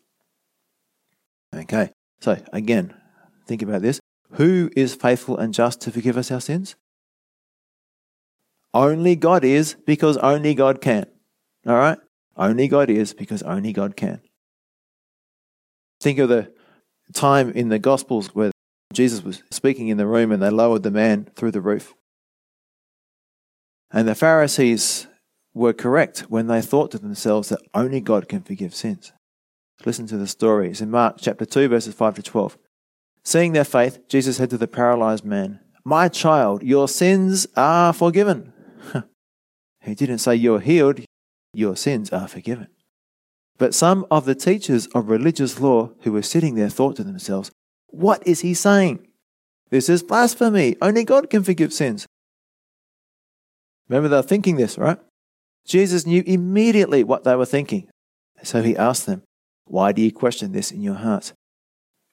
Okay, 1.55 1.91
so 2.19 2.37
again, 2.53 2.93
think 3.45 3.61
about 3.61 3.81
this. 3.81 3.99
Who 4.31 4.69
is 4.75 4.95
faithful 4.95 5.37
and 5.37 5.53
just 5.53 5.81
to 5.81 5.91
forgive 5.91 6.17
us 6.17 6.31
our 6.31 6.41
sins? 6.41 6.75
Only 8.73 9.15
God 9.15 9.43
is 9.43 9.75
because 9.85 10.17
only 10.17 10.53
God 10.53 10.81
can. 10.81 11.05
All 11.65 11.75
right? 11.75 11.97
Only 12.35 12.67
God 12.67 12.89
is 12.89 13.13
because 13.13 13.41
only 13.43 13.73
God 13.73 13.95
can. 13.95 14.21
Think 15.99 16.19
of 16.19 16.29
the 16.29 16.53
time 17.13 17.51
in 17.51 17.69
the 17.69 17.79
Gospels 17.79 18.33
where 18.35 18.51
Jesus 18.93 19.23
was 19.23 19.43
speaking 19.51 19.89
in 19.89 19.97
the 19.97 20.07
room 20.07 20.31
and 20.31 20.41
they 20.41 20.49
lowered 20.49 20.83
the 20.83 20.91
man 20.91 21.27
through 21.35 21.51
the 21.51 21.61
roof. 21.61 21.93
And 23.91 24.07
the 24.07 24.15
Pharisees 24.15 25.07
were 25.53 25.73
correct 25.73 26.19
when 26.29 26.47
they 26.47 26.61
thought 26.61 26.91
to 26.91 26.99
themselves 26.99 27.49
that 27.49 27.61
only 27.73 28.01
God 28.01 28.27
can 28.27 28.41
forgive 28.41 28.75
sins. 28.75 29.11
Listen 29.85 30.07
to 30.07 30.17
the 30.17 30.27
story. 30.27 30.69
It's 30.69 30.81
in 30.81 30.91
Mark 30.91 31.17
chapter 31.19 31.45
2, 31.45 31.67
verses 31.67 31.93
5 31.93 32.15
to 32.15 32.23
12. 32.23 32.57
Seeing 33.23 33.53
their 33.53 33.63
faith, 33.63 34.07
Jesus 34.07 34.37
said 34.37 34.49
to 34.51 34.57
the 34.57 34.67
paralyzed 34.67 35.25
man, 35.25 35.59
My 35.83 36.07
child, 36.07 36.63
your 36.63 36.87
sins 36.87 37.47
are 37.55 37.93
forgiven. 37.93 38.53
he 39.81 39.95
didn't 39.95 40.19
say 40.19 40.35
you're 40.35 40.59
healed, 40.59 41.01
your 41.53 41.75
sins 41.75 42.11
are 42.11 42.27
forgiven. 42.27 42.67
But 43.57 43.73
some 43.73 44.05
of 44.11 44.25
the 44.25 44.35
teachers 44.35 44.87
of 44.87 45.09
religious 45.09 45.59
law 45.59 45.91
who 46.01 46.11
were 46.11 46.21
sitting 46.21 46.55
there 46.55 46.69
thought 46.69 46.95
to 46.97 47.03
themselves, 47.03 47.51
What 47.87 48.25
is 48.25 48.41
he 48.41 48.53
saying? 48.53 49.07
This 49.69 49.89
is 49.89 50.03
blasphemy. 50.03 50.75
Only 50.81 51.03
God 51.03 51.29
can 51.29 51.43
forgive 51.43 51.73
sins. 51.73 52.05
Remember, 53.89 54.09
they're 54.09 54.21
thinking 54.21 54.57
this, 54.57 54.77
right? 54.77 54.99
Jesus 55.65 56.05
knew 56.05 56.23
immediately 56.25 57.03
what 57.03 57.23
they 57.23 57.35
were 57.35 57.45
thinking. 57.45 57.89
So 58.43 58.61
he 58.61 58.77
asked 58.77 59.05
them, 59.05 59.23
Why 59.65 59.91
do 59.91 60.01
you 60.01 60.11
question 60.11 60.51
this 60.51 60.71
in 60.71 60.81
your 60.81 60.95
hearts? 60.95 61.33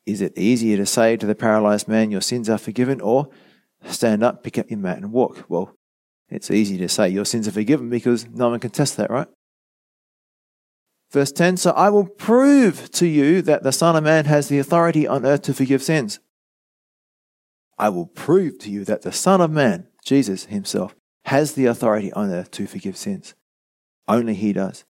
Is 0.06 0.20
it 0.20 0.36
easier 0.36 0.76
to 0.76 0.86
say 0.86 1.16
to 1.16 1.26
the 1.26 1.34
paralyzed 1.34 1.88
man, 1.88 2.10
Your 2.10 2.20
sins 2.20 2.48
are 2.48 2.58
forgiven, 2.58 3.00
or 3.00 3.28
stand 3.84 4.22
up, 4.22 4.42
pick 4.42 4.58
up 4.58 4.70
your 4.70 4.78
mat, 4.78 4.98
and 4.98 5.12
walk? 5.12 5.44
Well, 5.48 5.74
it's 6.30 6.50
easy 6.50 6.78
to 6.78 6.88
say 6.88 7.08
your 7.08 7.24
sins 7.24 7.46
are 7.46 7.52
forgiven 7.52 7.90
because 7.90 8.26
no 8.26 8.48
one 8.48 8.60
can 8.60 8.70
test 8.70 8.96
that, 8.96 9.10
right? 9.10 9.28
Verse 11.14 11.30
10 11.30 11.58
So 11.58 11.70
I 11.70 11.90
will 11.90 12.06
prove 12.06 12.90
to 12.90 13.06
you 13.06 13.40
that 13.42 13.62
the 13.62 13.70
Son 13.70 13.94
of 13.94 14.02
Man 14.02 14.24
has 14.24 14.48
the 14.48 14.58
authority 14.58 15.06
on 15.06 15.24
earth 15.24 15.42
to 15.42 15.54
forgive 15.54 15.80
sins. 15.80 16.18
I 17.78 17.88
will 17.88 18.06
prove 18.06 18.58
to 18.58 18.70
you 18.70 18.84
that 18.84 19.02
the 19.02 19.12
Son 19.12 19.40
of 19.40 19.52
Man, 19.52 19.86
Jesus 20.04 20.46
himself, 20.46 20.96
has 21.26 21.52
the 21.52 21.66
authority 21.66 22.12
on 22.14 22.32
earth 22.32 22.50
to 22.52 22.66
forgive 22.66 22.96
sins. 22.96 23.34
Only 24.08 24.34
he 24.34 24.52
does, 24.52 24.84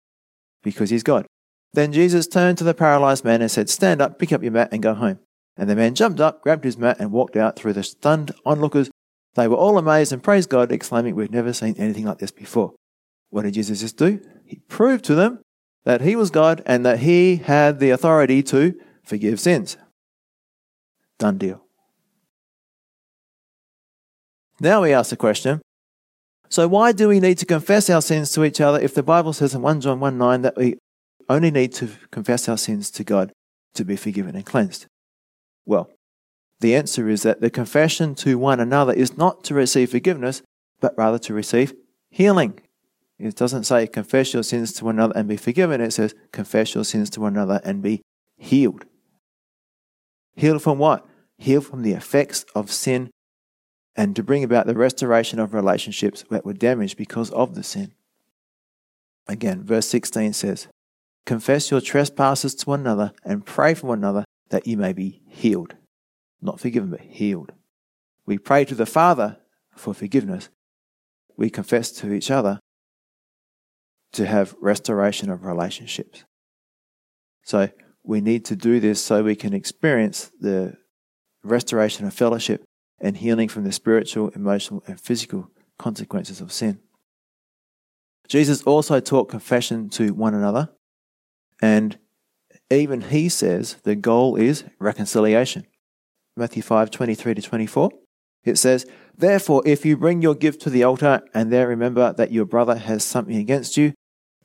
because 0.63 0.91
he's 0.91 1.03
God. 1.03 1.27
Then 1.73 1.93
Jesus 1.93 2.29
turned 2.29 2.57
to 2.59 2.65
the 2.65 2.73
paralyzed 2.73 3.25
man 3.25 3.43
and 3.43 3.51
said, 3.51 3.69
Stand 3.69 4.01
up, 4.01 4.21
pick 4.21 4.33
up 4.33 4.45
your 4.45 4.53
mat, 4.53 4.69
and 4.71 4.81
go 4.81 4.95
home. 4.95 5.19
And 5.57 5.69
the 5.69 5.75
man 5.75 5.97
jumped 5.97 6.21
up, 6.21 6.41
grabbed 6.43 6.65
his 6.65 6.79
mat, 6.79 6.99
and 7.01 7.11
walked 7.11 7.37
out 7.37 7.57
through 7.57 7.73
the 7.73 7.83
stunned 7.83 8.31
onlookers. 8.47 8.93
They 9.35 9.49
were 9.49 9.57
all 9.57 9.77
amazed 9.77 10.13
and 10.13 10.23
praised 10.23 10.51
God, 10.51 10.71
exclaiming, 10.71 11.17
We've 11.17 11.33
never 11.33 11.53
seen 11.53 11.75
anything 11.79 12.05
like 12.05 12.19
this 12.19 12.31
before. 12.31 12.75
What 13.31 13.43
did 13.43 13.55
Jesus 13.55 13.81
just 13.81 13.97
do? 13.97 14.21
He 14.47 14.61
proved 14.69 15.05
to 15.07 15.17
them 15.17 15.41
that 15.85 16.01
he 16.01 16.17
was 16.17 16.31
God 16.31 16.63
and 16.67 16.85
that 16.87 17.01
he 17.01 17.37
had 17.37 17.79
the 17.79 17.91
authority 17.91 18.43
to 18.45 18.75
forgive 19.03 19.41
sins. 19.41 19.77
Done 21.19 21.39
deal. 21.39 21.63
Now 24.61 24.83
we 24.83 24.93
ask 24.93 25.11
the 25.11 25.17
question 25.17 25.61
so, 26.53 26.69
why 26.69 26.93
do 26.93 27.09
we 27.09 27.19
need 27.19 27.39
to 27.39 27.47
confess 27.47 27.89
our 27.89 28.03
sins 28.03 28.31
to 28.33 28.45
each 28.45 28.61
other 28.61 28.79
if 28.79 28.93
the 28.93 29.03
Bible 29.03 29.33
says 29.33 29.55
in 29.55 29.63
1 29.63 29.81
John 29.81 30.01
1 30.01 30.19
9 30.19 30.43
that 30.43 30.55
we 30.55 30.77
only 31.27 31.51
need 31.51 31.73
to 31.73 31.89
confess 32.11 32.47
our 32.47 32.59
sins 32.59 32.91
to 32.91 33.03
God 33.03 33.33
to 33.73 33.87
be 33.87 33.97
forgiven 33.97 34.37
and 34.37 34.45
cleansed? 34.45 34.85
Well, 35.65 35.89
the 36.61 36.77
answer 36.77 37.09
is 37.09 37.23
that 37.23 37.41
the 37.41 37.49
confession 37.49 38.15
to 38.17 38.37
one 38.37 38.61
another 38.61 38.93
is 38.93 39.17
not 39.17 39.45
to 39.45 39.55
receive 39.55 39.93
forgiveness, 39.93 40.43
but 40.79 40.93
rather 40.99 41.19
to 41.21 41.33
receive 41.33 41.73
healing. 42.11 42.61
It 43.23 43.37
doesn't 43.37 43.65
say 43.65 43.87
confess 43.87 44.35
your 44.35 44.43
sins 44.43 44.73
to 44.73 44.85
one 44.85 44.97
another 44.97 45.13
and 45.15 45.29
be 45.29 45.37
forgiven. 45.37 45.81
It 45.81 45.93
says 45.93 46.13
confess 46.33 46.75
your 46.75 46.85
sins 46.85 47.09
to 47.11 47.21
one 47.21 47.35
another 47.37 47.61
and 47.63 47.81
be 47.81 48.03
healed. 48.37 48.85
Healed 50.35 50.61
from 50.61 50.79
what? 50.79 51.07
Healed 51.39 51.65
from 51.65 51.83
the 51.83 51.93
effects 51.93 52.45
of 52.53 52.73
sin 52.73 53.11
and 53.95 54.17
to 54.17 54.25
bring 54.25 54.43
about 54.43 54.67
the 54.67 54.75
restoration 54.75 55.39
of 55.39 55.55
relationships 55.55 56.25
that 56.31 56.45
were 56.45 56.53
damaged 56.53 56.97
because 56.97 57.31
of 57.31 57.55
the 57.55 57.63
sin. 57.63 57.93
Again, 59.29 59.63
verse 59.63 59.87
16 59.87 60.33
says, 60.33 60.67
Confess 61.25 61.71
your 61.71 61.81
trespasses 61.81 62.57
to 62.57 62.71
one 62.71 62.81
another 62.81 63.13
and 63.25 63.47
pray 63.47 63.75
for 63.75 63.87
one 63.87 63.99
another 63.99 64.25
that 64.49 64.67
you 64.67 64.77
may 64.77 64.93
be 64.93 65.23
healed. 65.29 65.77
Not 66.41 66.59
forgiven, 66.59 66.91
but 66.91 67.03
healed. 67.03 67.53
We 68.27 68.39
pray 68.39 68.65
to 68.65 68.75
the 68.75 68.85
Father 68.85 69.39
for 69.77 69.95
forgiveness. 69.95 70.49
We 71.37 71.51
confess 71.51 71.93
to 71.93 72.13
each 72.13 72.29
other 72.29 72.59
to 74.13 74.27
have 74.27 74.55
restoration 74.61 75.31
of 75.31 75.45
relationships. 75.45 76.25
So 77.45 77.71
we 78.05 78.21
need 78.21 78.45
to 78.47 78.57
do 78.57 78.81
this 78.81 79.01
so 79.01 79.23
we 79.23 79.37
can 79.37 79.55
experience 79.55 80.31
the 80.41 80.77
restoration 81.43 82.07
of 82.07 82.15
fellowship 82.15 82.65
and 83.01 83.17
healing 83.17 83.49
from 83.49 83.65
the 83.65 83.73
spiritual, 83.73 84.29
emotional, 84.31 84.83
and 84.87 85.01
physical 85.01 85.51
consequences 85.79 86.41
of 86.41 86.53
sin. 86.53 86.81
Jesus 88.29 88.63
also 88.63 89.01
taught 89.01 89.29
confession 89.29 89.89
to 89.91 90.15
one 90.15 90.35
another, 90.35 90.71
and 91.61 91.99
even 92.71 93.03
he 93.03 93.29
says 93.29 93.77
the 93.83 93.97
goal 93.97 94.37
is 94.37 94.65
reconciliation. 94.79 95.67
Matthew 96.37 96.63
5 96.63 96.91
23 96.91 97.35
to 97.35 97.43
24. 97.43 97.91
It 98.45 98.57
says, 98.57 98.87
Therefore, 99.17 99.63
if 99.67 99.85
you 99.85 99.97
bring 99.97 100.23
your 100.23 100.35
gift 100.35 100.63
to 100.63 100.71
the 100.71 100.83
altar 100.83 101.23
and 101.35 101.53
there 101.53 101.69
remember 101.69 102.13
that 102.15 102.33
your 102.33 102.45
brother 102.45 102.77
has 102.77 103.05
something 103.05 103.37
against 103.37 103.77
you, 103.77 103.93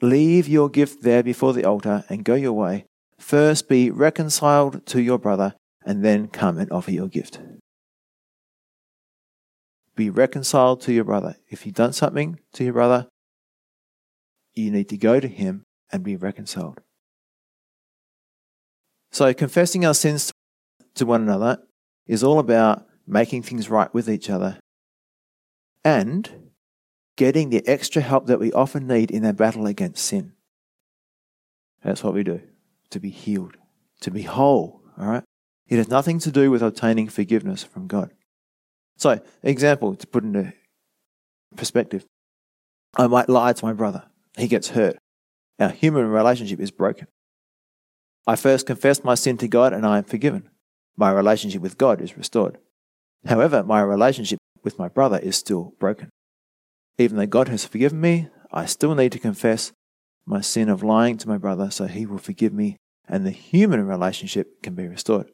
Leave 0.02 0.48
your 0.48 0.70
gift 0.70 1.02
there 1.02 1.24
before 1.24 1.54
the 1.54 1.66
altar 1.66 2.04
and 2.10 2.24
go 2.24 2.36
your 2.36 2.54
way. 2.54 2.86
First 3.20 3.68
be 3.68 3.90
reconciled 3.90 4.86
to 4.88 5.02
your 5.02 5.18
brother 5.18 5.56
and 5.86 6.04
then 6.04 6.28
come 6.28 6.58
and 6.58 6.72
offer 6.72 6.92
your 6.92 7.08
gift. 7.08 7.40
Be 9.96 10.10
reconciled 10.10 10.82
to 10.82 10.94
your 10.94 11.04
brother. 11.04 11.38
If 11.50 11.66
you've 11.66 11.76
done 11.76 11.94
something 11.94 12.40
to 12.54 12.64
your 12.64 12.74
brother, 12.74 13.08
you 14.54 14.70
need 14.70 14.90
to 14.90 14.98
go 14.98 15.20
to 15.20 15.28
him 15.28 15.64
and 15.92 16.04
be 16.04 16.16
reconciled. 16.16 16.82
So, 19.12 19.34
confessing 19.34 19.86
our 19.86 19.96
sins 19.96 20.32
to 20.96 21.06
one 21.06 21.22
another 21.22 21.58
is 22.06 22.24
all 22.24 22.38
about 22.38 22.86
making 23.08 23.44
things 23.44 23.70
right 23.70 23.92
with 23.94 24.10
each 24.10 24.30
other 24.30 24.60
and 25.84 26.47
getting 27.18 27.50
the 27.50 27.68
extra 27.68 28.02
help 28.02 28.28
that 28.28 28.40
we 28.40 28.54
often 28.54 28.88
need 28.88 29.12
in 29.12 29.26
our 29.26 29.34
battle 29.34 29.66
against 29.68 30.06
sin. 30.06 30.32
That's 31.84 32.04
what 32.04 32.14
we 32.14 32.24
do 32.24 32.42
to 32.90 33.00
be 33.02 33.10
healed, 33.10 33.58
to 34.00 34.10
be 34.10 34.22
whole, 34.22 34.82
all 34.98 35.08
right? 35.08 35.24
It 35.68 35.76
has 35.76 35.90
nothing 35.90 36.20
to 36.20 36.32
do 36.32 36.50
with 36.50 36.64
obtaining 36.64 37.10
forgiveness 37.10 37.64
from 37.64 37.88
God. 37.88 38.14
So, 38.96 39.20
example 39.44 39.96
to 39.96 40.08
put 40.08 40.24
into 40.24 40.54
perspective 41.58 42.06
I 42.96 43.08
might 43.08 43.30
lie 43.30 43.54
to 43.54 43.66
my 43.66 43.74
brother, 43.74 44.06
he 44.38 44.48
gets 44.48 44.70
hurt. 44.70 44.98
Our 45.60 45.70
human 45.70 46.08
relationship 46.08 46.60
is 46.60 46.72
broken. 46.72 47.08
I 48.26 48.36
first 48.36 48.66
confess 48.66 49.04
my 49.04 49.16
sin 49.16 49.38
to 49.40 49.48
God 49.48 49.74
and 49.74 49.86
I 49.86 49.98
am 49.98 50.04
forgiven. 50.04 50.50
My 50.96 51.12
relationship 51.12 51.62
with 51.62 51.78
God 51.78 52.02
is 52.02 52.18
restored. 52.18 52.58
However, 53.26 53.64
my 53.64 53.82
relationship 53.82 54.40
with 54.64 54.80
my 54.80 54.88
brother 54.88 55.20
is 55.20 55.36
still 55.36 55.74
broken. 55.80 56.10
Even 56.98 57.18
though 57.18 57.28
God 57.28 57.48
has 57.50 57.66
forgiven 57.66 58.02
me, 58.02 58.30
I 58.52 58.66
still 58.66 58.96
need 58.96 59.12
to 59.12 59.20
confess 59.20 59.72
my 60.26 60.42
sin 60.42 60.70
of 60.70 60.84
lying 60.84 61.18
to 61.18 61.28
my 61.28 61.38
brother 61.38 61.70
so 61.70 61.86
he 61.86 62.06
will 62.06 62.18
forgive 62.18 62.54
me 62.54 62.78
and 63.08 63.26
the 63.26 63.32
human 63.32 63.86
relationship 63.88 64.62
can 64.62 64.76
be 64.76 64.88
restored. 64.88 65.32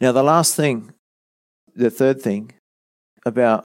Now, 0.00 0.12
the 0.12 0.22
last 0.22 0.54
thing, 0.54 0.92
the 1.74 1.90
third 1.90 2.20
thing 2.20 2.52
about 3.24 3.64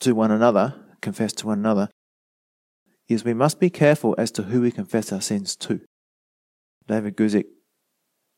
to 0.00 0.14
one 0.14 0.30
another, 0.30 0.74
confess 1.00 1.32
to 1.34 1.46
one 1.46 1.58
another, 1.58 1.88
is 3.08 3.24
we 3.24 3.34
must 3.34 3.60
be 3.60 3.70
careful 3.70 4.14
as 4.18 4.30
to 4.32 4.42
who 4.44 4.60
we 4.60 4.70
confess 4.70 5.12
our 5.12 5.20
sins 5.20 5.56
to. 5.56 5.80
David 6.86 7.16
Guzik 7.16 7.44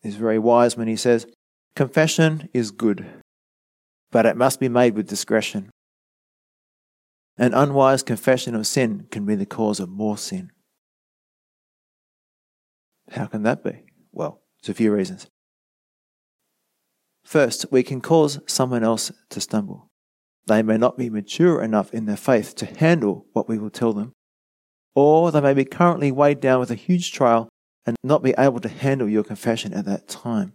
is 0.03 0.17
very 0.17 0.39
wise 0.39 0.77
when 0.77 0.89
he 0.89 0.97
says, 0.97 1.27
Confession 1.75 2.49
is 2.53 2.71
good, 2.71 3.07
but 4.11 4.27
it 4.27 4.37
must 4.37 4.61
be 4.61 4.69
made 4.69 4.95
with 4.95 5.09
discretion. 5.09 5.71
An 7.39 7.53
unwise 7.53 8.03
confession 8.03 8.55
of 8.55 8.67
sin 8.67 9.07
can 9.11 9.27
be 9.27 9.35
the 9.35 9.47
cause 9.47 9.79
of 9.79 9.89
more 9.89 10.17
sin. 10.17 10.51
How 13.11 13.27
can 13.27 13.43
that 13.43 13.63
be? 13.63 13.85
Well, 14.13 14.41
it's 14.59 14.69
a 14.69 14.75
few 14.75 14.93
reasons. 14.93 15.27
First, 17.25 17.67
we 17.71 17.83
can 17.83 18.01
cause 18.01 18.41
someone 18.47 18.85
else 18.85 19.13
to 19.31 19.41
stumble. 19.41 19.91
They 20.47 20.63
may 20.63 20.79
not 20.79 20.97
be 20.97 21.11
mature 21.11 21.61
enough 21.61 21.93
in 21.93 22.07
their 22.07 22.17
faith 22.17 22.55
to 22.57 22.67
handle 22.67 23.27
what 23.33 23.49
we 23.49 23.59
will 23.59 23.71
tell 23.71 23.93
them, 23.93 24.13
or 24.95 25.31
they 25.31 25.41
may 25.41 25.55
be 25.55 25.65
currently 25.65 26.13
weighed 26.13 26.41
down 26.41 26.61
with 26.61 26.71
a 26.71 26.77
huge 26.77 27.13
trial 27.13 27.49
and 27.85 27.97
not 28.03 28.23
be 28.23 28.35
able 28.39 28.61
to 28.61 28.69
handle 28.69 29.09
your 29.09 29.25
confession 29.25 29.75
at 29.75 29.85
that 29.85 30.09
time. 30.09 30.55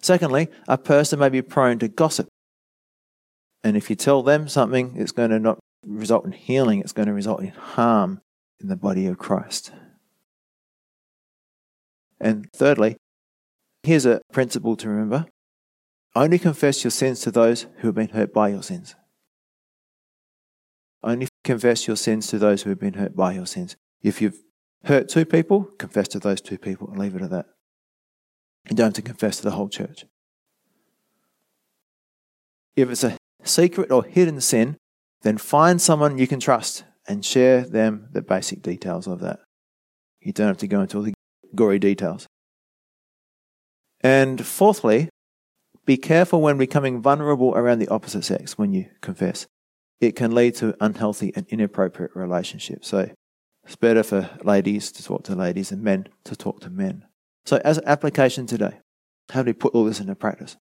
Secondly, 0.00 0.48
a 0.66 0.76
person 0.76 1.18
may 1.18 1.28
be 1.28 1.42
prone 1.42 1.78
to 1.78 1.88
gossip. 1.88 2.26
And 3.64 3.76
if 3.76 3.90
you 3.90 3.96
tell 3.96 4.22
them 4.22 4.48
something, 4.48 4.94
it's 4.96 5.12
going 5.12 5.30
to 5.30 5.38
not 5.38 5.58
result 5.86 6.24
in 6.24 6.32
healing, 6.32 6.80
it's 6.80 6.92
going 6.92 7.08
to 7.08 7.14
result 7.14 7.40
in 7.40 7.48
harm 7.48 8.20
in 8.60 8.68
the 8.68 8.76
body 8.76 9.06
of 9.06 9.18
Christ. 9.18 9.72
And 12.20 12.48
thirdly, 12.52 12.96
here's 13.82 14.06
a 14.06 14.20
principle 14.32 14.76
to 14.76 14.88
remember 14.88 15.26
only 16.14 16.38
confess 16.38 16.84
your 16.84 16.90
sins 16.90 17.20
to 17.20 17.30
those 17.30 17.66
who 17.78 17.88
have 17.88 17.94
been 17.94 18.10
hurt 18.10 18.34
by 18.34 18.48
your 18.48 18.62
sins. 18.62 18.94
Only 21.02 21.28
confess 21.42 21.86
your 21.86 21.96
sins 21.96 22.26
to 22.28 22.38
those 22.38 22.62
who 22.62 22.70
have 22.70 22.78
been 22.78 22.94
hurt 22.94 23.16
by 23.16 23.32
your 23.32 23.46
sins. 23.46 23.76
If 24.02 24.20
you've 24.20 24.38
hurt 24.84 25.08
two 25.08 25.24
people, 25.24 25.64
confess 25.78 26.08
to 26.08 26.18
those 26.18 26.40
two 26.40 26.58
people 26.58 26.88
and 26.88 26.98
leave 26.98 27.16
it 27.16 27.22
at 27.22 27.30
that. 27.30 27.46
You 28.68 28.76
don't 28.76 28.88
have 28.88 28.94
to 28.94 29.02
confess 29.02 29.38
to 29.38 29.44
the 29.44 29.52
whole 29.52 29.68
church. 29.68 30.04
If 32.76 32.90
it's 32.90 33.04
a 33.04 33.16
secret 33.42 33.90
or 33.90 34.04
hidden 34.04 34.40
sin, 34.40 34.76
then 35.22 35.38
find 35.38 35.80
someone 35.80 36.18
you 36.18 36.26
can 36.26 36.40
trust 36.40 36.84
and 37.08 37.24
share 37.24 37.62
them 37.62 38.08
the 38.12 38.22
basic 38.22 38.62
details 38.62 39.06
of 39.06 39.20
that. 39.20 39.40
You 40.20 40.32
don't 40.32 40.48
have 40.48 40.58
to 40.58 40.68
go 40.68 40.80
into 40.80 40.98
all 40.98 41.02
the 41.02 41.14
gory 41.54 41.78
details. 41.78 42.26
And 44.00 44.44
fourthly, 44.44 45.08
be 45.84 45.96
careful 45.96 46.40
when 46.40 46.58
becoming 46.58 47.02
vulnerable 47.02 47.54
around 47.54 47.80
the 47.80 47.88
opposite 47.88 48.24
sex 48.24 48.56
when 48.56 48.72
you 48.72 48.86
confess. 49.00 49.46
It 50.00 50.16
can 50.16 50.34
lead 50.34 50.54
to 50.56 50.76
unhealthy 50.80 51.32
and 51.34 51.46
inappropriate 51.48 52.12
relationships. 52.14 52.88
So 52.88 53.10
it's 53.64 53.76
better 53.76 54.02
for 54.02 54.30
ladies 54.42 54.90
to 54.92 55.04
talk 55.04 55.24
to 55.24 55.34
ladies 55.34 55.70
and 55.70 55.82
men 55.82 56.08
to 56.24 56.34
talk 56.34 56.60
to 56.60 56.70
men. 56.70 57.04
So, 57.44 57.60
as 57.64 57.78
an 57.78 57.84
application 57.86 58.46
today, 58.46 58.78
how 59.30 59.42
do 59.42 59.46
we 59.46 59.52
put 59.52 59.74
all 59.74 59.84
this 59.84 60.00
into 60.00 60.14
practice? 60.14 60.56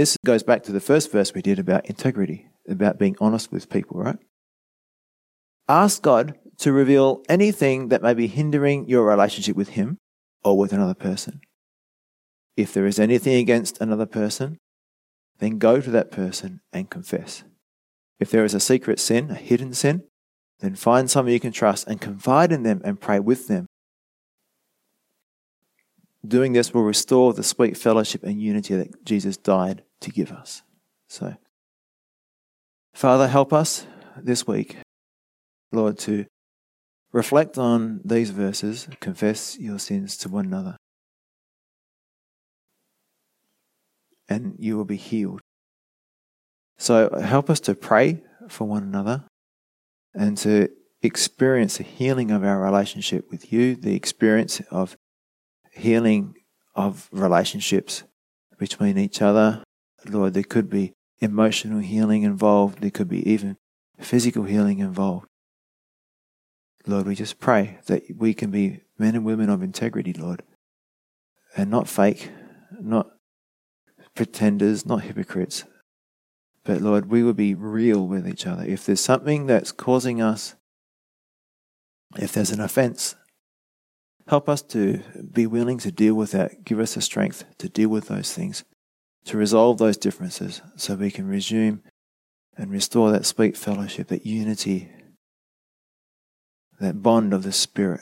This 0.00 0.16
goes 0.24 0.42
back 0.42 0.62
to 0.62 0.72
the 0.72 0.80
first 0.80 1.12
verse 1.12 1.34
we 1.34 1.42
did 1.42 1.58
about 1.58 1.84
integrity, 1.84 2.48
about 2.66 2.98
being 2.98 3.16
honest 3.20 3.52
with 3.52 3.68
people, 3.68 4.00
right? 4.00 4.16
Ask 5.68 6.00
God 6.00 6.38
to 6.60 6.72
reveal 6.72 7.22
anything 7.28 7.88
that 7.88 8.00
may 8.00 8.14
be 8.14 8.26
hindering 8.26 8.88
your 8.88 9.04
relationship 9.04 9.56
with 9.56 9.76
Him 9.80 9.98
or 10.42 10.56
with 10.56 10.72
another 10.72 10.94
person. 10.94 11.42
If 12.56 12.72
there 12.72 12.86
is 12.86 12.98
anything 12.98 13.34
against 13.34 13.78
another 13.78 14.06
person, 14.06 14.56
then 15.38 15.58
go 15.58 15.82
to 15.82 15.90
that 15.90 16.10
person 16.10 16.62
and 16.72 16.88
confess. 16.88 17.44
If 18.18 18.30
there 18.30 18.46
is 18.46 18.54
a 18.54 18.58
secret 18.58 19.00
sin, 19.00 19.30
a 19.30 19.34
hidden 19.34 19.74
sin, 19.74 20.04
then 20.60 20.76
find 20.76 21.10
someone 21.10 21.34
you 21.34 21.40
can 21.40 21.52
trust 21.52 21.86
and 21.86 22.00
confide 22.00 22.52
in 22.52 22.62
them 22.62 22.80
and 22.86 22.98
pray 22.98 23.20
with 23.20 23.48
them. 23.48 23.66
Doing 26.26 26.54
this 26.54 26.72
will 26.72 26.84
restore 26.84 27.34
the 27.34 27.42
sweet 27.42 27.76
fellowship 27.76 28.22
and 28.22 28.40
unity 28.40 28.74
that 28.76 29.04
Jesus 29.04 29.36
died 29.36 29.82
to 30.00 30.10
give 30.10 30.32
us. 30.32 30.62
So, 31.08 31.34
Father, 32.94 33.28
help 33.28 33.52
us 33.52 33.86
this 34.16 34.46
week, 34.46 34.76
Lord, 35.72 35.98
to 36.00 36.26
reflect 37.12 37.58
on 37.58 38.00
these 38.04 38.30
verses, 38.30 38.88
confess 39.00 39.58
your 39.58 39.78
sins 39.78 40.16
to 40.18 40.28
one 40.28 40.46
another, 40.46 40.76
and 44.28 44.54
you 44.58 44.76
will 44.76 44.84
be 44.84 44.96
healed. 44.96 45.40
So, 46.78 47.10
help 47.20 47.50
us 47.50 47.60
to 47.60 47.74
pray 47.74 48.22
for 48.48 48.66
one 48.66 48.82
another 48.82 49.24
and 50.14 50.36
to 50.38 50.68
experience 51.02 51.78
the 51.78 51.84
healing 51.84 52.30
of 52.30 52.44
our 52.44 52.60
relationship 52.60 53.30
with 53.30 53.52
you, 53.52 53.76
the 53.76 53.94
experience 53.94 54.60
of 54.70 54.96
healing 55.72 56.34
of 56.74 57.08
relationships 57.12 58.02
between 58.58 58.98
each 58.98 59.22
other. 59.22 59.62
Lord, 60.08 60.34
there 60.34 60.42
could 60.42 60.70
be 60.70 60.92
emotional 61.20 61.80
healing 61.80 62.22
involved, 62.22 62.80
there 62.80 62.90
could 62.90 63.08
be 63.08 63.28
even 63.30 63.56
physical 63.98 64.44
healing 64.44 64.78
involved. 64.78 65.26
Lord, 66.86 67.06
we 67.06 67.14
just 67.14 67.38
pray 67.38 67.78
that 67.86 68.04
we 68.16 68.32
can 68.32 68.50
be 68.50 68.80
men 68.98 69.14
and 69.14 69.24
women 69.24 69.50
of 69.50 69.62
integrity, 69.62 70.12
Lord, 70.12 70.42
and 71.56 71.70
not 71.70 71.88
fake, 71.88 72.30
not 72.80 73.10
pretenders, 74.14 74.86
not 74.86 75.02
hypocrites, 75.02 75.64
but 76.64 76.80
Lord, 76.80 77.10
we 77.10 77.22
will 77.22 77.34
be 77.34 77.54
real 77.54 78.06
with 78.06 78.28
each 78.28 78.46
other. 78.46 78.64
If 78.64 78.86
there's 78.86 79.00
something 79.00 79.46
that's 79.46 79.72
causing 79.72 80.20
us, 80.20 80.54
if 82.16 82.32
there's 82.32 82.50
an 82.50 82.60
offense, 82.60 83.14
help 84.28 84.48
us 84.48 84.62
to 84.62 85.02
be 85.32 85.46
willing 85.46 85.78
to 85.78 85.92
deal 85.92 86.14
with 86.14 86.32
that. 86.32 86.64
Give 86.64 86.80
us 86.80 86.94
the 86.94 87.02
strength 87.02 87.44
to 87.58 87.68
deal 87.68 87.88
with 87.88 88.08
those 88.08 88.32
things, 88.32 88.64
to 89.24 89.36
resolve 89.36 89.78
those 89.78 89.96
differences 89.96 90.62
so 90.76 90.94
we 90.94 91.10
can 91.10 91.26
resume 91.26 91.82
and 92.56 92.70
restore 92.70 93.10
that 93.10 93.26
sweet 93.26 93.56
fellowship, 93.56 94.08
that 94.08 94.26
unity, 94.26 94.90
that 96.80 97.02
bond 97.02 97.32
of 97.32 97.42
the 97.42 97.52
Spirit, 97.52 98.00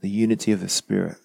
the 0.00 0.08
unity 0.08 0.52
of 0.52 0.60
the 0.60 0.68
Spirit. 0.68 1.16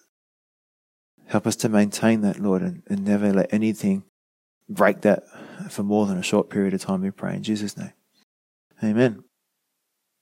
Help 1.28 1.48
us 1.48 1.56
to 1.58 1.70
maintain 1.70 2.22
that, 2.22 2.40
Lord, 2.40 2.62
and, 2.62 2.84
and 2.88 3.06
never 3.06 3.32
let 3.32 3.54
anything 3.54 4.04
break 4.68 5.02
that 5.02 5.24
for 5.70 5.84
more 5.84 6.06
than 6.06 6.18
a 6.18 6.24
short 6.24 6.50
period 6.50 6.74
of 6.74 6.82
time, 6.82 7.02
we 7.02 7.12
pray 7.12 7.36
in 7.36 7.44
Jesus' 7.44 7.78
name. 7.78 7.94
Amen. 8.84 9.24